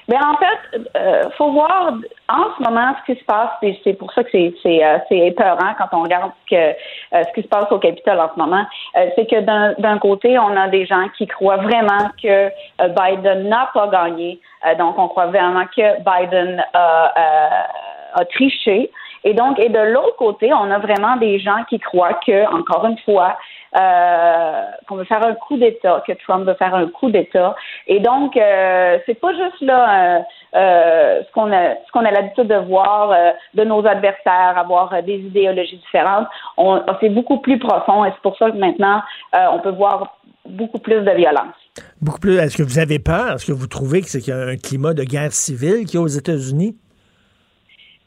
[0.09, 1.93] Mais en fait, euh, faut voir
[2.29, 5.75] en ce moment ce qui se passe, c'est pour ça que c'est c'est euh, épeurant
[5.77, 8.65] quand on regarde ce, que, euh, ce qui se passe au Capitole en ce moment.
[8.97, 9.41] Euh, c'est que
[9.81, 12.49] d'un côté, on a des gens qui croient vraiment que
[12.79, 14.41] Biden n'a pas gagné.
[14.79, 17.67] donc, on croit vraiment que Biden a,
[18.15, 18.91] a triché.
[19.25, 22.87] Et donc, et de l'autre côté, on a vraiment des gens qui croient que, encore
[22.87, 23.37] une fois,
[23.79, 27.55] euh, qu'on veut faire un coup d'État, que Trump veut faire un coup d'État.
[27.87, 30.25] Et donc, euh, c'est pas juste là
[30.55, 33.15] euh, ce qu'on a ce qu'on a l'habitude de voir
[33.55, 36.27] de nos adversaires, avoir des idéologies différentes.
[36.57, 39.03] On, c'est beaucoup plus profond et c'est pour ça que maintenant,
[39.33, 41.55] on peut voir beaucoup plus de violence.
[42.01, 42.39] Beaucoup plus.
[42.39, 43.35] Est-ce que vous avez peur?
[43.35, 45.97] Est-ce que vous trouvez que c'est qu'il y a un climat de guerre civile qui
[45.97, 46.77] est aux États-Unis?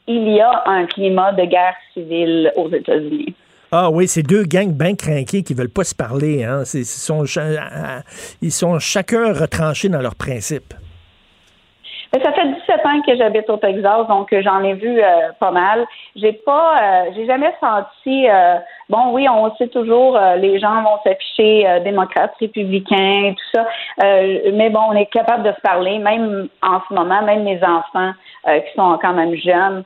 [0.06, 3.34] il y a un climat de guerre civile aux États-Unis.
[3.74, 6.44] Ah oui, c'est deux gangs bien craqués qui veulent pas se parler.
[6.44, 6.64] Hein.
[6.74, 7.24] Ils, sont,
[8.42, 10.74] ils sont chacun retranchés dans leurs principes.
[12.12, 15.86] Ça fait 17 ans que j'habite au Texas, donc j'en ai vu euh, pas mal.
[16.14, 18.28] J'ai pas, euh, j'ai jamais senti.
[18.28, 18.58] Euh,
[18.90, 23.66] bon, oui, on sait toujours les gens vont s'afficher démocrates, républicains, tout ça.
[24.52, 28.12] mais bon, on est capable de se parler, même en ce moment, même mes enfants
[28.44, 29.82] qui sont quand même jeunes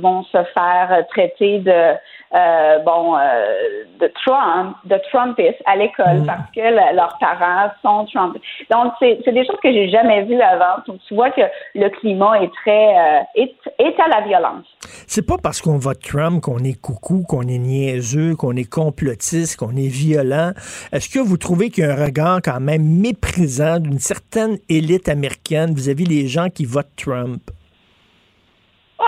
[0.00, 1.94] vont se faire traiter de
[2.34, 6.26] euh, bon, euh, de Trump, de Trumpistes à l'école mm.
[6.26, 8.36] parce que leurs parents sont Trump.
[8.70, 10.82] Donc, c'est des choses que j'ai jamais vues avant.
[10.86, 11.42] Donc, tu vois que
[11.74, 14.66] le climat est très, euh, est, est, à la violence.
[15.06, 19.56] C'est pas parce qu'on vote Trump qu'on est coucou, qu'on est niaiseux, qu'on est complotiste,
[19.58, 20.50] qu'on est violent.
[20.92, 25.08] Est-ce que vous trouvez qu'il y a un regard quand même méprisant d'une certaine élite
[25.08, 27.50] américaine vis-à-vis des gens qui votent Trump?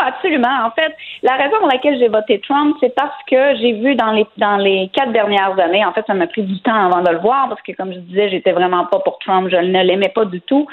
[0.07, 0.67] Absolument.
[0.67, 4.13] En fait, la raison pour laquelle j'ai voté Trump, c'est parce que j'ai vu dans
[4.13, 7.11] les dans les quatre dernières années, en fait, ça m'a pris du temps avant de
[7.11, 10.13] le voir parce que, comme je disais, j'étais vraiment pas pour Trump, je ne l'aimais
[10.15, 10.67] pas du tout.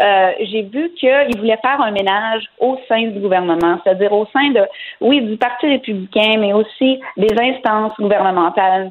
[0.00, 4.50] Euh, j'ai vu qu'il voulait faire un ménage au sein du gouvernement, c'est-à-dire au sein
[4.50, 4.62] de,
[5.00, 8.90] oui, du Parti républicain, mais aussi des instances gouvernementales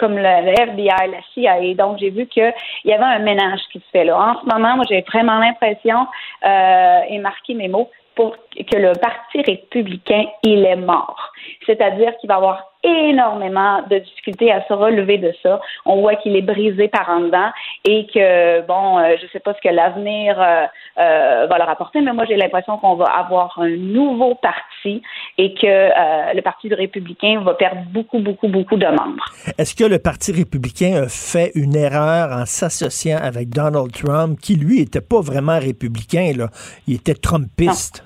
[0.00, 1.74] comme le, FBI, la CIA.
[1.74, 2.52] Donc, j'ai vu qu'il
[2.86, 4.16] y avait un ménage qui se fait là.
[4.16, 6.06] En ce moment, moi, j'ai vraiment l'impression,
[6.44, 7.90] euh, et marqué mes mots,
[8.20, 11.32] pour que le Parti républicain, il est mort.
[11.64, 15.60] C'est-à-dire qu'il va avoir énormément de difficultés à se relever de ça.
[15.86, 17.50] On voit qu'il est brisé par en dedans
[17.86, 20.66] et que, bon, euh, je ne sais pas ce que l'avenir euh,
[20.98, 25.02] euh, va leur apporter, mais moi, j'ai l'impression qu'on va avoir un nouveau parti
[25.38, 29.24] et que le Parti républicain va perdre beaucoup, beaucoup, beaucoup de membres.
[29.56, 34.56] Est-ce que le Parti républicain a fait une erreur en s'associant avec Donald Trump, qui,
[34.56, 36.48] lui, n'était pas vraiment républicain, là?
[36.86, 38.04] Il était trumpiste.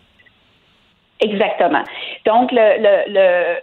[1.20, 1.82] Exactement.
[2.24, 3.56] Donc, le, le, le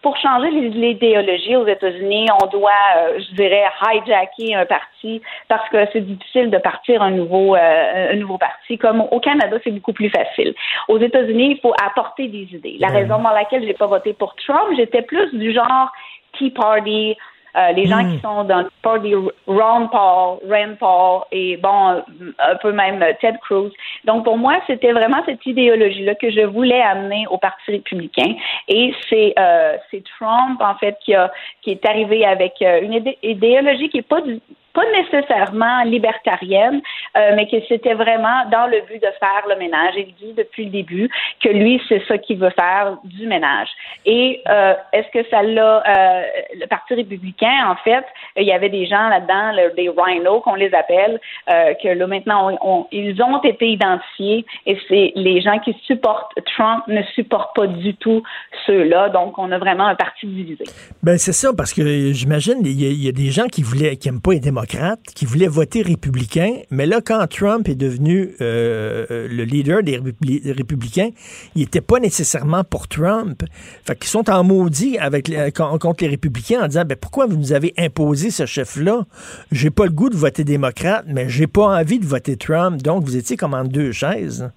[0.00, 5.78] pour changer l'idéologie aux États-Unis, on doit, euh, je dirais, hijacker un parti parce que
[5.92, 8.78] c'est difficile de partir un nouveau, euh, un nouveau parti.
[8.78, 10.54] Comme au Canada, c'est beaucoup plus facile.
[10.88, 12.76] Aux États-Unis, il faut apporter des idées.
[12.78, 15.90] La raison pour laquelle j'ai pas voté pour Trump, j'étais plus du genre
[16.38, 17.16] Tea Party,
[17.56, 18.20] euh, les gens qui hmm.
[18.20, 19.14] sont dans le parti
[19.46, 22.02] Ron Paul, Rand Paul et bon,
[22.38, 23.70] un peu même Ted Cruz.
[24.04, 28.34] Donc pour moi, c'était vraiment cette idéologie-là que je voulais amener au Parti républicain.
[28.68, 31.30] Et c'est euh, c'est Trump en fait qui a
[31.60, 34.40] qui est arrivé avec euh, une idéologie qui est pas du
[34.72, 36.80] pas nécessairement libertarienne,
[37.16, 39.94] euh, mais que c'était vraiment dans le but de faire le ménage.
[39.96, 41.10] Il dit depuis le début
[41.42, 43.68] que lui, c'est ça qu'il veut faire, du ménage.
[44.06, 45.82] Et euh, est-ce que ça l'a...
[45.86, 46.22] Euh,
[46.54, 48.04] le Parti républicain, en fait,
[48.36, 52.50] il y avait des gens là-dedans, des rhinos qu'on les appelle, que là maintenant,
[52.90, 57.94] ils ont été identifiés et c'est les gens qui supportent Trump ne supportent pas du
[57.96, 58.22] tout
[58.66, 59.10] ceux-là.
[59.10, 60.64] Donc, on a vraiment un parti divisé.
[61.02, 64.20] Ben c'est ça, parce que j'imagine, il y, a des gens qui voulaient, qui n'aiment
[64.20, 69.28] pas les démocrates qui voulait voter républicain, mais là, quand Trump est devenu euh, euh,
[69.28, 70.00] le leader des
[70.52, 71.10] républicains,
[71.54, 73.42] il n'était pas nécessairement pour Trump.
[73.84, 77.52] Fait qu'ils sont en maudit avec, contre les républicains en disant ben, pourquoi vous nous
[77.52, 79.06] avez imposé ce chef-là?
[79.50, 82.82] J'ai pas le goût de voter démocrate, mais j'ai pas envie de voter Trump.
[82.82, 84.50] Donc, vous étiez comme en deux chaises.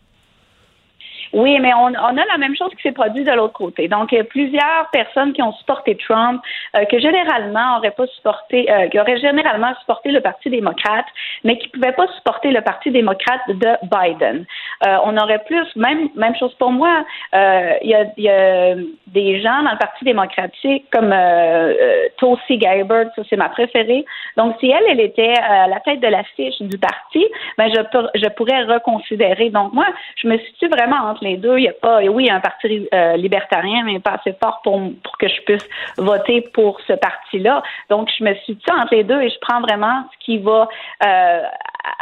[1.36, 3.90] Oui, mais on, on, a la même chose qui s'est produit de l'autre côté.
[3.90, 6.42] Donc, il y a plusieurs personnes qui ont supporté Trump,
[6.78, 11.06] euh, que généralement auraient pas supporté, euh, qui auraient généralement supporté le Parti démocrate,
[11.44, 14.46] mais qui pouvaient pas supporter le Parti démocrate de Biden.
[14.88, 17.04] Euh, on aurait plus, même même chose pour moi.
[17.34, 18.76] Euh, il y, a, y, a,
[19.08, 21.14] des gens dans le Parti démocratique comme
[22.18, 24.06] Tulsi Gabbard, ça c'est ma préférée.
[24.38, 27.26] Donc, si elle, elle était à la tête de l'affiche du parti,
[27.58, 27.82] ben je,
[28.22, 29.50] je pourrais reconsidérer.
[29.50, 29.86] Donc, moi,
[30.16, 31.58] je me situe vraiment entre les deux.
[31.58, 34.36] Il y a pas, oui, il y a un parti euh, libertarien, mais pas assez
[34.42, 37.62] fort pour, pour que je puisse voter pour ce parti-là.
[37.90, 40.68] Donc, je me suis dit entre les deux et je prends vraiment ce qui va
[41.06, 41.42] euh,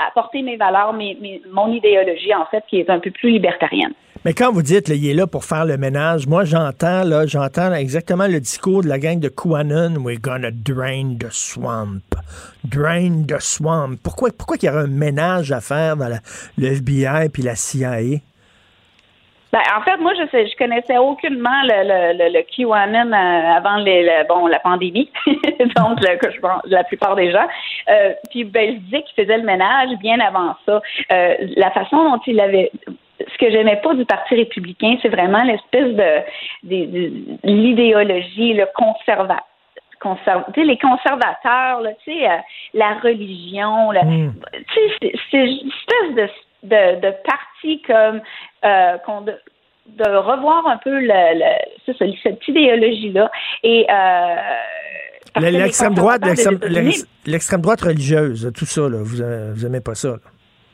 [0.07, 3.93] apporter mes valeurs, mes, mon idéologie, en fait, qui est un peu plus libertarienne.
[4.25, 7.73] Mais quand vous dites qu'il est là pour faire le ménage, moi j'entends là, j'entends
[7.73, 12.15] exactement le discours de la gang de QAnon We're gonna drain the swamp.
[12.63, 13.97] Drain the swamp.
[14.01, 16.07] Pourquoi, pourquoi il y aurait un ménage à faire dans
[16.57, 18.21] le FBI puis la CIA?
[19.53, 23.75] Ben, en fait, moi, je sais, je connaissais aucunement le, le, le, QAnon euh, avant
[23.75, 26.17] les, bon, la pandémie, donc le,
[26.65, 27.47] la plupart des gens.
[27.87, 30.81] Euh, puis, ben, je disais qu'il faisait le ménage bien avant ça.
[31.11, 32.71] Euh, la façon dont il avait
[33.19, 36.23] ce que j'aimais pas du Parti républicain, c'est vraiment l'espèce de,
[36.63, 37.11] de,
[37.43, 39.45] l'idéologie, le conservateur.
[39.99, 40.43] Conserv...
[40.57, 42.37] les conservateurs, là, euh,
[42.73, 44.33] la religion, là, mm.
[45.31, 46.27] c'est une espèce de
[46.63, 48.21] de, de partis comme
[48.63, 48.97] euh,
[49.87, 53.29] de, revoir un peu le, cette idéologie-là.
[53.63, 54.35] Et euh,
[55.39, 56.21] l'extrême droite,
[57.25, 59.23] l'extrême droite religieuse, tout ça, là, vous,
[59.53, 60.15] vous aimez pas ça?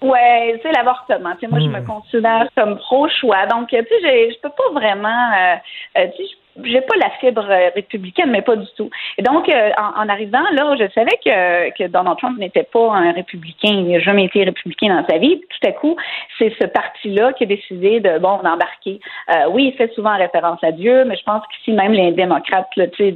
[0.02, 1.36] Oui, c'est l'avortement.
[1.50, 1.86] moi, je me hmm.
[1.86, 3.46] considère comme pro-choix.
[3.48, 5.10] Donc, tu sais, je peux pas vraiment.
[5.10, 5.56] Euh,
[5.98, 6.30] euh tu sais,
[6.64, 7.46] j'ai pas la fibre
[7.76, 8.90] républicaine, mais pas du tout.
[9.18, 13.12] Et donc, euh, en, arrivant là, je savais que, que Donald Trump n'était pas un
[13.12, 15.42] républicain, il n'a jamais été républicain dans sa vie.
[15.42, 15.96] Tout à coup,
[16.38, 19.00] c'est ce parti-là qui a décidé de bon d'embarquer.
[19.30, 22.70] Euh, oui, il fait souvent référence à Dieu, mais je pense qu'ici même les démocrates,
[22.76, 23.12] là, euh,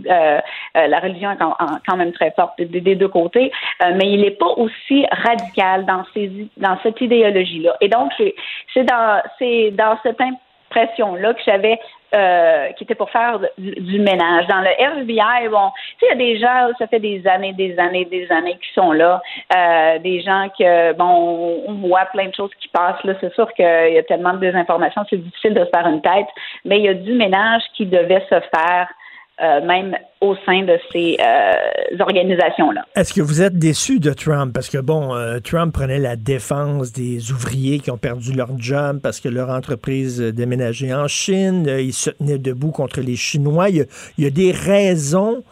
[0.78, 3.52] euh, la religion est quand, même très forte des, deux côtés,
[3.82, 7.76] mais il n'est pas aussi radical dans cette idéologie-là.
[7.82, 8.12] Et donc,
[8.74, 11.80] c'est dans c'est dans cette impression-là que j'avais
[12.14, 14.48] euh, qui était pour faire du, ménage.
[14.48, 17.54] Dans le FBI, bon, tu sais, il y a des gens, ça fait des années,
[17.54, 19.22] des années, des années qui sont là,
[19.56, 23.04] euh, des gens que, bon, on voit plein de choses qui passent.
[23.04, 26.02] Là, c'est sûr qu'il y a tellement de désinformation, c'est difficile de se faire une
[26.02, 26.28] tête,
[26.66, 28.88] mais il y a du ménage qui devait se faire
[29.42, 32.86] euh, même au sein de ces euh, organisations-là.
[32.96, 34.54] Est-ce que vous êtes déçu de Trump?
[34.54, 39.00] Parce que, bon, euh, Trump prenait la défense des ouvriers qui ont perdu leur job
[39.02, 41.66] parce que leur entreprise déménageait en Chine.
[41.68, 43.70] il se tenait debout contre les Chinois.
[43.70, 43.88] Il
[44.20, 45.44] y a, des raisons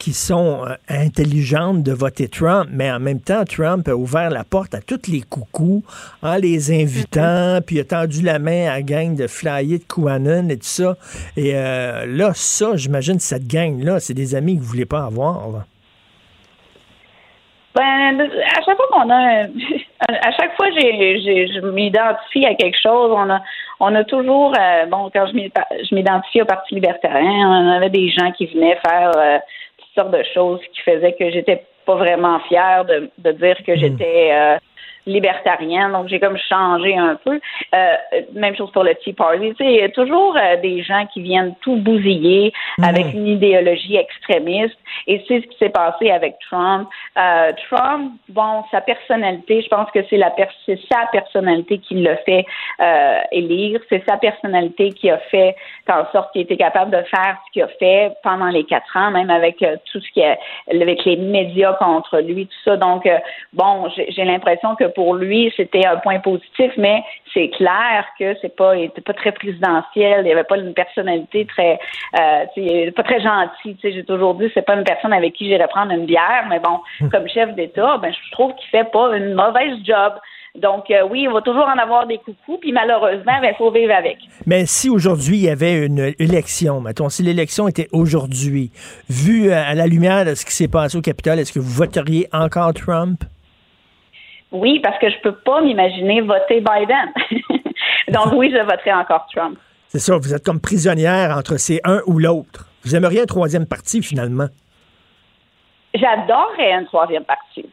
[0.00, 4.42] qui sont euh, intelligentes de voter Trump, mais en même temps, Trump a ouvert la
[4.44, 5.84] porte à tous les coucous
[6.22, 9.84] en les invitant, puis il a tendu la main à la gang de flyers de
[9.84, 10.96] QAnon et tout ça.
[11.36, 15.48] Et euh, là, ça, j'imagine, cette gang-là, c'est des amis que vous voulez pas avoir.
[15.50, 15.64] là.
[17.76, 19.42] Ben, à chaque fois qu'on a,
[20.08, 23.40] à chaque fois j'ai, j'ai, je m'identifie à quelque chose, on a,
[23.78, 25.52] on a toujours, euh, bon, quand je m'i-
[25.88, 29.38] je m'identifie au Parti libertarien, on avait des gens qui venaient faire euh,
[29.94, 33.76] toutes sortes de choses qui faisaient que j'étais pas vraiment fière de, de dire que
[33.76, 34.56] j'étais euh,
[35.06, 37.40] libertarienne, donc j'ai comme changé un peu.
[37.74, 37.94] Euh,
[38.34, 39.50] même chose pour le Tea Party.
[39.50, 42.52] Tu sais, il y a toujours euh, des gens qui viennent tout bousiller
[42.82, 46.88] avec une idéologie extrémiste, et c'est ce qui s'est passé avec Trump.
[47.18, 51.94] Euh, Trump, bon, sa personnalité, je pense que c'est la per- c'est sa personnalité qui
[51.94, 52.44] l'a fait
[52.80, 55.56] euh, élire, c'est sa personnalité qui a fait
[55.88, 59.10] en sorte qu'il était capable de faire ce qu'il a fait pendant les quatre ans,
[59.10, 60.38] même avec euh, tout ce qui est
[60.70, 62.76] avec les médias contre lui, tout ça.
[62.76, 63.08] Donc,
[63.52, 67.02] bon, j'ai l'impression que pour lui, c'était un point positif, mais
[67.32, 70.74] c'est clair que c'est pas, il était pas très présidentiel, il n'y avait pas une
[70.74, 71.78] personnalité très,
[72.18, 73.76] euh, il était pas très gentil.
[73.76, 76.46] Tu sais, j'ai toujours dit, c'est pas une personne avec qui j'irais prendre une bière,
[76.48, 76.80] mais bon,
[77.10, 80.14] comme chef d'État, ben, je trouve qu'il fait pas une mauvaise job.
[80.56, 83.92] Donc, euh, oui, il va toujours en avoir des coucous, puis malheureusement, il faut vivre
[83.94, 84.18] avec.
[84.46, 88.72] Mais si aujourd'hui il y avait une élection, mettons, si l'élection était aujourd'hui,
[89.08, 92.26] vu à la lumière de ce qui s'est passé au Capitole, est-ce que vous voteriez
[92.32, 93.22] encore Trump?
[94.52, 97.42] Oui, parce que je peux pas m'imaginer voter Biden.
[98.08, 99.58] Donc, oui, je voterai encore Trump.
[99.88, 102.66] C'est ça, vous êtes comme prisonnière entre ces un ou l'autre.
[102.84, 104.48] Vous aimeriez un troisième parti, finalement?
[105.94, 107.66] J'adorerais une troisième partie.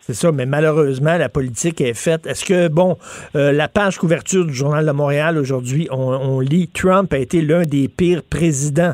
[0.00, 2.26] C'est ça, mais malheureusement, la politique est faite.
[2.26, 2.98] Est-ce que, bon,
[3.36, 7.40] euh, la page couverture du Journal de Montréal aujourd'hui, on, on lit Trump a été
[7.40, 8.92] l'un des pires présidents.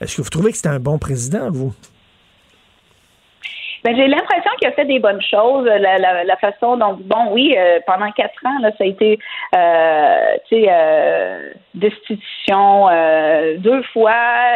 [0.00, 1.74] Est-ce que vous trouvez que c'était un bon président, vous?
[3.84, 5.64] Ben, j'ai l'impression qu'il a fait des bonnes choses.
[5.66, 9.18] La, la, la façon dont, bon, oui, euh, pendant quatre ans, là, ça a été,
[9.54, 14.14] euh, tu sais, euh, destitution euh, deux fois.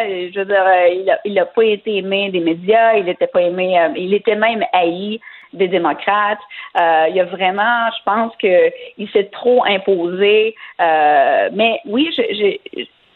[0.09, 3.27] Je veux dire, euh, il a, il a pas été aimé des médias, il était
[3.27, 5.21] pas aimé, euh, il était même haï
[5.53, 6.39] des démocrates.
[6.81, 10.55] Euh, il y a vraiment, je pense que il s'est trop imposé.
[10.81, 12.61] Euh, mais oui, j'ai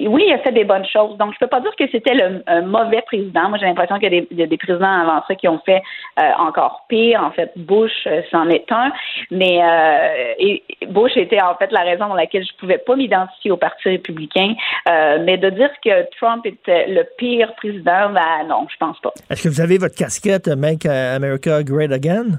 [0.08, 1.16] oui, il a fait des bonnes choses.
[1.18, 3.48] Donc, je peux pas dire que c'était le un mauvais président.
[3.48, 5.48] Moi, j'ai l'impression qu'il y a des, il y a des présidents avant ça qui
[5.48, 5.82] ont fait
[6.18, 7.22] euh, encore pire.
[7.22, 8.92] En fait, Bush, euh, c'en est un.
[9.30, 13.50] Mais euh, et Bush était en fait la raison pour laquelle je pouvais pas m'identifier
[13.50, 14.54] au Parti républicain.
[14.88, 19.12] Euh, mais de dire que Trump était le pire président, ben non, je pense pas.
[19.30, 22.38] Est-ce que vous avez votre casquette Make America Great Again?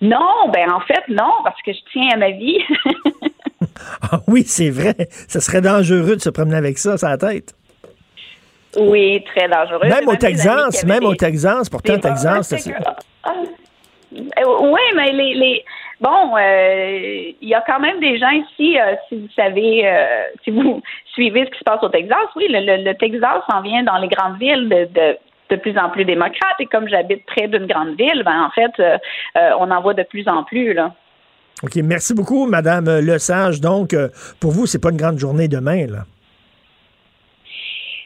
[0.00, 2.58] Non, ben en fait, non, parce que je tiens à ma vie.
[4.12, 4.94] Ah oui, c'est vrai.
[5.28, 7.54] Ce serait dangereux de se promener avec ça sur la tête.
[8.78, 9.88] Oui, très dangereux.
[9.88, 12.74] Même au Texas, même au Texas, pourtant, Texas, Ah, c'est-
[13.24, 13.32] ah,
[14.14, 15.64] euh, oui, mais les, les
[16.00, 20.24] bon, euh, il y a quand même des gens ici, euh, si vous savez, euh,
[20.44, 20.82] si vous
[21.14, 23.96] suivez ce qui se passe au Texas, oui, le, le- le Texas s'en vient dans
[23.98, 25.18] les grandes villes de, de
[25.50, 28.70] de plus en plus démocrates et comme j'habite près d'une grande ville, ben en fait,
[29.58, 30.92] on en voit de plus en plus là.
[31.62, 33.60] OK, merci beaucoup, Madame Lesage.
[33.60, 34.08] Donc, euh,
[34.40, 36.04] pour vous, c'est pas une grande journée demain, là?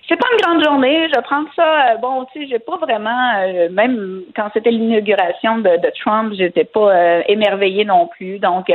[0.08, 1.08] C'est pas une grande journée.
[1.14, 1.92] Je prends ça.
[1.92, 3.34] euh, bon, tu sais, j'ai pas vraiment.
[3.40, 8.38] euh, même quand c'était l'inauguration de, de Trump, j'étais pas émerveillée non plus.
[8.38, 8.72] Donc,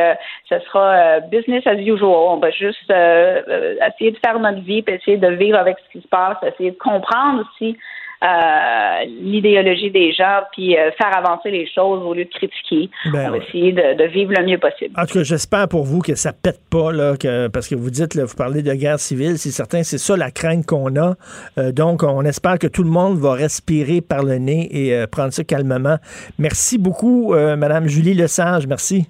[0.47, 2.09] ce sera business as usual.
[2.09, 6.03] On va juste essayer de faire notre vie, puis essayer de vivre avec ce qui
[6.03, 7.77] se passe, essayer de comprendre aussi
[8.23, 12.89] euh, l'idéologie des gens, puis euh, faire avancer les choses au lieu de critiquer.
[13.05, 13.43] Ben On va ouais.
[13.47, 14.93] essayer de, de vivre le mieux possible.
[14.97, 17.91] En tout cas, j'espère pour vous que ça pète pas, là, que, parce que vous
[17.91, 21.13] dites, là, vous parlez de guerre civile, c'est certain, c'est ça la crainte qu'on a.
[21.57, 25.31] Euh, donc, on espère que tout le monde va respirer par le nez et prendre
[25.31, 25.97] ça calmement.
[26.39, 28.67] Merci beaucoup, Madame Julie Lesage.
[28.67, 29.07] Merci.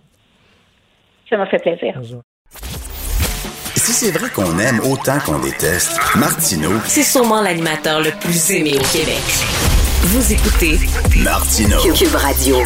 [1.30, 2.00] Ça m'a fait plaisir.
[3.88, 8.72] Si c'est vrai qu'on aime autant qu'on déteste, Martineau, C'est sûrement l'animateur le plus aimé
[8.76, 9.24] au Québec.
[10.12, 10.76] Vous écoutez
[11.24, 11.78] Martineau.
[11.96, 12.58] Cube Radio.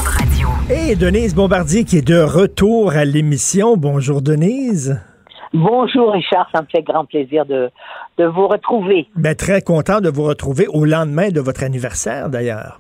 [0.72, 3.78] Et Denise Bombardier qui est de retour à l'émission.
[3.78, 5.00] Bonjour, Denise.
[5.54, 7.70] Bonjour Richard, ça me fait grand plaisir de,
[8.18, 9.08] de vous retrouver.
[9.16, 12.80] Ben, très content de vous retrouver au lendemain de votre anniversaire, d'ailleurs.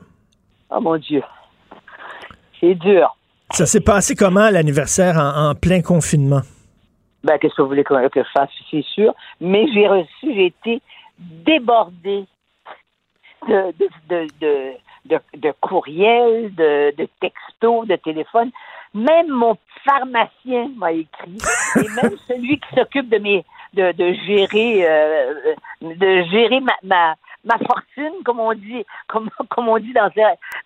[0.71, 1.21] Oh mon Dieu,
[2.59, 3.15] c'est dur.
[3.51, 6.41] Ça s'est passé comment, l'anniversaire, en, en plein confinement?
[7.23, 9.13] Ben, qu'est-ce que vous voulez que, que je fasse, c'est sûr.
[9.39, 10.81] Mais j'ai reçu, j'ai été
[11.19, 12.25] débordée
[13.47, 13.73] de,
[14.09, 14.73] de, de,
[15.05, 18.51] de, de, courriels, de, de textos, de téléphones.
[18.93, 21.37] Même mon pharmacien m'a écrit.
[21.77, 27.15] Et même celui qui s'occupe de mes de, de gérer euh, de gérer ma, ma,
[27.45, 30.09] ma fortune, comme on dit, comme, comme on dit dans,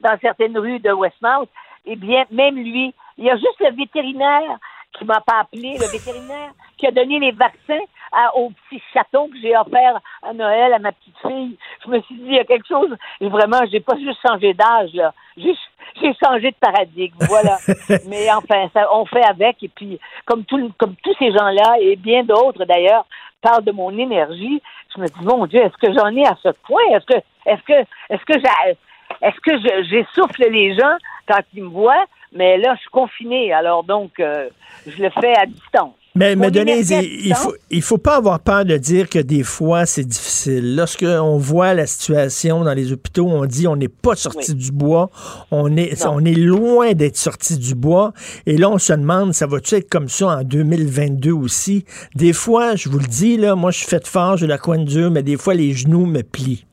[0.02, 1.50] dans certaines rues de Westmouth,
[1.86, 4.58] eh bien, même lui, il y a juste le vétérinaire
[4.98, 9.30] qui m'a pas appelé, le vétérinaire qui a donné les vaccins à, au petit chaton
[9.30, 11.58] que j'ai offert à Noël à ma petite fille.
[11.84, 14.54] Je me suis dit, il y a quelque chose, et vraiment, j'ai pas juste changé
[14.54, 15.14] d'âge, là.
[15.38, 15.56] J'ai,
[16.02, 17.58] j'ai changé de paradigme, voilà.
[18.08, 21.96] Mais enfin, ça, on fait avec, et puis, comme, tout, comme tous ces gens-là, et
[21.96, 23.06] bien d'autres d'ailleurs,
[23.42, 24.62] parlent de mon énergie,
[24.96, 26.84] je me dis, mon Dieu, est-ce que j'en ai à ce point?
[26.92, 28.78] Est-ce que, est-ce que, est-ce que j'ai,
[29.22, 30.96] est-ce que j'essouffle les gens
[31.28, 32.06] quand ils me voient?
[32.36, 34.50] Mais là, je suis confinée, alors donc, euh,
[34.86, 35.96] je le fais à distance.
[36.18, 39.86] Mais, mais Denise, il, faut, il faut pas avoir peur de dire que des fois,
[39.86, 40.76] c'est difficile.
[40.76, 45.10] Lorsqu'on voit la situation dans les hôpitaux, on dit on n'est pas sorti du bois,
[45.52, 48.14] on est, on est loin d'être sorti du bois.
[48.46, 51.84] Et là, on se demande, ça va-tu être comme ça en 2022 aussi?
[52.16, 54.78] Des fois, je vous le dis, là, moi, je suis fait fort, j'ai la coin
[54.78, 56.66] dure, mais des fois, les genoux me plient.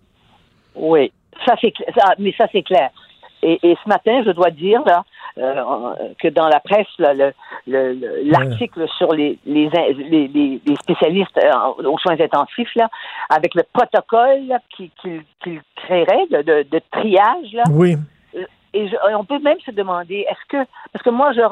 [0.77, 1.13] Oui,
[1.45, 1.73] ça, c'est
[2.21, 2.91] mais ça, c'est clair.
[3.43, 5.05] Et, et, ce matin, je dois dire, là,
[5.37, 6.87] que dans la presse,
[7.67, 12.89] l'article le, sur les, les, les, les spécialistes euh, aux soins intensifs, là,
[13.29, 17.53] avec le protocole qu'il qu créerait de, de, de, triage.
[17.53, 17.97] Là, oui.
[18.75, 21.43] Et on peut même se demander, est-ce que, parce que moi, je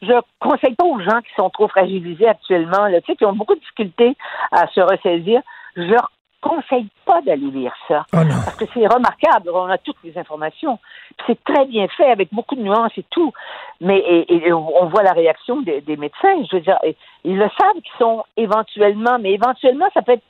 [0.00, 3.34] je conseille pas aux gens qui sont trop fragilisés actuellement, là, tu sais, qui ont
[3.34, 4.16] beaucoup de difficultés
[4.52, 5.42] à se ressaisir,
[5.76, 5.94] je
[6.40, 8.04] conseille pas d'aller lire ça.
[8.12, 9.50] Oh parce que c'est remarquable.
[9.52, 10.78] On a toutes les informations.
[11.26, 13.32] C'est très bien fait, avec beaucoup de nuances et tout.
[13.80, 13.98] Mais
[14.28, 16.44] et, on voit la réaction des, médecins.
[16.50, 16.78] Je veux dire,
[17.24, 20.24] ils le savent qu'ils sont éventuellement, mais éventuellement, ça peut être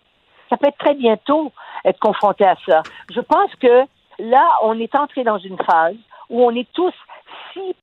[0.49, 1.53] ça peut être très bientôt
[1.85, 2.83] être confronté à ça.
[3.13, 3.85] Je pense que
[4.19, 5.97] là, on est entré dans une phase
[6.31, 6.95] où on est tous
[7.53, 7.75] si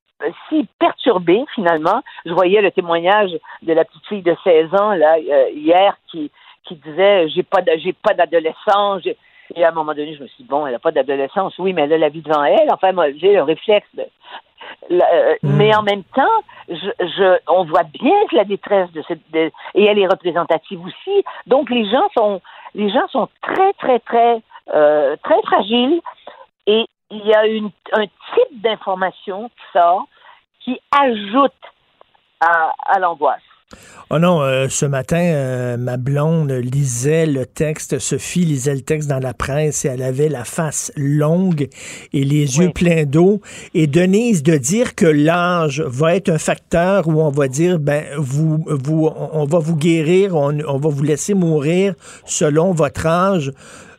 [0.50, 2.02] si perturbés finalement.
[2.26, 3.32] Je voyais le témoignage
[3.62, 6.32] de la petite fille de 16 ans là euh, hier qui
[6.66, 9.04] qui disait j'ai pas j'ai pas d'adolescence.
[9.56, 11.72] Et à un moment donné, je me suis dit, bon, elle n'a pas d'adolescence, oui,
[11.72, 12.68] mais elle a la vie devant elle.
[12.72, 13.88] Enfin, moi, j'ai le réflexe.
[14.92, 15.56] Euh, mm.
[15.58, 19.52] Mais en même temps, je, je, on voit bien que la détresse de cette et
[19.76, 21.24] elle est représentative aussi.
[21.48, 22.42] Donc les gens sont
[22.74, 24.42] les gens sont très très très
[24.74, 26.02] euh, très fragiles
[26.68, 30.08] et il y a une, un type d'information qui sort
[30.62, 31.54] qui ajoute
[32.42, 33.42] à, à l'angoisse.
[34.12, 39.10] Oh non, euh, ce matin, euh, ma blonde lisait le texte, Sophie lisait le texte
[39.10, 41.68] dans la presse et elle avait la face longue
[42.14, 43.42] et les yeux pleins d'eau.
[43.74, 48.06] Et Denise, de dire que l'âge va être un facteur où on va dire, ben,
[48.20, 53.52] vous, vous, on va vous guérir, on, on va vous laisser mourir selon votre âge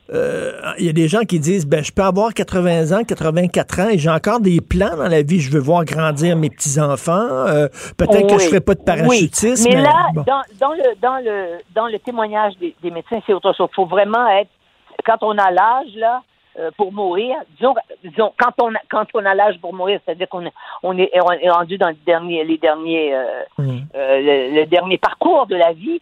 [0.08, 3.80] il euh, y a des gens qui disent ben je peux avoir 80 ans, 84
[3.80, 5.40] ans et j'ai encore des plans dans la vie.
[5.40, 7.12] Je veux voir grandir mes petits enfants.
[7.12, 7.66] Euh,
[7.98, 9.68] peut-être que je ferai pas de parachutisme.
[9.68, 13.68] Mais là, dans, dans, le dans le dans le témoignage des, médecins, c'est autre chose.
[13.72, 14.50] Il faut vraiment être
[15.04, 16.22] quand on a l'âge là
[16.60, 17.34] euh, pour mourir.
[17.56, 17.74] Disons,
[18.04, 20.44] disons quand on a, quand on a l'âge pour mourir, c'est-à-dire qu'on
[20.84, 21.10] on est,
[21.50, 23.12] rendu dans le dernier, les derniers
[23.58, 23.78] mmh.
[23.92, 26.00] le, le, dernier parcours de la vie.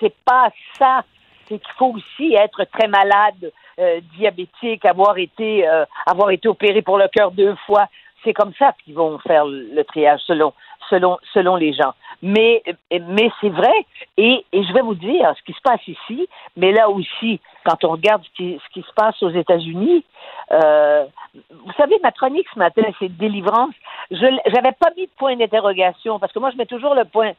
[0.00, 1.02] c'est pas ça
[1.48, 6.82] c'est qu'il faut aussi être très malade, euh, diabétique, avoir été euh, avoir été opéré
[6.82, 7.88] pour le cœur deux fois.
[8.22, 10.52] C'est comme ça qu'ils vont faire le triage selon
[10.90, 11.92] selon selon les gens.
[12.22, 13.74] Mais mais c'est vrai
[14.16, 17.84] et, et je vais vous dire ce qui se passe ici, mais là aussi quand
[17.84, 20.04] on regarde ce qui, ce qui se passe aux États-Unis,
[20.52, 21.04] euh,
[21.34, 23.74] vous savez ma chronique ce matin c'est délivrance.
[24.10, 27.32] Je j'avais pas mis de point d'interrogation parce que moi je mets toujours le point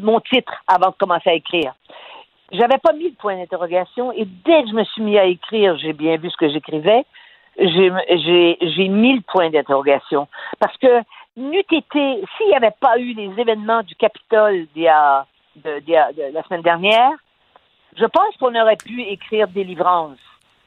[0.00, 1.74] mon titre avant de commencer à écrire.
[2.50, 5.76] J'avais pas mis de point d'interrogation et dès que je me suis mis à écrire,
[5.78, 7.04] j'ai bien vu ce que j'écrivais,
[7.58, 10.28] j'ai mis le point d'interrogation.
[10.58, 11.02] Parce que
[11.36, 16.62] n'eût été, s'il n'y avait pas eu les événements du Capitole de, de, la semaine
[16.62, 17.12] dernière,
[17.96, 20.18] je pense qu'on aurait pu écrire Délivrance,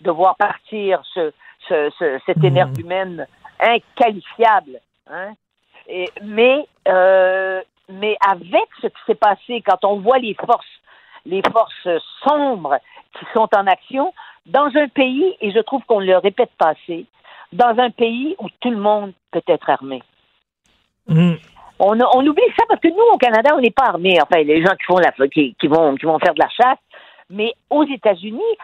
[0.01, 1.31] de voir partir ce,
[1.67, 2.45] ce, ce cet mmh.
[2.45, 3.27] énergumène
[3.59, 4.79] inqualifiable.
[5.09, 5.33] Hein?
[5.87, 10.65] Et, mais, euh, mais avec ce qui s'est passé, quand on voit les forces
[11.25, 11.87] les forces
[12.23, 12.77] sombres
[13.17, 14.13] qui sont en action
[14.45, 17.05] dans un pays, et je trouve qu'on le répète pas assez,
[17.53, 20.01] dans un pays où tout le monde peut être armé.
[21.07, 21.33] Mm.
[21.79, 24.19] On, on, oublie ça parce que nous, au Canada, on n'est pas armés.
[24.21, 26.77] Enfin, les gens qui font la, qui, qui, vont, qui vont faire de la chasse.
[27.29, 28.57] Mais aux États-Unis,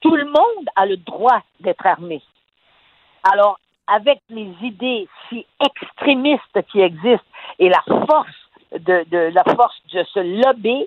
[0.00, 2.22] tout le monde a le droit d'être armé.
[3.22, 7.24] Alors, avec les idées si extrémistes qui existent
[7.58, 8.28] et la force
[8.72, 10.86] de, de la force de ce lobby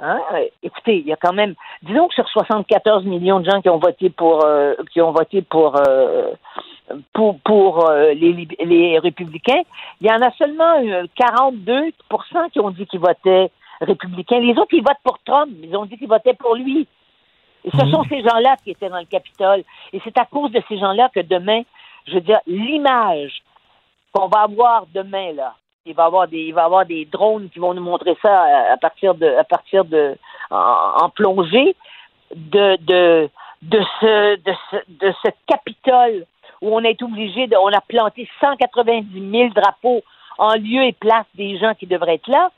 [0.00, 0.20] Hein?
[0.62, 3.78] Écoutez, il y a quand même, disons que sur 74 millions de gens qui ont
[3.78, 6.30] voté pour, euh, qui ont voté pour, euh,
[7.12, 9.62] pour, pour euh, les, les républicains,
[10.00, 11.90] il y en a seulement 42
[12.52, 13.50] qui ont dit qu'ils votaient
[13.80, 14.40] républicains.
[14.40, 15.50] Les autres, ils votent pour Trump.
[15.62, 16.86] Ils ont dit qu'ils votaient pour lui.
[17.64, 19.64] Et ce sont ces gens-là qui étaient dans le Capitole.
[19.92, 21.62] Et c'est à cause de ces gens-là que demain,
[22.06, 23.42] je veux dire, l'image
[24.12, 25.54] qu'on va avoir demain, là,
[25.86, 28.42] il va y avoir des, il va avoir des drones qui vont nous montrer ça
[28.42, 30.16] à, à partir de, à partir de,
[30.50, 31.74] en, en plongée
[32.34, 33.30] de, de,
[33.62, 36.26] de ce, de ce, de ce Capitole
[36.60, 40.02] où on est obligé de, on a planté 190 000 drapeaux
[40.38, 42.50] en lieu et place des gens qui devraient être là.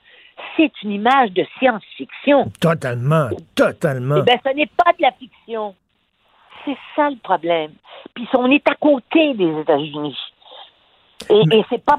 [0.57, 2.51] C'est une image de science-fiction.
[2.61, 4.17] Totalement, totalement.
[4.19, 5.75] Eh bien, ce n'est pas de la fiction.
[6.65, 7.73] C'est ça le problème.
[8.15, 10.17] Puis on est à côté des États-Unis.
[11.29, 11.99] Et, et c'est pas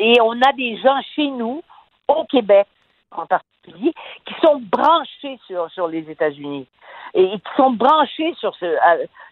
[0.00, 1.62] et on a des gens chez nous,
[2.08, 2.66] au Québec
[3.12, 3.92] en particulier,
[4.24, 6.66] qui sont branchés sur, sur les États-Unis
[7.14, 8.76] et, qui sont branchés sur ce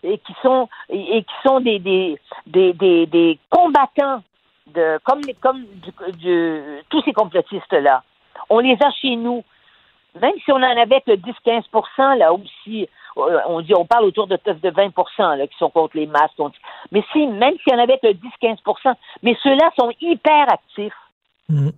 [0.02, 4.22] et qui sont et, qui sont des des, des, des, des combattants
[4.66, 8.02] de comme comme du, du- tous ces complotistes là.
[8.50, 9.44] On les a chez nous.
[10.20, 12.88] Même si on en avait que 10-15% là aussi,
[13.48, 16.38] on dit on parle autour de, de 20 là, qui sont contre les masques.
[16.92, 20.92] Mais si, même s'il y en avait que 10-15% mais ceux-là sont hyper actifs.
[21.48, 21.70] Mm.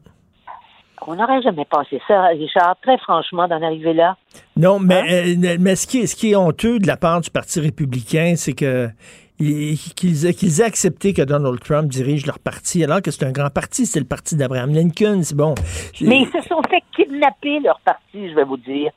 [1.07, 4.17] On n'aurait jamais pensé ça, Richard, très franchement, d'en arriver là.
[4.57, 5.43] Non, mais, Hein?
[5.43, 8.35] euh, mais ce, qui est, ce qui est honteux de la part du Parti républicain,
[8.37, 8.91] c'est que
[9.39, 13.33] qu'ils aient, qu'ils aient accepté que Donald Trump dirige leur parti, alors que c'est un
[13.33, 15.55] grand parti, c'est le parti d'Abraham Lincoln, c'est bon.
[16.03, 18.91] Mais ils se sont fait kidnapper leur parti, je vais vous dire.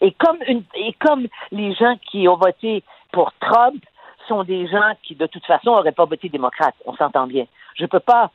[0.00, 2.82] Et comme, une, et comme les gens qui ont voté
[3.12, 3.82] pour Trump
[4.28, 7.46] sont des gens qui, de toute façon, n'auraient pas voté démocrate, on s'entend bien.
[7.74, 8.30] Je peux pas.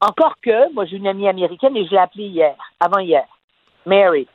[0.00, 3.24] Encore que, moi, j'ai une amie américaine et je l'ai appelée hier, avant hier,
[3.86, 4.26] Mary.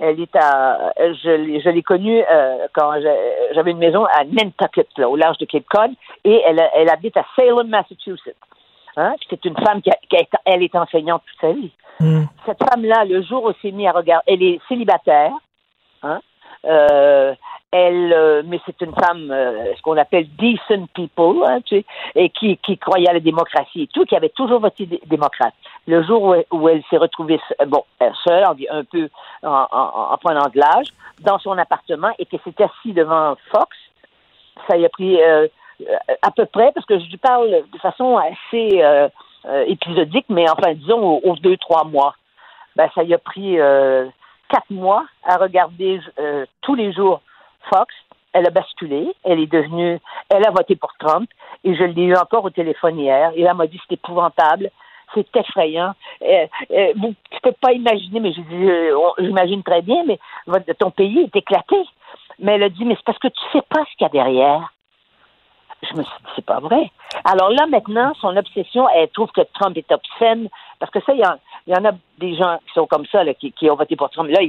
[0.00, 2.92] Elle est à, je, l'ai- je l'ai connue euh, quand
[3.52, 5.90] j'avais une maison à Nantucket, là, au large de Cape Cod,
[6.24, 8.36] et elle, elle habite à Salem, Massachusetts.
[8.96, 9.14] Hein?
[9.28, 11.72] C'est une femme qui, a, qui a elle est enseignante toute sa vie.
[12.46, 15.32] Cette femme-là, le jour où s'est mis à regarder, elle est célibataire,
[16.02, 16.20] hein?
[16.64, 17.34] Euh,
[17.70, 21.84] elle, euh, mais c'est une femme, euh, ce qu'on appelle decent people, hein, tu sais,
[22.14, 25.52] et qui, qui croyait à la démocratie et tout, qui avait toujours voté dé- démocrate.
[25.86, 29.08] Le jour où elle, s'est retrouvée, bon, euh, seule, un peu
[29.42, 30.88] en, en, en prenant de l'âge,
[31.20, 33.76] dans son appartement, et qu'elle s'est assise devant Fox,
[34.66, 35.46] ça y a pris euh,
[35.82, 39.08] euh, à peu près, parce que je lui parle de façon assez euh,
[39.66, 42.14] épisodique, mais enfin, disons, aux, deux, trois mois.
[42.74, 43.58] Ben, ça y a pris
[44.48, 47.20] quatre mois à regarder euh, tous les jours
[47.72, 47.94] Fox.
[48.32, 49.12] Elle a basculé.
[49.24, 49.98] Elle est devenue.
[50.30, 51.28] Elle a voté pour Trump.
[51.64, 53.32] Et je l'ai eu encore au téléphone hier.
[53.34, 54.70] Et elle m'a dit c'est épouvantable.
[55.14, 55.92] C'est effrayant.
[56.22, 56.92] Euh, euh,
[57.42, 61.76] peux pas imaginer, mais euh, j'imagine très bien, mais votre- ton pays est éclaté.
[62.38, 64.08] Mais elle a dit, mais c'est parce que tu sais pas ce qu'il y a
[64.10, 64.70] derrière.
[65.82, 66.90] Je me suis dit, c'est pas vrai.
[67.24, 70.48] Alors là, maintenant, son obsession, elle trouve que Trump est obscène,
[70.80, 71.38] parce que ça, il y, en-
[71.68, 74.10] y en a des gens qui sont comme ça, là, qui, qui ont voté pour
[74.10, 74.28] Trump.
[74.30, 74.40] Là,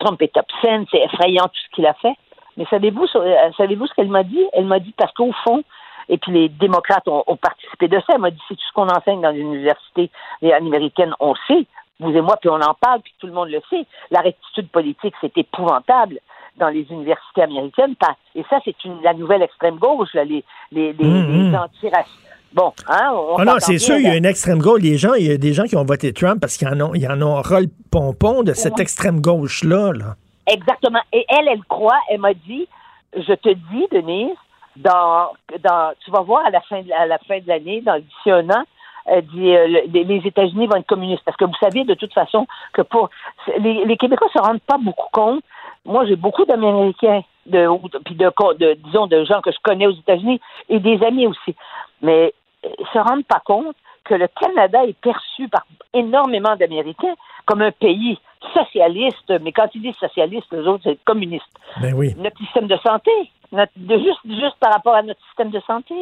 [0.00, 2.14] Trump est obscène, c'est effrayant tout ce qu'il a fait.
[2.56, 4.44] Mais savez-vous, euh, savez-vous ce qu'elle m'a dit?
[4.52, 5.62] Elle m'a dit parce qu'au fond,
[6.08, 8.14] et puis les démocrates ont, ont participé de ça.
[8.14, 10.10] Elle m'a dit, c'est tout ce qu'on enseigne dans les universités
[10.42, 11.64] américaines, on sait.
[12.00, 13.84] Vous et moi, puis on en parle, puis tout le monde le sait.
[14.10, 16.18] La rectitude politique, c'est épouvantable
[16.56, 17.94] dans les universités américaines.
[18.34, 21.50] Et ça, c'est la nouvelle extrême gauche, là, les, les, les, Mhm.
[21.52, 22.26] les antiracistes.
[22.52, 24.82] Bon, hein, on Ah non, c'est sûr, il y a une extrême gauche.
[24.82, 26.94] Les gens, il y a des gens qui ont voté Trump parce qu'ils en ont,
[26.94, 29.92] ils en ont ras le pompon de cette extrême gauche-là.
[29.92, 30.16] Là.
[30.48, 30.98] Exactement.
[31.12, 32.66] Et elle, elle croit, elle m'a dit,
[33.14, 34.34] je te dis, Denise,
[34.76, 35.28] dans,
[35.62, 38.30] dans, tu vas voir à la fin de, à la fin de l'année, dans d'ici
[38.30, 38.64] un an,
[39.06, 41.22] dit, euh, le- les, États-Unis vont être communistes.
[41.24, 43.10] Parce que vous savez de toute façon que pour
[43.58, 45.42] les, les Québécois se rendent pas beaucoup compte.
[45.84, 47.66] Moi, j'ai beaucoup d'Américains, de,
[48.04, 51.54] puis de, de, disons, de gens que je connais aux États-Unis et des amis aussi.
[52.02, 55.64] Mais euh, ils se rendent pas compte que le Canada est perçu par
[55.94, 57.14] énormément d'Américains
[57.46, 58.18] comme un pays
[58.54, 61.46] socialiste, mais quand ils disent socialiste, les autres, c'est communiste.
[61.80, 62.14] Ben oui.
[62.16, 63.10] Notre système de santé,
[63.52, 65.94] notre, de juste, juste par rapport à notre système de santé.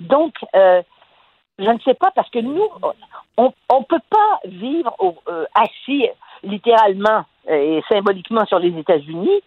[0.00, 0.82] Donc, euh,
[1.58, 2.68] je ne sais pas, parce que nous,
[3.36, 3.44] on
[3.80, 6.08] ne peut pas vivre au- euh, assis
[6.42, 9.42] littéralement euh, et symboliquement sur les États-Unis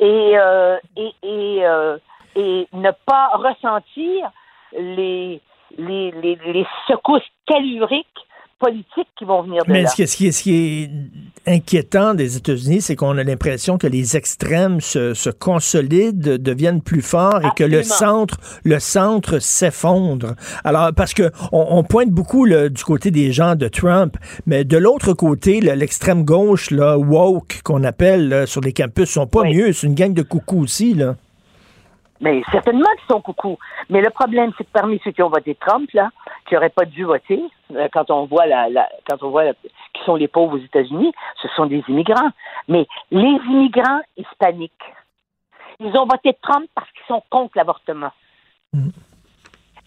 [0.00, 1.98] et, euh, et, et, euh,
[2.36, 4.30] et ne pas ressentir
[4.72, 5.40] les,
[5.78, 8.06] les, les, les secousses telluriques
[8.62, 9.88] politiques qui vont venir de Mais là.
[9.88, 10.90] ce qui, est- ce qui est- ce qui est
[11.46, 17.02] inquiétant des États-Unis, c'est qu'on a l'impression que les extrêmes se, se consolident, deviennent plus
[17.02, 20.34] forts et que le centre, le centre s'effondre.
[20.64, 24.16] Alors, parce que on, on pointe beaucoup là, du côté des gens de Trump,
[24.46, 29.26] mais de l'autre côté, l'extrême gauche, là, woke, qu'on appelle là, sur les campus, sont
[29.26, 29.72] pas mieux.
[29.72, 31.16] C'est une gang de coucous aussi, là.
[32.22, 33.58] Mais certainement qu'ils sont coucou.
[33.90, 36.08] Mais le problème, c'est que parmi ceux qui ont voté Trump, là,
[36.46, 37.42] qui n'auraient pas dû voter,
[37.74, 39.54] euh, quand on voit la, la quand on voit la-
[39.92, 41.12] qui sont les pauvres aux États-Unis,
[41.42, 42.30] ce sont des immigrants.
[42.68, 44.72] Mais les immigrants hispaniques,
[45.80, 48.12] Ils ont voté Trump parce qu'ils sont contre l'avortement.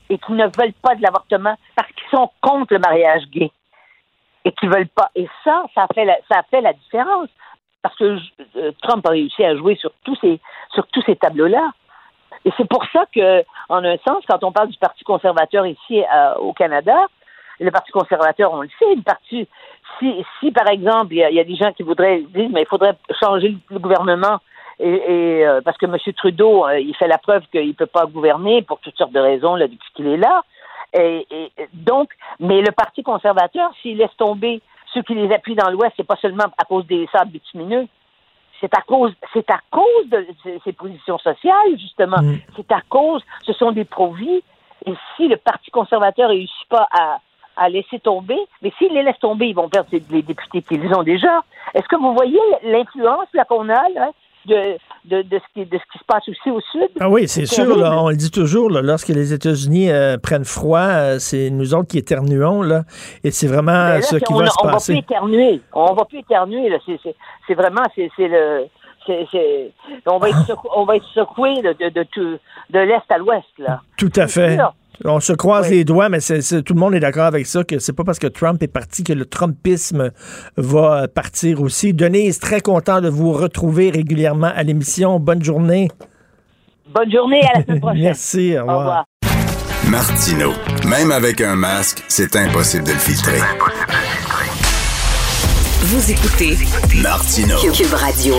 [0.09, 3.49] Et qu'ils ne veulent pas de l'avortement parce qu'ils sont contre le mariage gay.
[4.43, 5.09] Et qu'ils veulent pas.
[5.15, 7.29] Et ça, ça fait la, ça fait la différence.
[7.81, 8.17] Parce que
[8.57, 10.39] euh, Trump a réussi à jouer sur tous ces,
[10.73, 11.71] sur tous ces tableaux-là.
[12.45, 16.03] Et c'est pour ça que, en un sens, quand on parle du Parti conservateur ici
[16.03, 16.95] euh, au Canada,
[17.59, 19.47] le Parti conservateur, on le sait, une partie.
[19.97, 22.95] Si, si par exemple, il y, a des gens qui voudraient dire, mais il faudrait
[23.19, 24.39] changer le gouvernement,
[24.79, 25.97] et, et euh, parce que M.
[26.15, 29.19] Trudeau, euh, il fait la preuve qu'il ne peut pas gouverner pour toutes sortes de
[29.19, 30.43] raisons là, depuis qu'il est là.
[30.93, 32.09] Et, et, donc,
[32.39, 34.61] mais le Parti conservateur, s'il laisse tomber
[34.93, 37.87] ceux qui les appuient dans l'Ouest, c'est pas seulement à cause des sables bitumineux,
[38.61, 40.25] c'est à cause, c'est à cause de
[40.63, 42.17] ces positions sociales, justement.
[42.55, 44.41] C'est à cause, ce sont des pro-vie.
[44.85, 47.19] Et si le Parti conservateur réussit pas à,
[47.57, 51.03] à laisser tomber, mais s'ils les laissent tomber, ils vont perdre les députés qu'ils ont
[51.03, 51.43] déjà.
[51.73, 54.11] Est-ce que vous voyez l'influence là qu'on a là,
[54.47, 56.89] de, de, de, ce qui, de ce qui se passe aussi au sud?
[56.99, 57.77] Ah oui, c'est sûr.
[57.77, 61.73] Là, on le dit toujours, là, lorsque les États-Unis euh, prennent froid, euh, c'est nous
[61.73, 62.61] autres qui éternuons.
[62.61, 62.83] Là,
[63.23, 64.93] et c'est vraiment là, ce qui on, va se on passer.
[64.93, 65.61] va plus éternuer.
[65.73, 66.69] On va plus éternuer.
[66.69, 66.77] là.
[66.85, 67.15] C'est- c'est-
[67.47, 68.65] C'est vraiment, c'est c'est le...
[69.05, 69.71] c'est- c'est-
[70.07, 72.39] on, va être secou- on va être secoué de, de, de,
[72.71, 73.81] de l'est à l'ouest, là.
[73.97, 74.55] Tout à fait.
[74.55, 74.73] sûr.
[75.03, 77.63] On se croise les doigts, mais c'est- c'est- tout le monde est d'accord avec ça,
[77.63, 80.11] que c'est pas parce que Trump est parti que le Trumpisme
[80.57, 81.93] va euh, partir aussi.
[81.93, 85.19] Denise, très content de vous retrouver régulièrement à l'émission.
[85.19, 85.89] Bonne journée.
[86.93, 88.01] Bonne journée, à la semaine prochaine.
[88.03, 89.05] Merci, au Au revoir.
[89.89, 90.51] Martino.
[90.87, 93.39] Même avec un masque, c'est impossible de le filtrer.
[95.81, 96.57] Vous écoutez
[97.01, 97.55] Martino.
[97.73, 98.35] Cube Radio.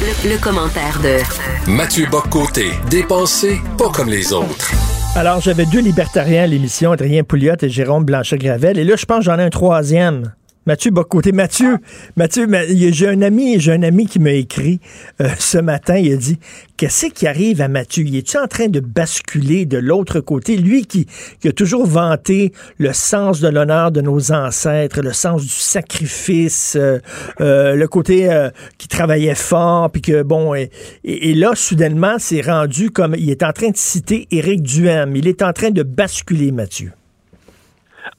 [0.00, 4.70] Le, le commentaire de Mathieu Boccoté, dépensé pas comme les autres.
[5.16, 8.78] Alors, j'avais deux libertariens à l'émission, Adrien Pouliot et Jérôme Blanchet-Gravel.
[8.78, 10.32] Et là, je pense que j'en ai un troisième.
[10.68, 11.32] Mathieu Bocoté.
[11.32, 11.78] Mathieu,
[12.14, 14.80] Mathieu, ma- j'ai un ami, j'ai un ami qui m'a écrit
[15.22, 15.96] euh, ce matin.
[15.96, 16.38] Il a dit
[16.76, 18.04] Qu'est-ce qui arrive à Mathieu?
[18.06, 20.58] Il est-tu en train de basculer de l'autre côté?
[20.58, 21.06] Lui qui,
[21.46, 26.98] a toujours vanté le sens de l'honneur de nos ancêtres, le sens du sacrifice, euh,
[27.40, 28.28] euh, le côté
[28.76, 29.90] qui travaillait fort,
[30.26, 35.16] bon, et là, soudainement, c'est rendu comme il est en train de citer Éric Duhem.
[35.16, 36.92] Il est en train de basculer, Mathieu.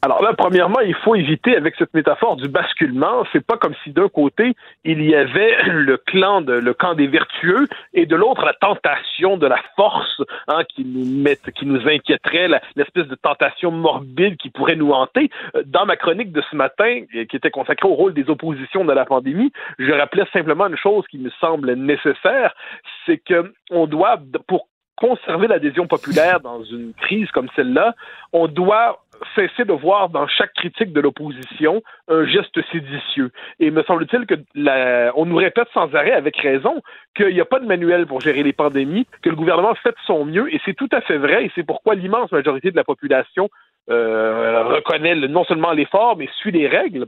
[0.01, 3.23] Alors là, premièrement, il faut éviter avec cette métaphore du basculement.
[3.31, 7.07] C'est pas comme si d'un côté il y avait le clan de le camp des
[7.07, 11.87] vertueux et de l'autre la tentation de la force hein, qui nous met, qui nous
[11.87, 15.29] inquiéterait, l'espèce de tentation morbide qui pourrait nous hanter.
[15.55, 18.93] Euh, Dans ma chronique de ce matin, qui était consacrée au rôle des oppositions de
[18.93, 22.53] la pandémie, je rappelais simplement une chose qui me semble nécessaire,
[23.05, 24.67] c'est que on doit pour
[24.99, 27.95] conserver l'adhésion populaire dans une crise comme celle-là,
[28.33, 28.99] on doit
[29.35, 33.31] cesser de voir dans chaque critique de l'opposition un geste séditieux.
[33.59, 34.35] Et me semble-t-il que
[35.15, 36.81] on nous répète sans arrêt, avec raison,
[37.15, 39.95] qu'il n'y a pas de manuel pour gérer les pandémies, que le gouvernement fait de
[40.05, 42.83] son mieux, et c'est tout à fait vrai, et c'est pourquoi l'immense majorité de la
[42.83, 43.49] population
[43.89, 47.05] euh, reconnaît non seulement l'effort, mais suit les règles.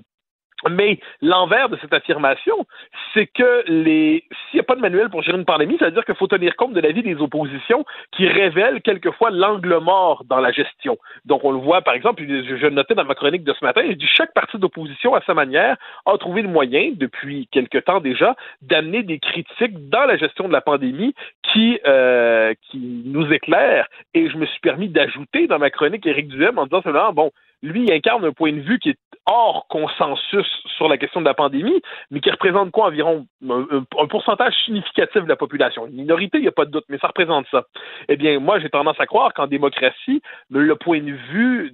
[0.69, 2.65] Mais l'envers de cette affirmation,
[3.13, 5.91] c'est que les s'il n'y a pas de manuel pour gérer une pandémie, ça veut
[5.91, 10.39] dire qu'il faut tenir compte de l'avis des oppositions qui révèlent quelquefois l'angle mort dans
[10.39, 10.97] la gestion.
[11.25, 13.93] Donc on le voit par exemple, je, notais dans ma chronique de ce matin, je
[13.93, 18.35] dis chaque parti d'opposition à sa manière a trouvé le moyen depuis quelque temps déjà
[18.61, 21.13] d'amener des critiques dans la gestion de la pandémie
[21.51, 23.87] qui euh, qui nous éclairent.
[24.13, 27.31] Et je me suis permis d'ajouter dans ma chronique Éric Duhem en disant seulement bon
[27.61, 28.97] lui, il incarne un point de vue qui est
[29.27, 30.47] hors consensus
[30.77, 35.29] sur la question de la pandémie, mais qui représente quoi environ un, pourcentage significatif de
[35.29, 35.85] la population?
[35.85, 37.65] Une minorité, il n'y a pas de doute, mais ça représente ça.
[38.09, 41.73] Eh bien, moi, j'ai tendance à croire qu'en démocratie, le point de vue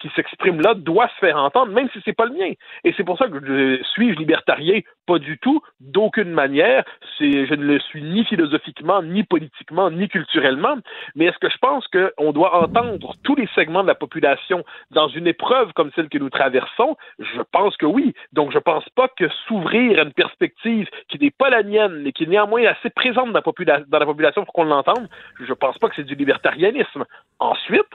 [0.00, 2.52] qui s'exprime là doit se faire entendre, même si c'est pas le mien.
[2.84, 6.84] Et c'est pour ça que je suis libertarien, pas du tout, d'aucune manière.
[7.18, 10.76] Je ne le suis ni philosophiquement, ni politiquement, ni culturellement.
[11.14, 15.08] Mais est-ce que je pense qu'on doit entendre tous les segments de la population dans
[15.08, 16.96] une épreuve comme celle que nous traversons?
[17.18, 18.14] Je pense que oui.
[18.32, 22.12] Donc, je pense pas que s'ouvrir à une perspective qui n'est pas la mienne, mais
[22.12, 25.08] qui est néanmoins assez présente dans la, dans la population pour qu'on l'entende,
[25.40, 27.04] je pense pas que c'est du libertarianisme.
[27.38, 27.88] Ensuite,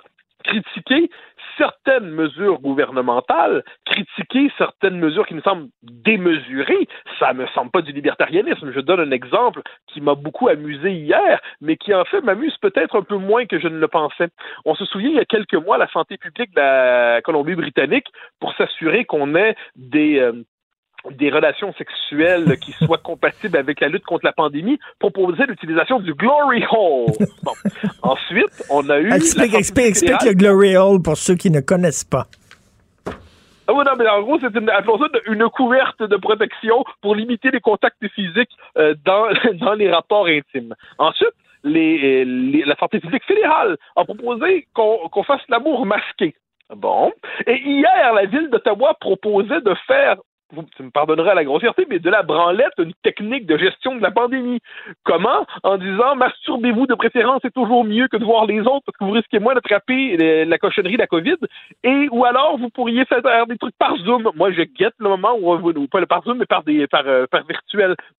[0.44, 1.10] critiquer
[1.58, 6.88] certaines mesures gouvernementales, critiquer certaines mesures qui me semblent démesurées,
[7.20, 8.72] ça me semble pas du libertarianisme.
[8.72, 12.98] Je donne un exemple qui m'a beaucoup amusé hier, mais qui en fait m'amuse peut-être
[12.98, 14.30] un peu moins que je ne le pensais.
[14.66, 18.08] On se souvient il y a quelques mois, la santé publique de la Colombie-Britannique,
[18.40, 20.44] pour s'assurer qu'on ait des euh,
[21.12, 26.14] des relations sexuelles qui soient compatibles avec la lutte contre la pandémie, proposait l'utilisation du
[26.14, 27.12] glory hole.
[27.44, 27.52] Bon.
[28.02, 29.12] Ensuite, on a eu...
[29.12, 32.28] Explique, explique, explique le Glory Hole pour ceux qui ne connaissent pas.
[33.68, 37.16] Ah oui, non, mais en gros, c'est une, appelons ça une couverte de protection pour
[37.16, 40.76] limiter les contacts physiques euh, dans, dans les rapports intimes.
[41.00, 41.34] Ensuite,
[41.64, 46.36] les, les, la santé publique fédérale a proposé qu'on qu'on fasse l'amour masqué.
[46.76, 47.12] Bon.
[47.48, 50.18] Et hier, la ville d'Ottawa proposait de faire
[50.56, 54.12] vous, me pardonneras la grossièreté, mais de la branlette, une technique de gestion de la
[54.12, 54.60] pandémie.
[55.04, 55.46] Comment?
[55.64, 59.04] En disant, masturbez-vous de préférence, c'est toujours mieux que de voir les autres parce que
[59.04, 61.38] vous risquez moins d'attraper la cochonnerie de la COVID.
[61.84, 64.32] Et, ou alors, vous pourriez faire des trucs par Zoom.
[64.36, 66.88] Moi, je guette le moment où on va nous, pas par Zoom, mais par des,
[66.88, 67.26] par, euh.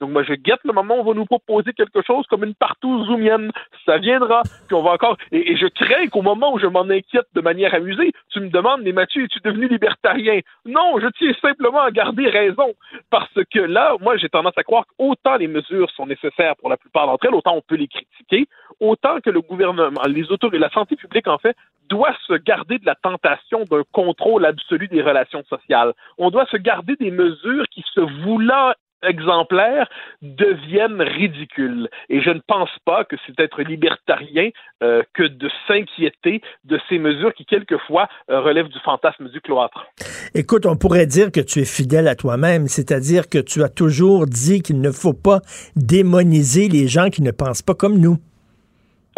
[0.01, 2.55] Donc, moi, je guette le moment où on va nous proposer quelque chose comme une
[2.55, 3.51] partout zoomienne.
[3.85, 4.43] Ça viendra.
[4.67, 7.41] Puis on va encore, et, et je crains qu'au moment où je m'en inquiète de
[7.41, 10.41] manière amusée, tu me demandes, mais Mathieu, es-tu devenu libertarien?
[10.65, 12.75] Non, je tiens simplement à garder raison.
[13.11, 16.77] Parce que là, moi, j'ai tendance à croire qu'autant les mesures sont nécessaires pour la
[16.77, 18.49] plupart d'entre elles, autant on peut les critiquer,
[18.81, 21.57] autant que le gouvernement, les autorités, la santé publique, en fait,
[21.89, 25.93] doit se garder de la tentation d'un contrôle absolu des relations sociales.
[26.19, 29.89] On doit se garder des mesures qui, se voulant exemplaires
[30.23, 31.89] deviennent ridicules.
[32.09, 34.51] Et je ne pense pas que c'est être libertarien
[34.83, 39.87] euh, que de s'inquiéter de ces mesures qui, quelquefois, euh, relèvent du fantasme du cloître.
[40.35, 44.27] Écoute, on pourrait dire que tu es fidèle à toi-même, c'est-à-dire que tu as toujours
[44.27, 45.41] dit qu'il ne faut pas
[45.77, 48.17] démoniser les gens qui ne pensent pas comme nous.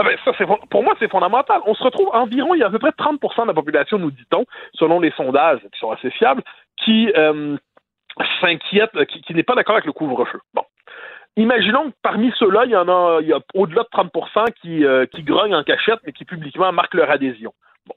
[0.00, 0.30] Ah ben, ça,
[0.70, 1.60] pour moi, c'est fondamental.
[1.66, 4.12] On se retrouve environ, il y a à peu près 30 de la population, nous
[4.12, 4.44] dit-on,
[4.74, 6.42] selon les sondages qui sont assez fiables,
[6.76, 7.56] qui, euh,
[8.40, 10.40] s'inquiète, euh, qui, n'est pas d'accord avec le couvre-feu.
[10.55, 10.62] Bon.
[11.36, 14.12] Imaginons que parmi ceux-là, il y en a, a au-delà de 30
[14.61, 17.53] qui, euh, qui grognent en cachette, mais qui publiquement marquent leur adhésion.
[17.86, 17.95] Bon.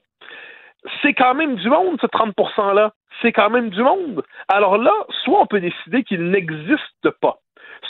[1.02, 2.92] C'est quand même du monde, ce 30 %-là.
[3.20, 4.22] C'est quand même du monde.
[4.48, 4.92] Alors là,
[5.24, 7.38] soit on peut décider qu'ils n'existent pas,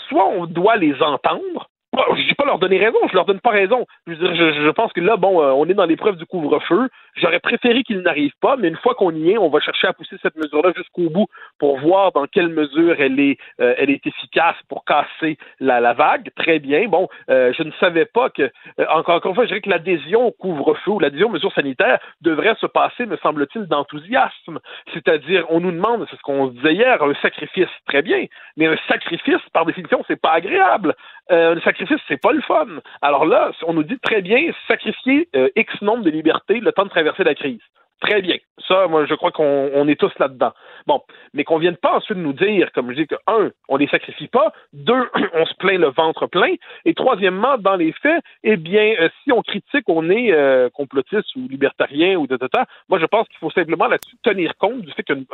[0.09, 1.69] soit on doit les entendre,
[2.17, 3.87] je dis pas leur donner raison, je leur donne pas raison.
[4.07, 6.89] Je, je pense que là, bon, euh, on est dans l'épreuve du couvre-feu.
[7.17, 9.93] J'aurais préféré qu'il n'arrive pas, mais une fois qu'on y est, on va chercher à
[9.93, 11.27] pousser cette mesure-là jusqu'au bout
[11.59, 15.93] pour voir dans quelle mesure elle est, euh, elle est efficace pour casser la, la
[15.93, 16.31] vague.
[16.37, 16.89] Très bien.
[16.89, 18.51] Bon, euh, je ne savais pas que,
[18.91, 21.99] encore, encore une fois, je dirais que l'adhésion au couvre-feu ou l'adhésion aux mesures sanitaires
[22.21, 24.59] devrait se passer, me semble-t-il, d'enthousiasme.
[24.93, 27.69] C'est-à-dire, on nous demande, c'est ce qu'on disait hier, un sacrifice.
[27.87, 28.27] Très bien.
[28.57, 30.95] Mais un sacrifice, par définition, c'est pas agréable.
[31.29, 32.67] un sacrifice c'est pas le fun.
[33.01, 36.85] Alors là, on nous dit très bien sacrifier euh, X nombre de libertés le temps
[36.85, 37.61] de traverser la crise.
[38.01, 38.37] Très bien.
[38.67, 40.53] Ça, moi, je crois qu'on est tous là-dedans.
[40.89, 41.03] Bon,
[41.35, 44.27] mais qu'on vienne pas ensuite nous dire, comme je dis, que un, on les sacrifie
[44.27, 46.55] pas, deux, on se plaint le ventre plein,
[46.85, 51.37] et troisièmement, dans les faits, eh bien, euh, si on critique, on est euh, complotiste
[51.37, 52.49] ou libertarien ou de, de,
[52.89, 55.25] moi, je pense qu'il faut simplement là-dessus tenir compte du fait qu'une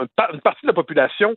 [0.44, 1.36] partie de la population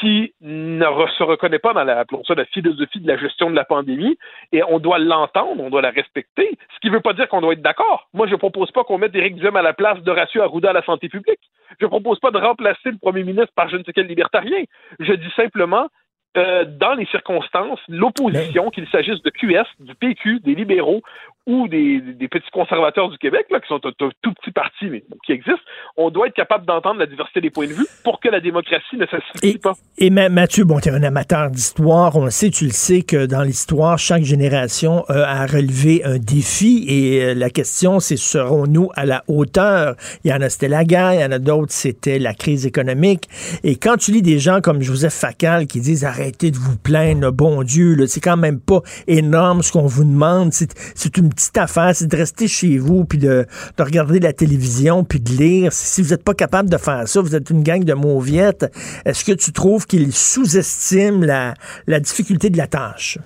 [0.00, 0.84] qui ne
[1.16, 4.18] se reconnaît pas dans la, la philosophie de la gestion de la pandémie,
[4.52, 7.40] et on doit l'entendre, on doit la respecter, ce qui ne veut pas dire qu'on
[7.40, 8.08] doit être d'accord.
[8.12, 10.70] Moi, je ne propose pas qu'on mette Éric Duhem à la place de Ratio Arruda
[10.70, 11.40] à la santé publique.
[11.80, 14.64] Je ne propose pas de remplacer le premier ministre par je ne sais quel libertarien.
[15.00, 15.88] Je dis simplement,
[16.36, 21.02] euh, dans les circonstances, l'opposition, qu'il s'agisse de QS, du PQ, des libéraux
[21.46, 23.90] ou des, des, petits conservateurs du Québec, là, qui sont un,
[24.22, 25.60] tout petit parti, mais qui existent,
[25.96, 28.96] on doit être capable d'entendre la diversité des points de vue pour que la démocratie
[28.96, 29.74] ne s'asphyxie pas.
[29.98, 32.16] Et Mathieu, bon, tu es un amateur d'histoire.
[32.16, 37.22] On sait, tu le sais, que dans l'histoire, chaque génération a relevé un défi et
[37.22, 39.96] euh, la question, c'est serons-nous à la hauteur?
[40.24, 42.66] Il y en a, c'était la guerre, il y en a d'autres, c'était la crise
[42.66, 43.28] économique.
[43.62, 47.30] Et quand tu lis des gens comme Joseph Facal qui disent arrêtez de vous plaindre,
[47.32, 51.90] bon Dieu, c'est quand même pas énorme ce qu'on vous demande, c'est une petite affaire,
[51.94, 53.46] c'est de rester chez vous, puis de,
[53.76, 55.72] de, regarder la télévision, puis de lire.
[55.72, 58.72] Si vous n'êtes pas capable de faire ça, vous êtes une gang de mauviettes,
[59.04, 61.52] est-ce que tu trouves qu'il sous-estime la,
[61.86, 63.18] la difficulté de la tâche?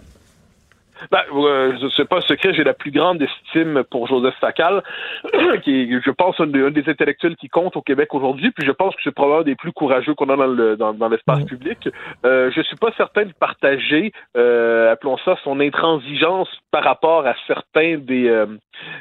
[1.10, 4.82] Ben, euh, sais pas secret, j'ai la plus grande estime pour Joseph Facal,
[5.62, 8.94] qui est, je pense, un, des intellectuels qui compte au Québec aujourd'hui, puis je pense
[8.94, 11.88] que c'est probablement un des plus courageux qu'on a dans, le, dans, dans l'espace public.
[12.24, 17.34] Euh, je suis pas certain de partager, euh, appelons ça, son intransigeance par rapport à
[17.46, 18.46] certains des, euh,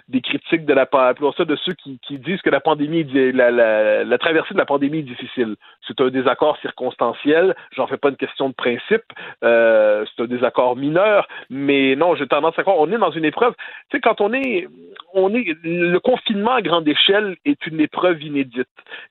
[0.08, 4.60] des critiques de la appelons de ceux qui, disent que la pandémie, la traversée de
[4.60, 5.56] la pandémie est difficile.
[5.88, 9.04] C'est un désaccord circonstanciel, j'en fais pas une question de principe,
[9.44, 13.26] euh, c'est un désaccord mineur, mais non, j'ai tendance à croire, on est dans une
[13.26, 13.54] épreuve.
[13.90, 14.68] Tu sais, quand on est,
[15.14, 18.68] on est, le confinement à grande échelle est une épreuve inédite.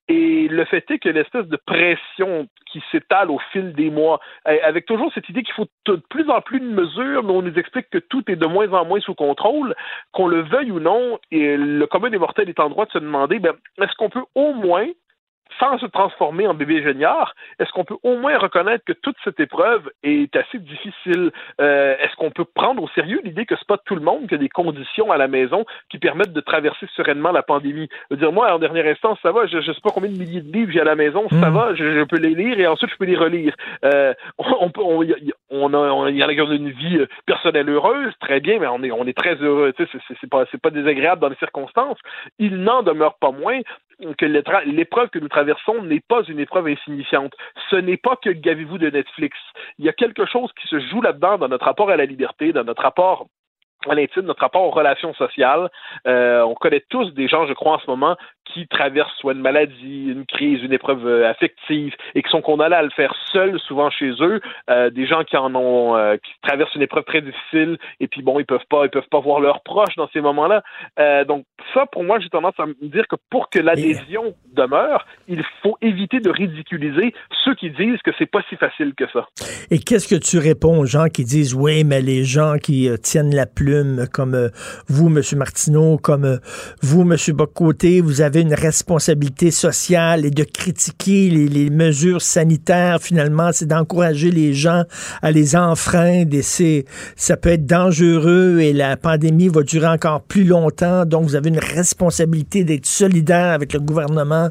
[0.07, 2.47] Et le fait est que l'espèce de pression
[2.91, 6.59] s'étale au fil des mois, avec toujours cette idée qu'il faut de plus en plus
[6.59, 9.75] de mesures, mais on nous explique que tout est de moins en moins sous contrôle,
[10.11, 12.99] qu'on le veuille ou non, et le commun des mortels est en droit de se
[12.99, 14.87] demander, ben, est-ce qu'on peut au moins
[15.59, 19.39] sans se transformer en bébé géniard, est-ce qu'on peut au moins reconnaître que toute cette
[19.39, 21.31] épreuve est assez difficile?
[21.61, 24.35] Euh, est-ce qu'on peut prendre au sérieux l'idée que c'est pas tout le monde qui
[24.35, 27.89] a des conditions à la maison qui permettent de traverser sereinement la pandémie?
[28.09, 30.17] Je veux dire, moi, en dernière instance, ça va, je, je sais pas combien de
[30.17, 32.91] milliers de livres j'ai à la maison, ça va, je, peux les lire et ensuite
[32.91, 33.55] je peux les relire.
[33.83, 35.01] Euh, on, peut, on,
[35.49, 38.59] on, a, on, y en a qui ont une vie euh, personnelle heureuse, très bien,
[38.59, 39.73] mais on est, on est très heureux.
[39.73, 41.97] Tu sais, c'est pas, pas désagréable dans les circonstances.
[42.39, 43.61] Il n'en demeure pas moins
[44.17, 47.33] que l'épreuve que nous traversons n'est pas une épreuve insignifiante.
[47.69, 49.37] Ce n'est pas que gavez-vous de Netflix.
[49.79, 52.53] Il y a quelque chose qui se joue là-dedans dans notre rapport à la liberté,
[52.53, 53.27] dans notre rapport
[53.91, 55.69] à l'intime, notre rapport aux relations sociales.
[56.07, 58.15] Euh, on connaît tous des gens, je crois, en ce moment,
[58.45, 62.75] qui traversent soit une maladie, une crise, une épreuve euh, affective et qui sont condamnés
[62.75, 64.39] à le faire seuls, souvent chez eux.
[64.69, 68.39] Euh, des gens qui en ont, qui traversent une épreuve très difficile et puis bon,
[68.39, 70.63] ils peuvent pas, ils peuvent pas voir leurs proches dans ces moments-là.
[71.25, 75.43] donc ça, pour moi, j'ai tendance à me dire que pour que l'adhésion demeure, il
[75.61, 79.27] faut éviter de ridiculiser ceux qui disent que c'est pas si facile que ça.
[79.71, 83.35] Et qu'est-ce que tu réponds aux gens qui disent oui, mais les gens qui tiennent
[83.35, 83.67] la plume,
[84.11, 84.49] comme
[84.87, 86.39] vous, Monsieur Martineau, comme
[86.81, 93.51] vous, Monsieur Bocoté, vous avez une responsabilité sociale et de critiquer les, mesures sanitaires, finalement,
[93.51, 94.83] c'est d'encourager les gens
[95.21, 96.85] à les enfreindre c'est,
[97.15, 101.05] ça peut être dangereux et la pandémie va durer encore plus longtemps.
[101.05, 104.49] Donc, vous avez une responsabilité d'être solidaire avec le gouvernement.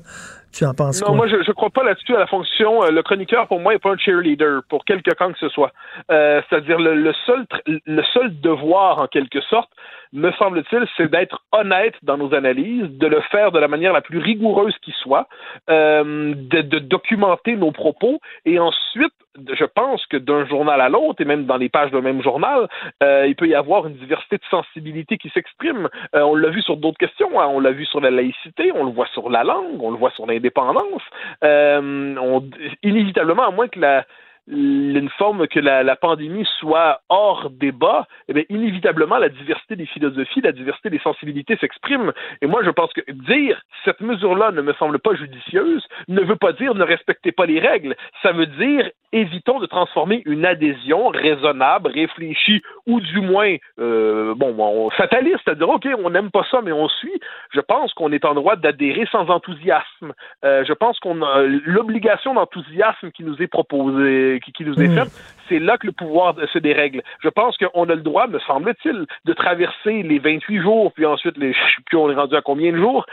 [0.56, 2.82] Tu en penses non, moi, je ne crois pas là-dessus à la fonction.
[2.82, 5.70] Euh, le chroniqueur, pour moi, n'est pas un cheerleader, pour quelque camp que ce soit.
[6.10, 9.68] Euh, c'est-à-dire, le, le, seul, le seul devoir, en quelque sorte,
[10.12, 14.00] me semble-t-il, c'est d'être honnête dans nos analyses, de le faire de la manière la
[14.00, 15.28] plus rigoureuse qui soit,
[15.70, 19.12] euh, de, de, documenter nos propos et ensuite,
[19.52, 22.68] je pense que d'un journal à l'autre, et même dans les pages d'un même journal,
[23.02, 25.88] euh, il peut y avoir une diversité de sensibilités qui s'exprime.
[26.14, 27.46] Euh, on l'a vu sur d'autres questions, hein.
[27.48, 30.10] on l'a vu sur la laïcité, on le voit sur la langue, on le voit
[30.10, 31.02] sur l'indépendance.
[31.44, 32.40] Euh,
[32.82, 34.04] inévitablement, à moins que la
[34.48, 40.40] une forme que la, pandémie soit hors débat, eh bien, inévitablement, la diversité des philosophies,
[40.40, 42.12] la diversité des sensibilités s'exprime.
[42.42, 46.36] Et moi, je pense que dire cette mesure-là ne me semble pas judicieuse ne veut
[46.36, 47.96] pas dire ne respectez pas les règles.
[48.22, 54.90] Ça veut dire évitons de transformer une adhésion raisonnable, réfléchie, ou du moins, euh, bon,
[54.90, 57.20] fataliste, c'est-à-dire, OK, on n'aime pas ça, mais on suit.
[57.52, 60.12] Je pense qu'on est en droit d'adhérer sans enthousiasme.
[60.44, 64.88] Euh, je pense qu'on a l'obligation d'enthousiasme qui nous est proposée, qui, qui nous est
[64.88, 64.94] mm.
[64.94, 65.12] faite,
[65.48, 67.02] c'est là que le pouvoir se dérègle.
[67.22, 71.36] Je pense qu'on a le droit, me semble-t-il, de traverser les 28 jours, puis ensuite,
[71.36, 71.54] les,
[71.86, 73.06] plus, on est rendu à combien de jours,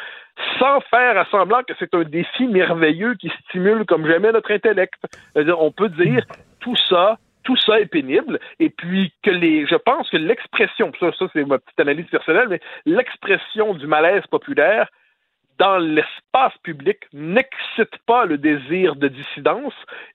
[0.59, 4.99] sans faire à semblant que c'est un défi merveilleux qui stimule comme jamais notre intellect.
[5.35, 6.25] on peut dire
[6.59, 11.11] tout ça, tout ça est pénible, et puis que les, je pense que l'expression, ça,
[11.17, 14.87] ça c'est ma petite analyse personnelle, mais l'expression du malaise populaire
[15.59, 19.73] dans l'espace public n'excite pas le désir de dissidence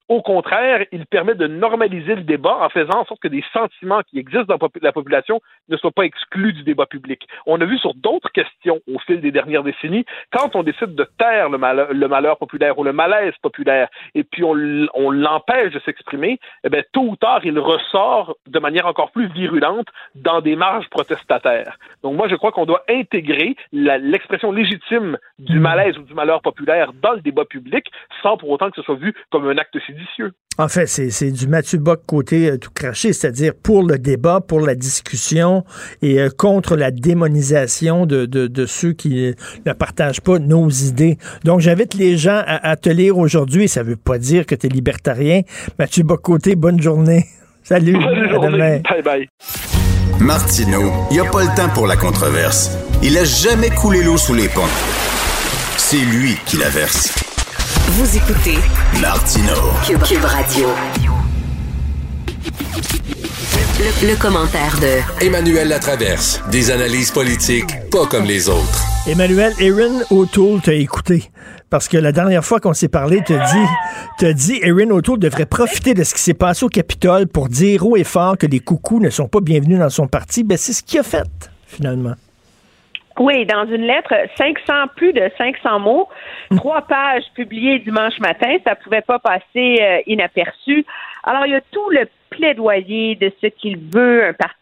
[0.09, 4.01] au contraire, il permet de normaliser le débat en faisant en sorte que des sentiments
[4.03, 7.29] qui existent dans la population ne soient pas exclus du débat public.
[7.45, 11.07] On a vu sur d'autres questions au fil des dernières décennies, quand on décide de
[11.19, 14.55] taire le malheur, populaire ou le malaise populaire, et puis on,
[15.11, 19.89] l'empêche de s'exprimer, eh bien, tôt ou tard, il ressort de manière encore plus virulente
[20.15, 21.77] dans des marges protestataires.
[22.03, 26.93] Donc moi, je crois qu'on doit intégrer l'expression légitime du malaise ou du malheur populaire
[27.03, 27.85] dans le débat public
[28.23, 29.99] sans pour autant que ce soit vu comme un acte civil
[30.61, 34.61] en fait, c'est du Mathieu Bock côté euh, tout craché, c'est-à-dire pour le débat, pour
[34.61, 35.65] la discussion
[36.03, 39.33] et euh, contre la démonisation de, de, ceux qui
[39.65, 41.17] ne partagent pas nos idées.
[41.45, 43.69] Donc, j'invite les gens à, te lire aujourd'hui.
[43.69, 45.43] Ça veut pas dire que tu es libertarien.
[45.79, 47.27] Mathieu Bock côté, bonne journée.
[47.63, 47.93] Salut.
[47.93, 49.29] Bonne Bye bye.
[50.21, 52.77] Martineau, il n'y a pas le temps pour la controverse.
[53.05, 55.18] Il a jamais coulé l'eau sous les ponts.
[55.91, 57.15] C'est lui qui la verse.
[57.93, 58.59] Vous écoutez
[59.01, 59.55] Martino
[59.87, 60.69] Cube, Radio.
[64.03, 66.43] Le, commentaire de Emmanuel Latraverse.
[66.51, 68.85] Des analyses politiques pas comme les autres.
[69.07, 71.31] Emmanuel, Erin O'Toole t'a écouté.
[71.71, 73.67] Parce que la dernière fois qu'on s'est parlé, t'as dit,
[74.19, 77.87] t'as dit Erin O'Toole devrait profiter de ce qui s'est passé au Capitole pour dire
[77.87, 80.45] haut et fort que les coucous ne sont pas bienvenus dans son parti.
[80.45, 81.25] Ben, c'est ce qu'il a fait,
[81.67, 82.15] finalement.
[83.19, 86.09] Oui, dans une lettre, 500, plus de 500 mots,
[86.57, 90.85] trois pages publiées dimanche matin, ça pouvait pas passer euh, inaperçu.
[91.25, 94.59] Alors, il y a tout le plaidoyer de ce qu'il veut, un parti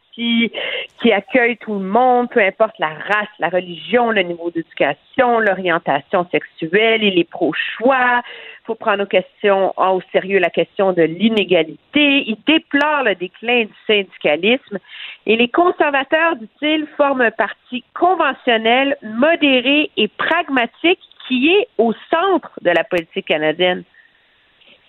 [1.01, 6.27] qui accueille tout le monde, peu importe la race, la religion, le niveau d'éducation, l'orientation
[6.31, 8.23] sexuelle, il est pro-choix.
[8.63, 12.25] Il faut prendre aux questions, au sérieux la question de l'inégalité.
[12.27, 14.79] Il déplore le déclin du syndicalisme.
[15.27, 22.53] Et les conservateurs, dit-il, forment un parti conventionnel, modéré et pragmatique qui est au centre
[22.63, 23.83] de la politique canadienne.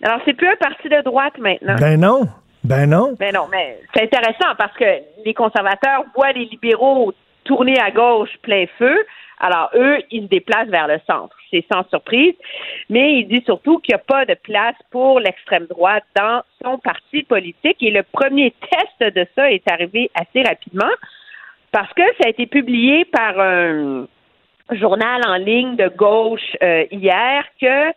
[0.04, 1.76] Alors, c'est plus un parti de droite maintenant.
[1.80, 2.28] Ben non.
[2.64, 3.16] Ben non.
[3.18, 4.86] Ben non, mais c'est intéressant parce que
[5.26, 8.96] les conservateurs voient les libéraux tourner à gauche plein feu.
[9.40, 11.36] Alors, eux, ils se déplacent vers le centre.
[11.52, 12.36] C'est sans surprise.
[12.90, 16.78] Mais il dit surtout qu'il n'y a pas de place pour l'extrême droite dans son
[16.78, 17.82] parti politique.
[17.82, 20.92] Et le premier test de ça est arrivé assez rapidement
[21.72, 24.08] parce que ça a été publié par un
[24.72, 27.90] journal en ligne de gauche euh, hier que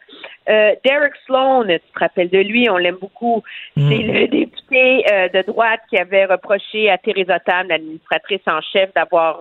[0.49, 3.43] euh, Derek Sloan, tu te rappelles de lui, on l'aime beaucoup,
[3.77, 8.93] c'est le député euh, de droite qui avait reproché à Theresa Tam, l'administratrice en chef,
[8.95, 9.41] d'avoir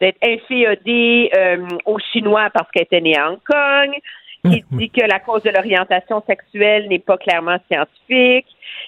[0.00, 1.30] d'être inféodée
[1.84, 3.94] aux Chinois parce qu'elle était née à Hong Kong.
[4.44, 8.46] qui dit que la cause de l'orientation sexuelle n'est pas clairement scientifique,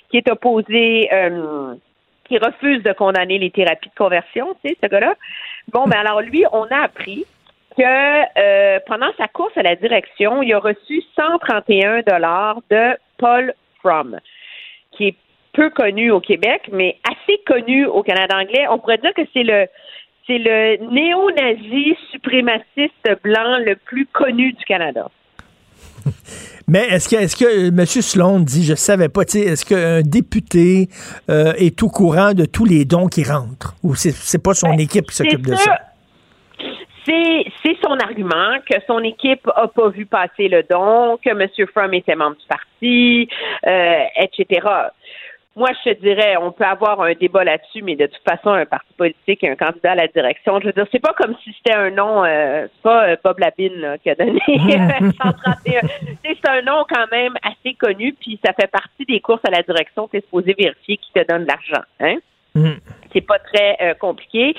[0.09, 1.09] qui est opposé
[2.29, 5.15] qui refuse de condamner les thérapies de conversion, tu sais, ce gars-là.
[5.73, 7.25] Bon, ben alors lui, on a appris
[7.77, 7.83] que
[8.39, 14.19] euh, pendant sa course à la direction, il a reçu 131 dollars de Paul Fromm,
[14.93, 15.17] qui est
[15.53, 18.67] peu connu au Québec, mais assez connu au Canada anglais.
[18.69, 19.67] On pourrait dire que c'est le
[20.29, 25.09] c'est le néo-nazi suprémaciste blanc le plus connu du Canada.
[26.69, 27.87] Mais est-ce que, est-ce que M.
[27.87, 30.89] Sloan dit, je savais pas, est-ce qu'un député
[31.31, 33.75] euh, est au courant de tous les dons qui rentrent?
[33.83, 35.79] Ou c'est, c'est pas son Ben, équipe qui s'occupe de ça?
[37.07, 41.49] C'est, c'est son argument que son équipe a pas vu passer le don, que M.
[41.73, 43.29] Fromm était membre du parti,
[43.67, 44.61] euh, etc.
[45.59, 48.65] Moi, je te dirais, on peut avoir un débat là-dessus, mais de toute façon, un
[48.65, 51.53] parti politique et un candidat à la direction, je veux dire, c'est pas comme si
[51.53, 55.81] c'était un nom, euh, c'est pas euh, Bob Labine là, qui a donné 131.
[55.81, 59.45] Tu sais, c'est un nom quand même assez connu, puis ça fait partie des courses
[59.45, 60.07] à la direction.
[60.07, 62.19] Tu es supposé vérifier qui te donne l'argent, hein?
[63.13, 64.55] C'est pas très euh, compliqué.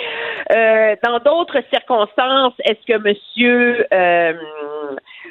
[0.52, 4.34] Euh, dans d'autres circonstances, est-ce que Monsieur euh,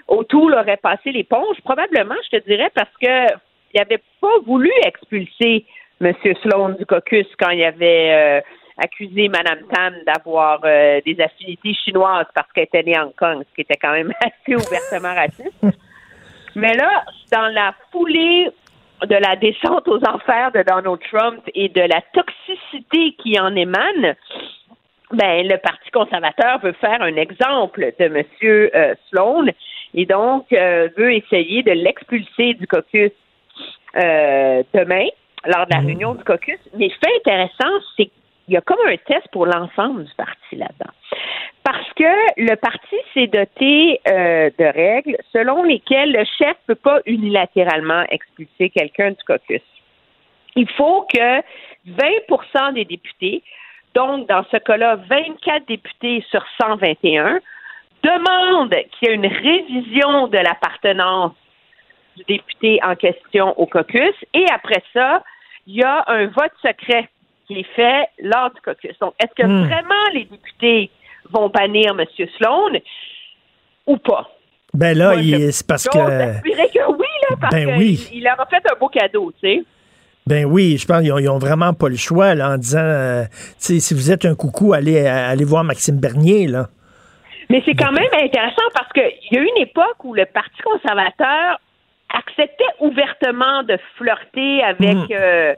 [0.06, 1.56] O'Toole aurait passé l'éponge?
[1.64, 3.34] Probablement, je te dirais, parce que
[3.74, 5.64] il n'avait pas voulu expulser
[6.00, 8.40] Monsieur Sloan du caucus quand il avait euh,
[8.78, 13.42] accusé Mme Tam d'avoir euh, des affinités chinoises parce qu'elle était née à Hong Kong,
[13.48, 15.78] ce qui était quand même assez ouvertement raciste.
[16.54, 18.48] Mais là, dans la foulée
[19.06, 24.14] de la descente aux enfers de Donald Trump et de la toxicité qui en émane,
[25.12, 28.96] ben, le Parti conservateur veut faire un exemple de M.
[29.08, 29.46] Sloan
[29.94, 33.12] et donc euh, veut essayer de l'expulser du caucus
[33.97, 35.06] euh, demain
[35.47, 36.59] lors de la réunion du caucus.
[36.74, 40.93] Mais fait intéressant, c'est qu'il y a comme un test pour l'ensemble du parti là-dedans.
[41.65, 46.81] Parce que le parti s'est doté euh, de règles selon lesquelles le chef ne peut
[46.81, 49.62] pas unilatéralement expulser quelqu'un du caucus.
[50.56, 51.40] Il faut que
[51.86, 53.43] 20% des députés,
[53.94, 57.40] donc dans ce cas-là, 24 députés sur 121,
[58.02, 61.32] demandent qu'il y ait une révision de l'appartenance
[62.18, 64.14] du député en question au caucus.
[64.34, 65.22] Et après ça,
[65.66, 67.08] il y a un vote secret
[67.46, 68.98] qui est fait lors du caucus.
[69.00, 69.64] Donc, est-ce que Hmm.
[69.64, 70.90] vraiment les députés
[71.30, 72.04] vont bannir M.
[72.36, 72.72] Sloan
[73.86, 74.30] ou pas?
[74.74, 75.14] Ben là,
[75.50, 75.98] c'est parce que.
[75.98, 78.08] espérer que oui, là, parce Ben qu'il oui.
[78.12, 79.62] il leur a fait un beau cadeau, tu sais.
[80.26, 83.24] Ben oui, je pense qu'ils ont, ont vraiment pas le choix là, en disant, euh,
[83.56, 86.46] si vous êtes un coucou, allez, allez voir Maxime Bernier.
[86.46, 86.68] Là.
[87.48, 90.60] Mais c'est quand même intéressant parce qu'il y a eu une époque où le Parti
[90.62, 91.58] conservateur
[92.14, 95.09] acceptait ouvertement de flirter avec Mhm.
[95.10, 95.55] euh,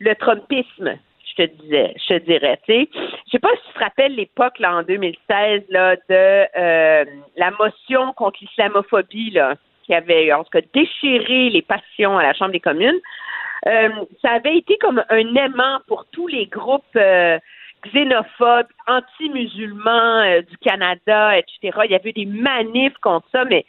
[0.00, 0.98] le Trumpisme,
[1.36, 2.88] je te disais, je te dirais, tu sais.
[2.94, 7.04] Je sais pas si tu te rappelles l'époque, là, en 2016, là, de euh,
[7.36, 9.54] la motion contre l'islamophobie, là,
[9.84, 12.98] qui avait, en tout cas, déchiré les passions à la Chambre des communes.
[13.66, 13.88] Euh,
[14.22, 17.38] ça avait été comme un aimant pour tous les groupes euh,
[17.92, 21.78] xénophobes, anti-musulmans euh, du Canada, etc.
[21.84, 23.64] Il y avait eu des manifs contre ça, mais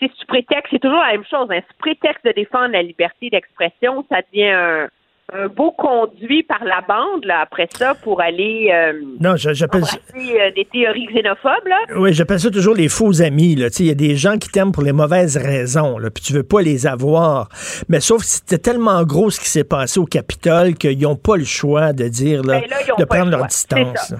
[0.00, 4.50] c'est toujours la même chose, hein, sous prétexte de défendre la liberté d'expression, ça devient
[4.50, 4.88] un,
[5.32, 9.96] un beau conduit par la bande, là, après ça, pour aller euh, Non, j'appelle ça.
[10.14, 11.78] euh, des théories xénophobes, là.
[11.96, 13.54] Oui, j'appelle ça toujours les faux amis.
[13.54, 13.70] là.
[13.70, 16.22] Tu sais, Il y a des gens qui t'aiment pour les mauvaises raisons, là, puis
[16.22, 17.48] tu veux pas les avoir.
[17.88, 21.36] Mais sauf que c'était tellement gros ce qui s'est passé au Capitole qu'ils n'ont pas
[21.36, 24.14] le choix de dire, là, Ben là, de prendre le leur distance.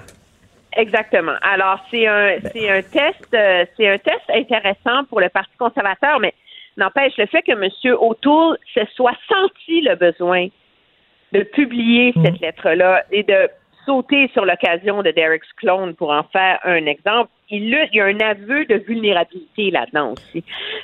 [0.77, 1.35] Exactement.
[1.43, 6.21] Alors, c'est un, c'est un test, euh, c'est un test intéressant pour le Parti conservateur,
[6.21, 6.35] mais
[6.77, 7.95] n'empêche le fait que M.
[8.01, 10.49] O'Toole se soit senti le besoin
[11.33, 13.49] de publier cette lettre-là et de
[13.85, 17.31] sauter sur l'occasion de Derek Clone pour en faire un exemple.
[17.51, 20.43] Il, y a un aveu de vulnérabilité là-dedans aussi.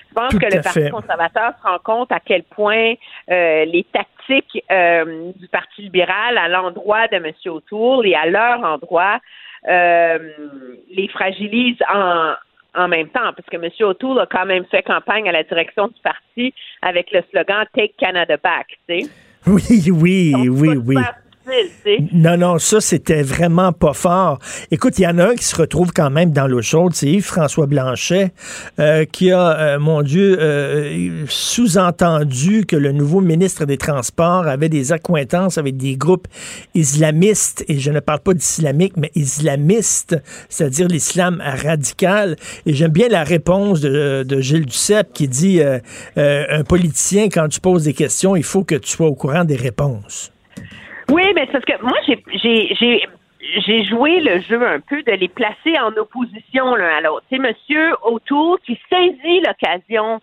[0.08, 0.90] Je pense Tout que le Parti fait.
[0.90, 2.94] conservateur se rend compte à quel point
[3.30, 7.32] euh, les tactiques euh, du Parti libéral à l'endroit de M.
[7.46, 9.20] O'Toole et à leur endroit
[9.68, 10.18] euh,
[10.90, 12.34] les fragilisent en,
[12.74, 13.70] en même temps, parce que M.
[13.80, 17.94] O'Toole a quand même fait campagne à la direction du parti avec le slogan Take
[17.98, 19.10] Canada Back, tu sais.
[19.46, 20.96] Oui, oui, oui, oui.
[22.12, 24.38] Non, non, ça, c'était vraiment pas fort.
[24.70, 27.08] Écoute, il y en a un qui se retrouve quand même dans l'eau chaude, c'est
[27.08, 28.32] Yves-François Blanchet,
[28.78, 34.68] euh, qui a, euh, mon Dieu, euh, sous-entendu que le nouveau ministre des Transports avait
[34.68, 36.28] des accointances avec des groupes
[36.74, 40.16] islamistes, et je ne parle pas d'islamique, mais islamistes,
[40.48, 42.36] c'est-à-dire l'islam radical.
[42.66, 45.60] Et j'aime bien la réponse de, de Gilles Duceppe qui dit,
[46.16, 49.56] un politicien, quand tu poses des questions, il faut que tu sois au courant des
[49.56, 50.32] réponses.
[51.10, 53.08] Oui, mais c'est parce que moi, j'ai
[53.56, 57.24] j'ai joué le jeu un peu de les placer en opposition l'un à l'autre.
[57.30, 60.20] C'est Monsieur Autour qui saisit l'occasion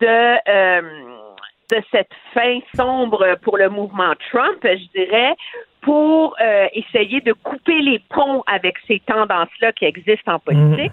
[0.00, 0.82] de euh,
[1.70, 5.34] de cette fin sombre pour le mouvement Trump, je dirais,
[5.80, 10.92] pour euh, essayer de couper les ponts avec ces tendances-là qui existent en politique.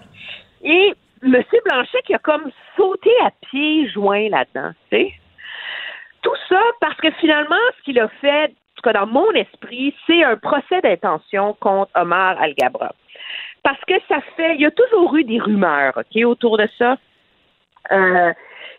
[0.62, 0.66] Mmh.
[0.66, 5.12] Et Monsieur Blanchet qui a comme sauté à pieds joints là-dedans, tu sais.
[6.22, 10.22] Tout ça parce que finalement, ce qu'il a fait tout cas dans mon esprit, c'est
[10.24, 12.92] un procès d'intention contre Omar Al-Gabra.
[13.62, 16.96] Parce que ça fait, il y a toujours eu des rumeurs, autour de ça.
[17.92, 18.32] Euh,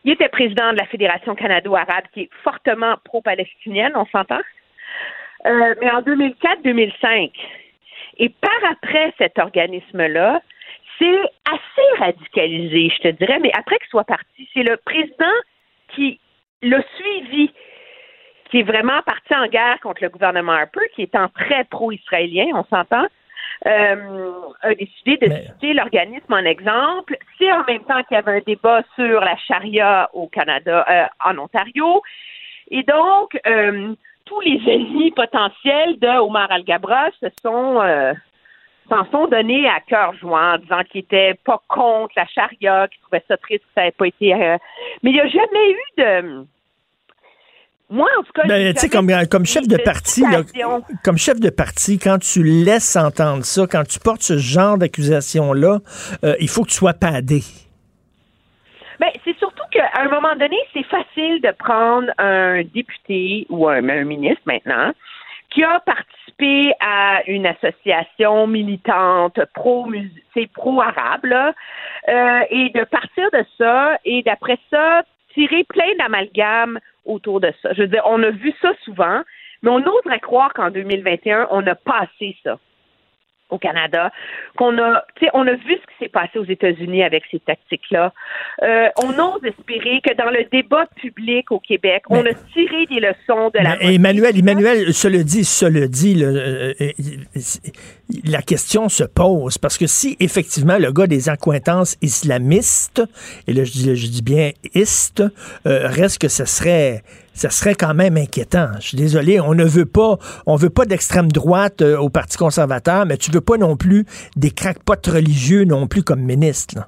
[0.03, 4.41] il était président de la Fédération canado-arabe qui est fortement pro-palestinienne, on s'entend.
[5.45, 7.31] Euh, mais en 2004-2005,
[8.17, 10.41] et par après cet organisme-là,
[10.97, 15.37] c'est assez radicalisé, je te dirais, mais après qu'il soit parti, c'est le président
[15.95, 16.19] qui
[16.61, 17.51] l'a suivi,
[18.51, 22.65] qui est vraiment parti en guerre contre le gouvernement Harper, qui étant très pro-israélien, on
[22.65, 23.07] s'entend,
[23.65, 27.17] euh, a décidé de citer l'organisme en exemple.
[27.37, 31.05] C'est en même temps qu'il y avait un débat sur la charia au Canada, euh,
[31.23, 32.01] en Ontario.
[32.69, 33.93] Et donc, euh,
[34.25, 37.81] tous les ennemis potentiels de Omar Al-Gabra se sont
[38.89, 42.99] s'en sont donnés à cœur joint, en disant qu'il était pas contre la charia, qu'il
[43.01, 44.33] trouvait ça triste que ça n'avait pas été.
[44.33, 46.45] mais il n'y a jamais eu de
[47.91, 50.23] moi, en tout cas, ben, tu sais, comme, comme chef de parti,
[51.03, 55.79] comme chef de parti, quand tu laisses entendre ça, quand tu portes ce genre d'accusation-là,
[56.23, 57.41] euh, il faut que tu sois padé.
[58.99, 63.81] Ben, c'est surtout qu'à un moment donné, c'est facile de prendre un député ou un,
[63.81, 64.93] ministre maintenant
[65.49, 69.91] qui a participé à une association militante pro
[70.53, 75.03] pro arabe euh, et de partir de ça et d'après ça
[75.33, 77.73] tirer plein d'amalgames autour de ça.
[77.73, 79.21] Je veux dire, on a vu ça souvent,
[79.61, 82.59] mais on oserait croire qu'en 2021, on a passé ça
[83.51, 84.11] au Canada,
[84.57, 87.39] qu'on a, tu sais, on a vu ce qui s'est passé aux États-Unis avec ces
[87.39, 88.13] tactiques-là.
[88.63, 92.99] Euh, on ose espérer que dans le débat public au Québec, on a tiré des
[92.99, 93.81] leçons de la.
[93.83, 96.91] Emmanuel, Emmanuel, se le dit, se le dit, le, euh,
[98.25, 103.01] la question se pose parce que si effectivement le gars des accointances islamistes,
[103.47, 105.21] et là je dis, je dis bien ist,
[105.65, 107.03] euh, reste que ce serait
[107.33, 108.69] ça serait quand même inquiétant.
[108.79, 112.37] Je suis désolé, on ne veut pas, on veut pas d'extrême droite euh, au Parti
[112.37, 114.05] conservateur, mais tu veux pas non plus
[114.35, 116.87] des crackpots religieux non plus comme ministre.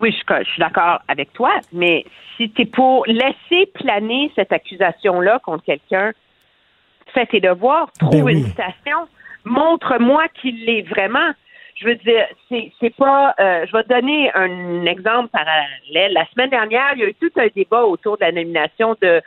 [0.00, 2.04] Oui, je, suis d'accord avec toi, mais
[2.36, 6.12] si tu es pour laisser planer cette accusation-là contre quelqu'un,
[7.14, 9.08] fais tes devoirs, trouve ben une citation,
[9.44, 11.32] montre-moi qu'il l'est vraiment
[11.76, 13.34] je veux dire, c'est, pas.
[13.38, 16.12] Euh, je vais te donner un exemple parallèle.
[16.12, 19.20] La semaine dernière, il y a eu tout un débat autour de la nomination de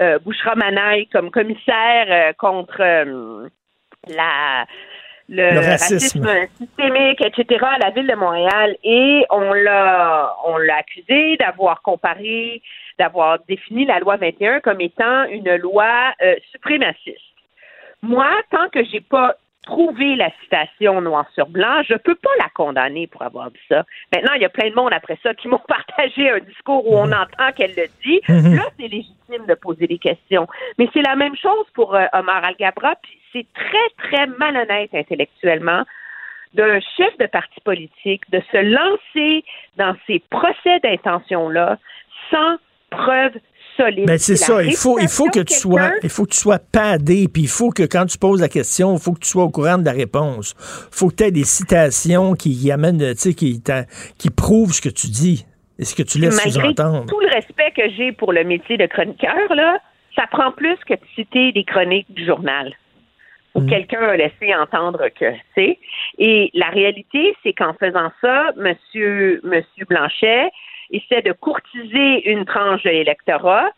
[0.00, 3.48] euh, Bouchra Manaï comme commissaire euh, contre euh,
[4.08, 4.66] la
[5.28, 6.28] le, racisme.
[6.56, 7.64] systémique, etc.
[7.64, 8.76] à la ville de Montréal.
[8.84, 12.62] Et on l'a on l'a accusé d'avoir comparé,
[12.98, 16.12] d'avoir défini la loi 21 comme étant une loi
[16.52, 17.18] suprémaciste.
[18.02, 19.34] Moi, tant que j'ai pas
[19.66, 23.84] trouver la citation noir sur blanc, je peux pas la condamner pour avoir dit ça.
[24.14, 26.96] Maintenant, il y a plein de monde après ça qui m'ont partagé un discours où
[26.96, 27.14] on mhm.
[27.14, 28.20] entend qu'elle le dit.
[28.28, 28.56] Mhm.
[28.56, 30.46] Là, c'est légitime de poser des questions.
[30.78, 32.94] Mais c'est la même chose pour euh, Omar Al-Gabra,
[33.32, 35.82] c'est très, très malhonnête intellectuellement
[36.54, 39.44] d'un chef de parti politique de se lancer
[39.76, 41.76] dans ces procès d'intention-là
[42.30, 42.56] sans
[42.90, 43.32] preuve
[43.78, 46.58] ben c'est ça, il faut, il faut que tu sois, il faut que tu sois
[46.58, 49.44] padé, puis il faut que quand tu poses la question, il faut que tu sois
[49.44, 50.54] au courant de la réponse.
[50.92, 53.62] Il faut que tu aies des citations qui, amènent, tu sais, qui,
[54.18, 55.46] qui prouvent ce que tu dis
[55.78, 57.06] et ce que tu laisses sous-entendre.
[57.06, 59.78] Tout le respect que j'ai pour le métier de chroniqueur, là,
[60.16, 62.72] ça prend plus que de citer des chroniques du journal
[63.54, 63.68] où mm.
[63.68, 65.78] quelqu'un a laissé entendre que, c'est.
[66.18, 70.50] Et la réalité, c'est qu'en faisant ça, Monsieur, Monsieur Blanchet,
[70.90, 73.70] essaie de courtiser une tranche de l'électorat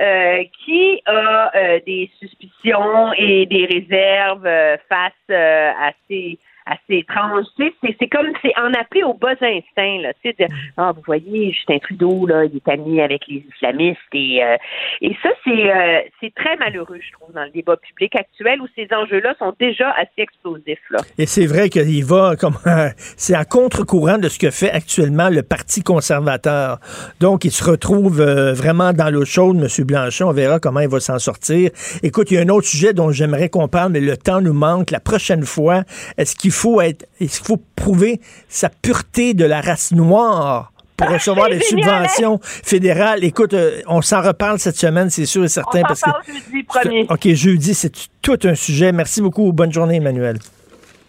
[0.00, 6.36] euh, qui a euh, des suspicions et des réserves euh, face à ces
[6.66, 7.44] assez étrange.
[7.58, 10.12] C'est, comme c'est en appeler aux bas instincts, là.
[10.22, 10.46] Tu sais, de,
[10.76, 14.56] ah, vous voyez, Justin Trudeau, là, il est ami avec les islamistes et euh,
[15.00, 18.66] et ça, c'est euh, c'est très malheureux, je trouve, dans le débat public actuel où
[18.74, 21.00] ces enjeux-là sont déjà assez explosifs, là.
[21.18, 22.56] Et c'est vrai qu'il va comme
[22.96, 26.78] c'est à contre-courant de ce que fait actuellement le Parti conservateur.
[27.20, 29.84] Donc, il se retrouve euh, vraiment dans l'eau chaude, M.
[29.84, 30.24] Blanchet.
[30.24, 31.70] On verra comment il va s'en sortir.
[32.02, 34.52] Écoute, il y a un autre sujet dont j'aimerais qu'on parle, mais le temps nous
[34.52, 34.90] manque.
[34.90, 35.82] La prochaine fois,
[36.16, 40.70] est-ce qu'il faut être, qu'il faut prouver sa pureté de la race noire?
[40.96, 43.24] pour recevoir des subventions fédérales.
[43.24, 45.80] Écoute, euh, on s'en reparle cette semaine, c'est sûr et certain.
[45.80, 47.06] On parce parle que, jeudi premier.
[47.10, 48.92] OK, jeudi, c'est tout un sujet.
[48.92, 49.52] Merci beaucoup.
[49.52, 50.38] Bonne journée, Emmanuel.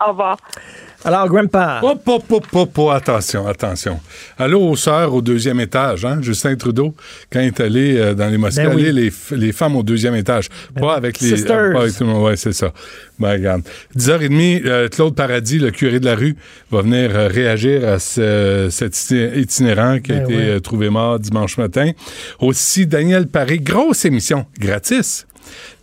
[0.04, 0.38] Au revoir.
[1.08, 1.82] Alors, Grandpa.
[1.84, 4.00] Hop, hop, hop, hop, attention, attention.
[4.40, 6.18] Allô aux sœurs au deuxième étage, hein?
[6.20, 6.96] Justin Trudeau,
[7.32, 8.92] quand il est allé euh, dans les mosquées, Ben oui.
[8.92, 10.50] les, les femmes au deuxième étage.
[10.80, 11.30] pas avec les.
[11.36, 11.74] Sisters.
[11.74, 12.24] pas avec tout le monde.
[12.24, 12.74] Ouais, c'est ça.
[13.20, 13.62] Ben, regarde.
[13.96, 16.36] 10h30, euh, Claude Paradis, le curé de la rue,
[16.72, 20.50] va venir euh, réagir à ce- cet iti- itinérant qui a Ben été ouais.
[20.50, 21.92] euh, trouvé mort dimanche matin.
[22.40, 25.28] Aussi, Daniel Paré, grosse émission, gratis.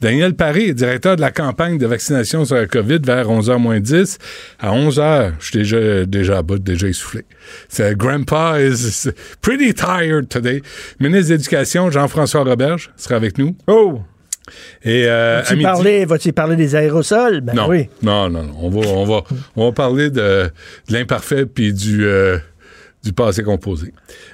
[0.01, 4.18] Daniel Paré directeur de la campagne de vaccination sur la COVID vers 11h moins 10.
[4.59, 7.24] À 11h, je suis déjà, déjà à bout, déjà essoufflé.
[7.68, 9.09] C'est Grandpa is
[9.40, 10.62] pretty tired today.
[11.01, 13.56] Ministre de l'Éducation, Jean-François Roberge, sera avec nous.
[13.66, 14.01] Oh!
[14.82, 17.40] Et euh, Vas-tu parler, vas-tu parler des aérosols?
[17.43, 17.89] Ben non, oui.
[18.02, 18.55] non, non, non.
[18.60, 19.24] On va, on va,
[19.55, 20.51] on va parler de,
[20.89, 22.39] de l'imparfait puis du, euh,
[23.05, 23.93] du passé composé.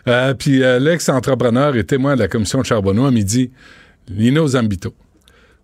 [0.09, 3.51] Euh, puis euh, l'ex-entrepreneur et témoin de la commission de Charbonneau à midi,
[4.09, 4.95] Lino Zambito,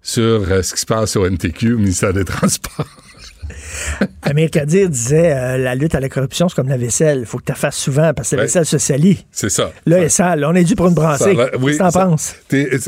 [0.04, 0.22] sur
[0.52, 2.86] euh, ce qui se passe au NTQ, au ministère des Transports.
[4.22, 7.18] Amir Kadir disait euh, la lutte à la corruption, c'est comme la vaisselle.
[7.20, 8.46] Il faut que tu la fasses souvent parce que la Ouais.
[8.46, 9.24] vaisselle se salit.
[9.32, 9.70] C'est ça.
[9.86, 10.44] Là, elle est sale.
[10.46, 11.36] On est dû pour une brassée.
[11.58, 12.34] Oui, Qu'est-ce que t'en penses?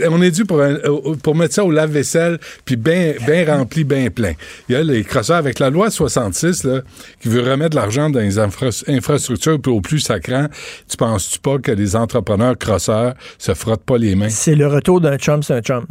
[0.08, 3.84] on est dû pour, un- euh, pour mettre ça au lave-vaisselle, puis bien ben rempli,
[3.84, 4.32] bien plein.
[4.68, 6.80] Il y a les crosseurs avec la loi 66 là,
[7.20, 10.46] qui veut remettre l'argent dans les infra- infrastructures puis au plus sacrant.
[10.88, 14.30] Tu penses-tu pas que les entrepreneurs crosseurs se frottent pas les mains?
[14.30, 15.86] C'est le retour d'un chum, c'est un chum.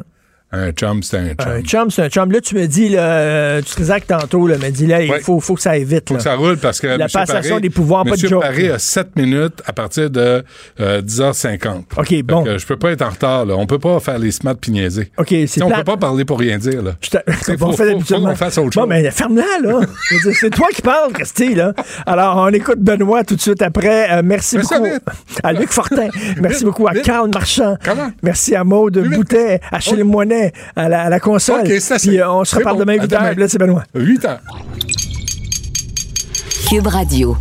[0.57, 1.52] Un chum, c'est un chum.
[1.52, 2.32] Un chum, c'est un chum.
[2.32, 5.14] Là, tu me dis, là, euh, tu te que tantôt, là, me dis, là, il
[5.22, 6.07] faut, faut que ça aille vite.
[6.07, 6.18] faut là.
[6.19, 7.07] que ça roule parce que La M.
[7.11, 8.30] passation Paré- des pouvoirs, pas de M.
[8.30, 8.41] joke.
[8.41, 10.44] Paré a 7 minutes à partir de
[10.80, 11.84] euh, 10h50.
[11.98, 12.44] OK, bon.
[12.44, 13.45] Que je peux pas être en retard.
[13.45, 13.56] Là.
[13.57, 15.11] On peut pas faire les smart puis niaiser.
[15.18, 16.82] OK, c'est On peut pas parler pour rien dire.
[16.82, 16.91] Là.
[17.02, 18.90] T'sais, T'sais, on faut- fait faut- faut qu'on fasse autre Bon, chose.
[18.90, 19.80] mais ferme-la, là.
[20.34, 21.73] C'est toi qui parles, Christy, là.
[22.06, 24.10] Alors, on écoute Benoît tout de suite après.
[24.11, 24.86] Euh, merci beaucoup
[25.44, 26.07] à Luc Fortin.
[26.41, 26.94] Merci beaucoup à.
[26.95, 27.77] Carl Marchand.
[27.84, 28.10] Comment?
[28.23, 30.45] Merci à Maude Boutet, à Achille Moinet,
[30.76, 31.62] à la, à la console.
[31.62, 32.10] OK, c'est assez.
[32.10, 32.82] Puis euh, on se reparle bon.
[32.86, 33.22] demain À 8 heures.
[33.22, 33.34] demain.
[33.36, 33.84] Là, c'est Benoît.
[33.96, 34.40] 8 heures.
[36.70, 37.38] Cube Radio.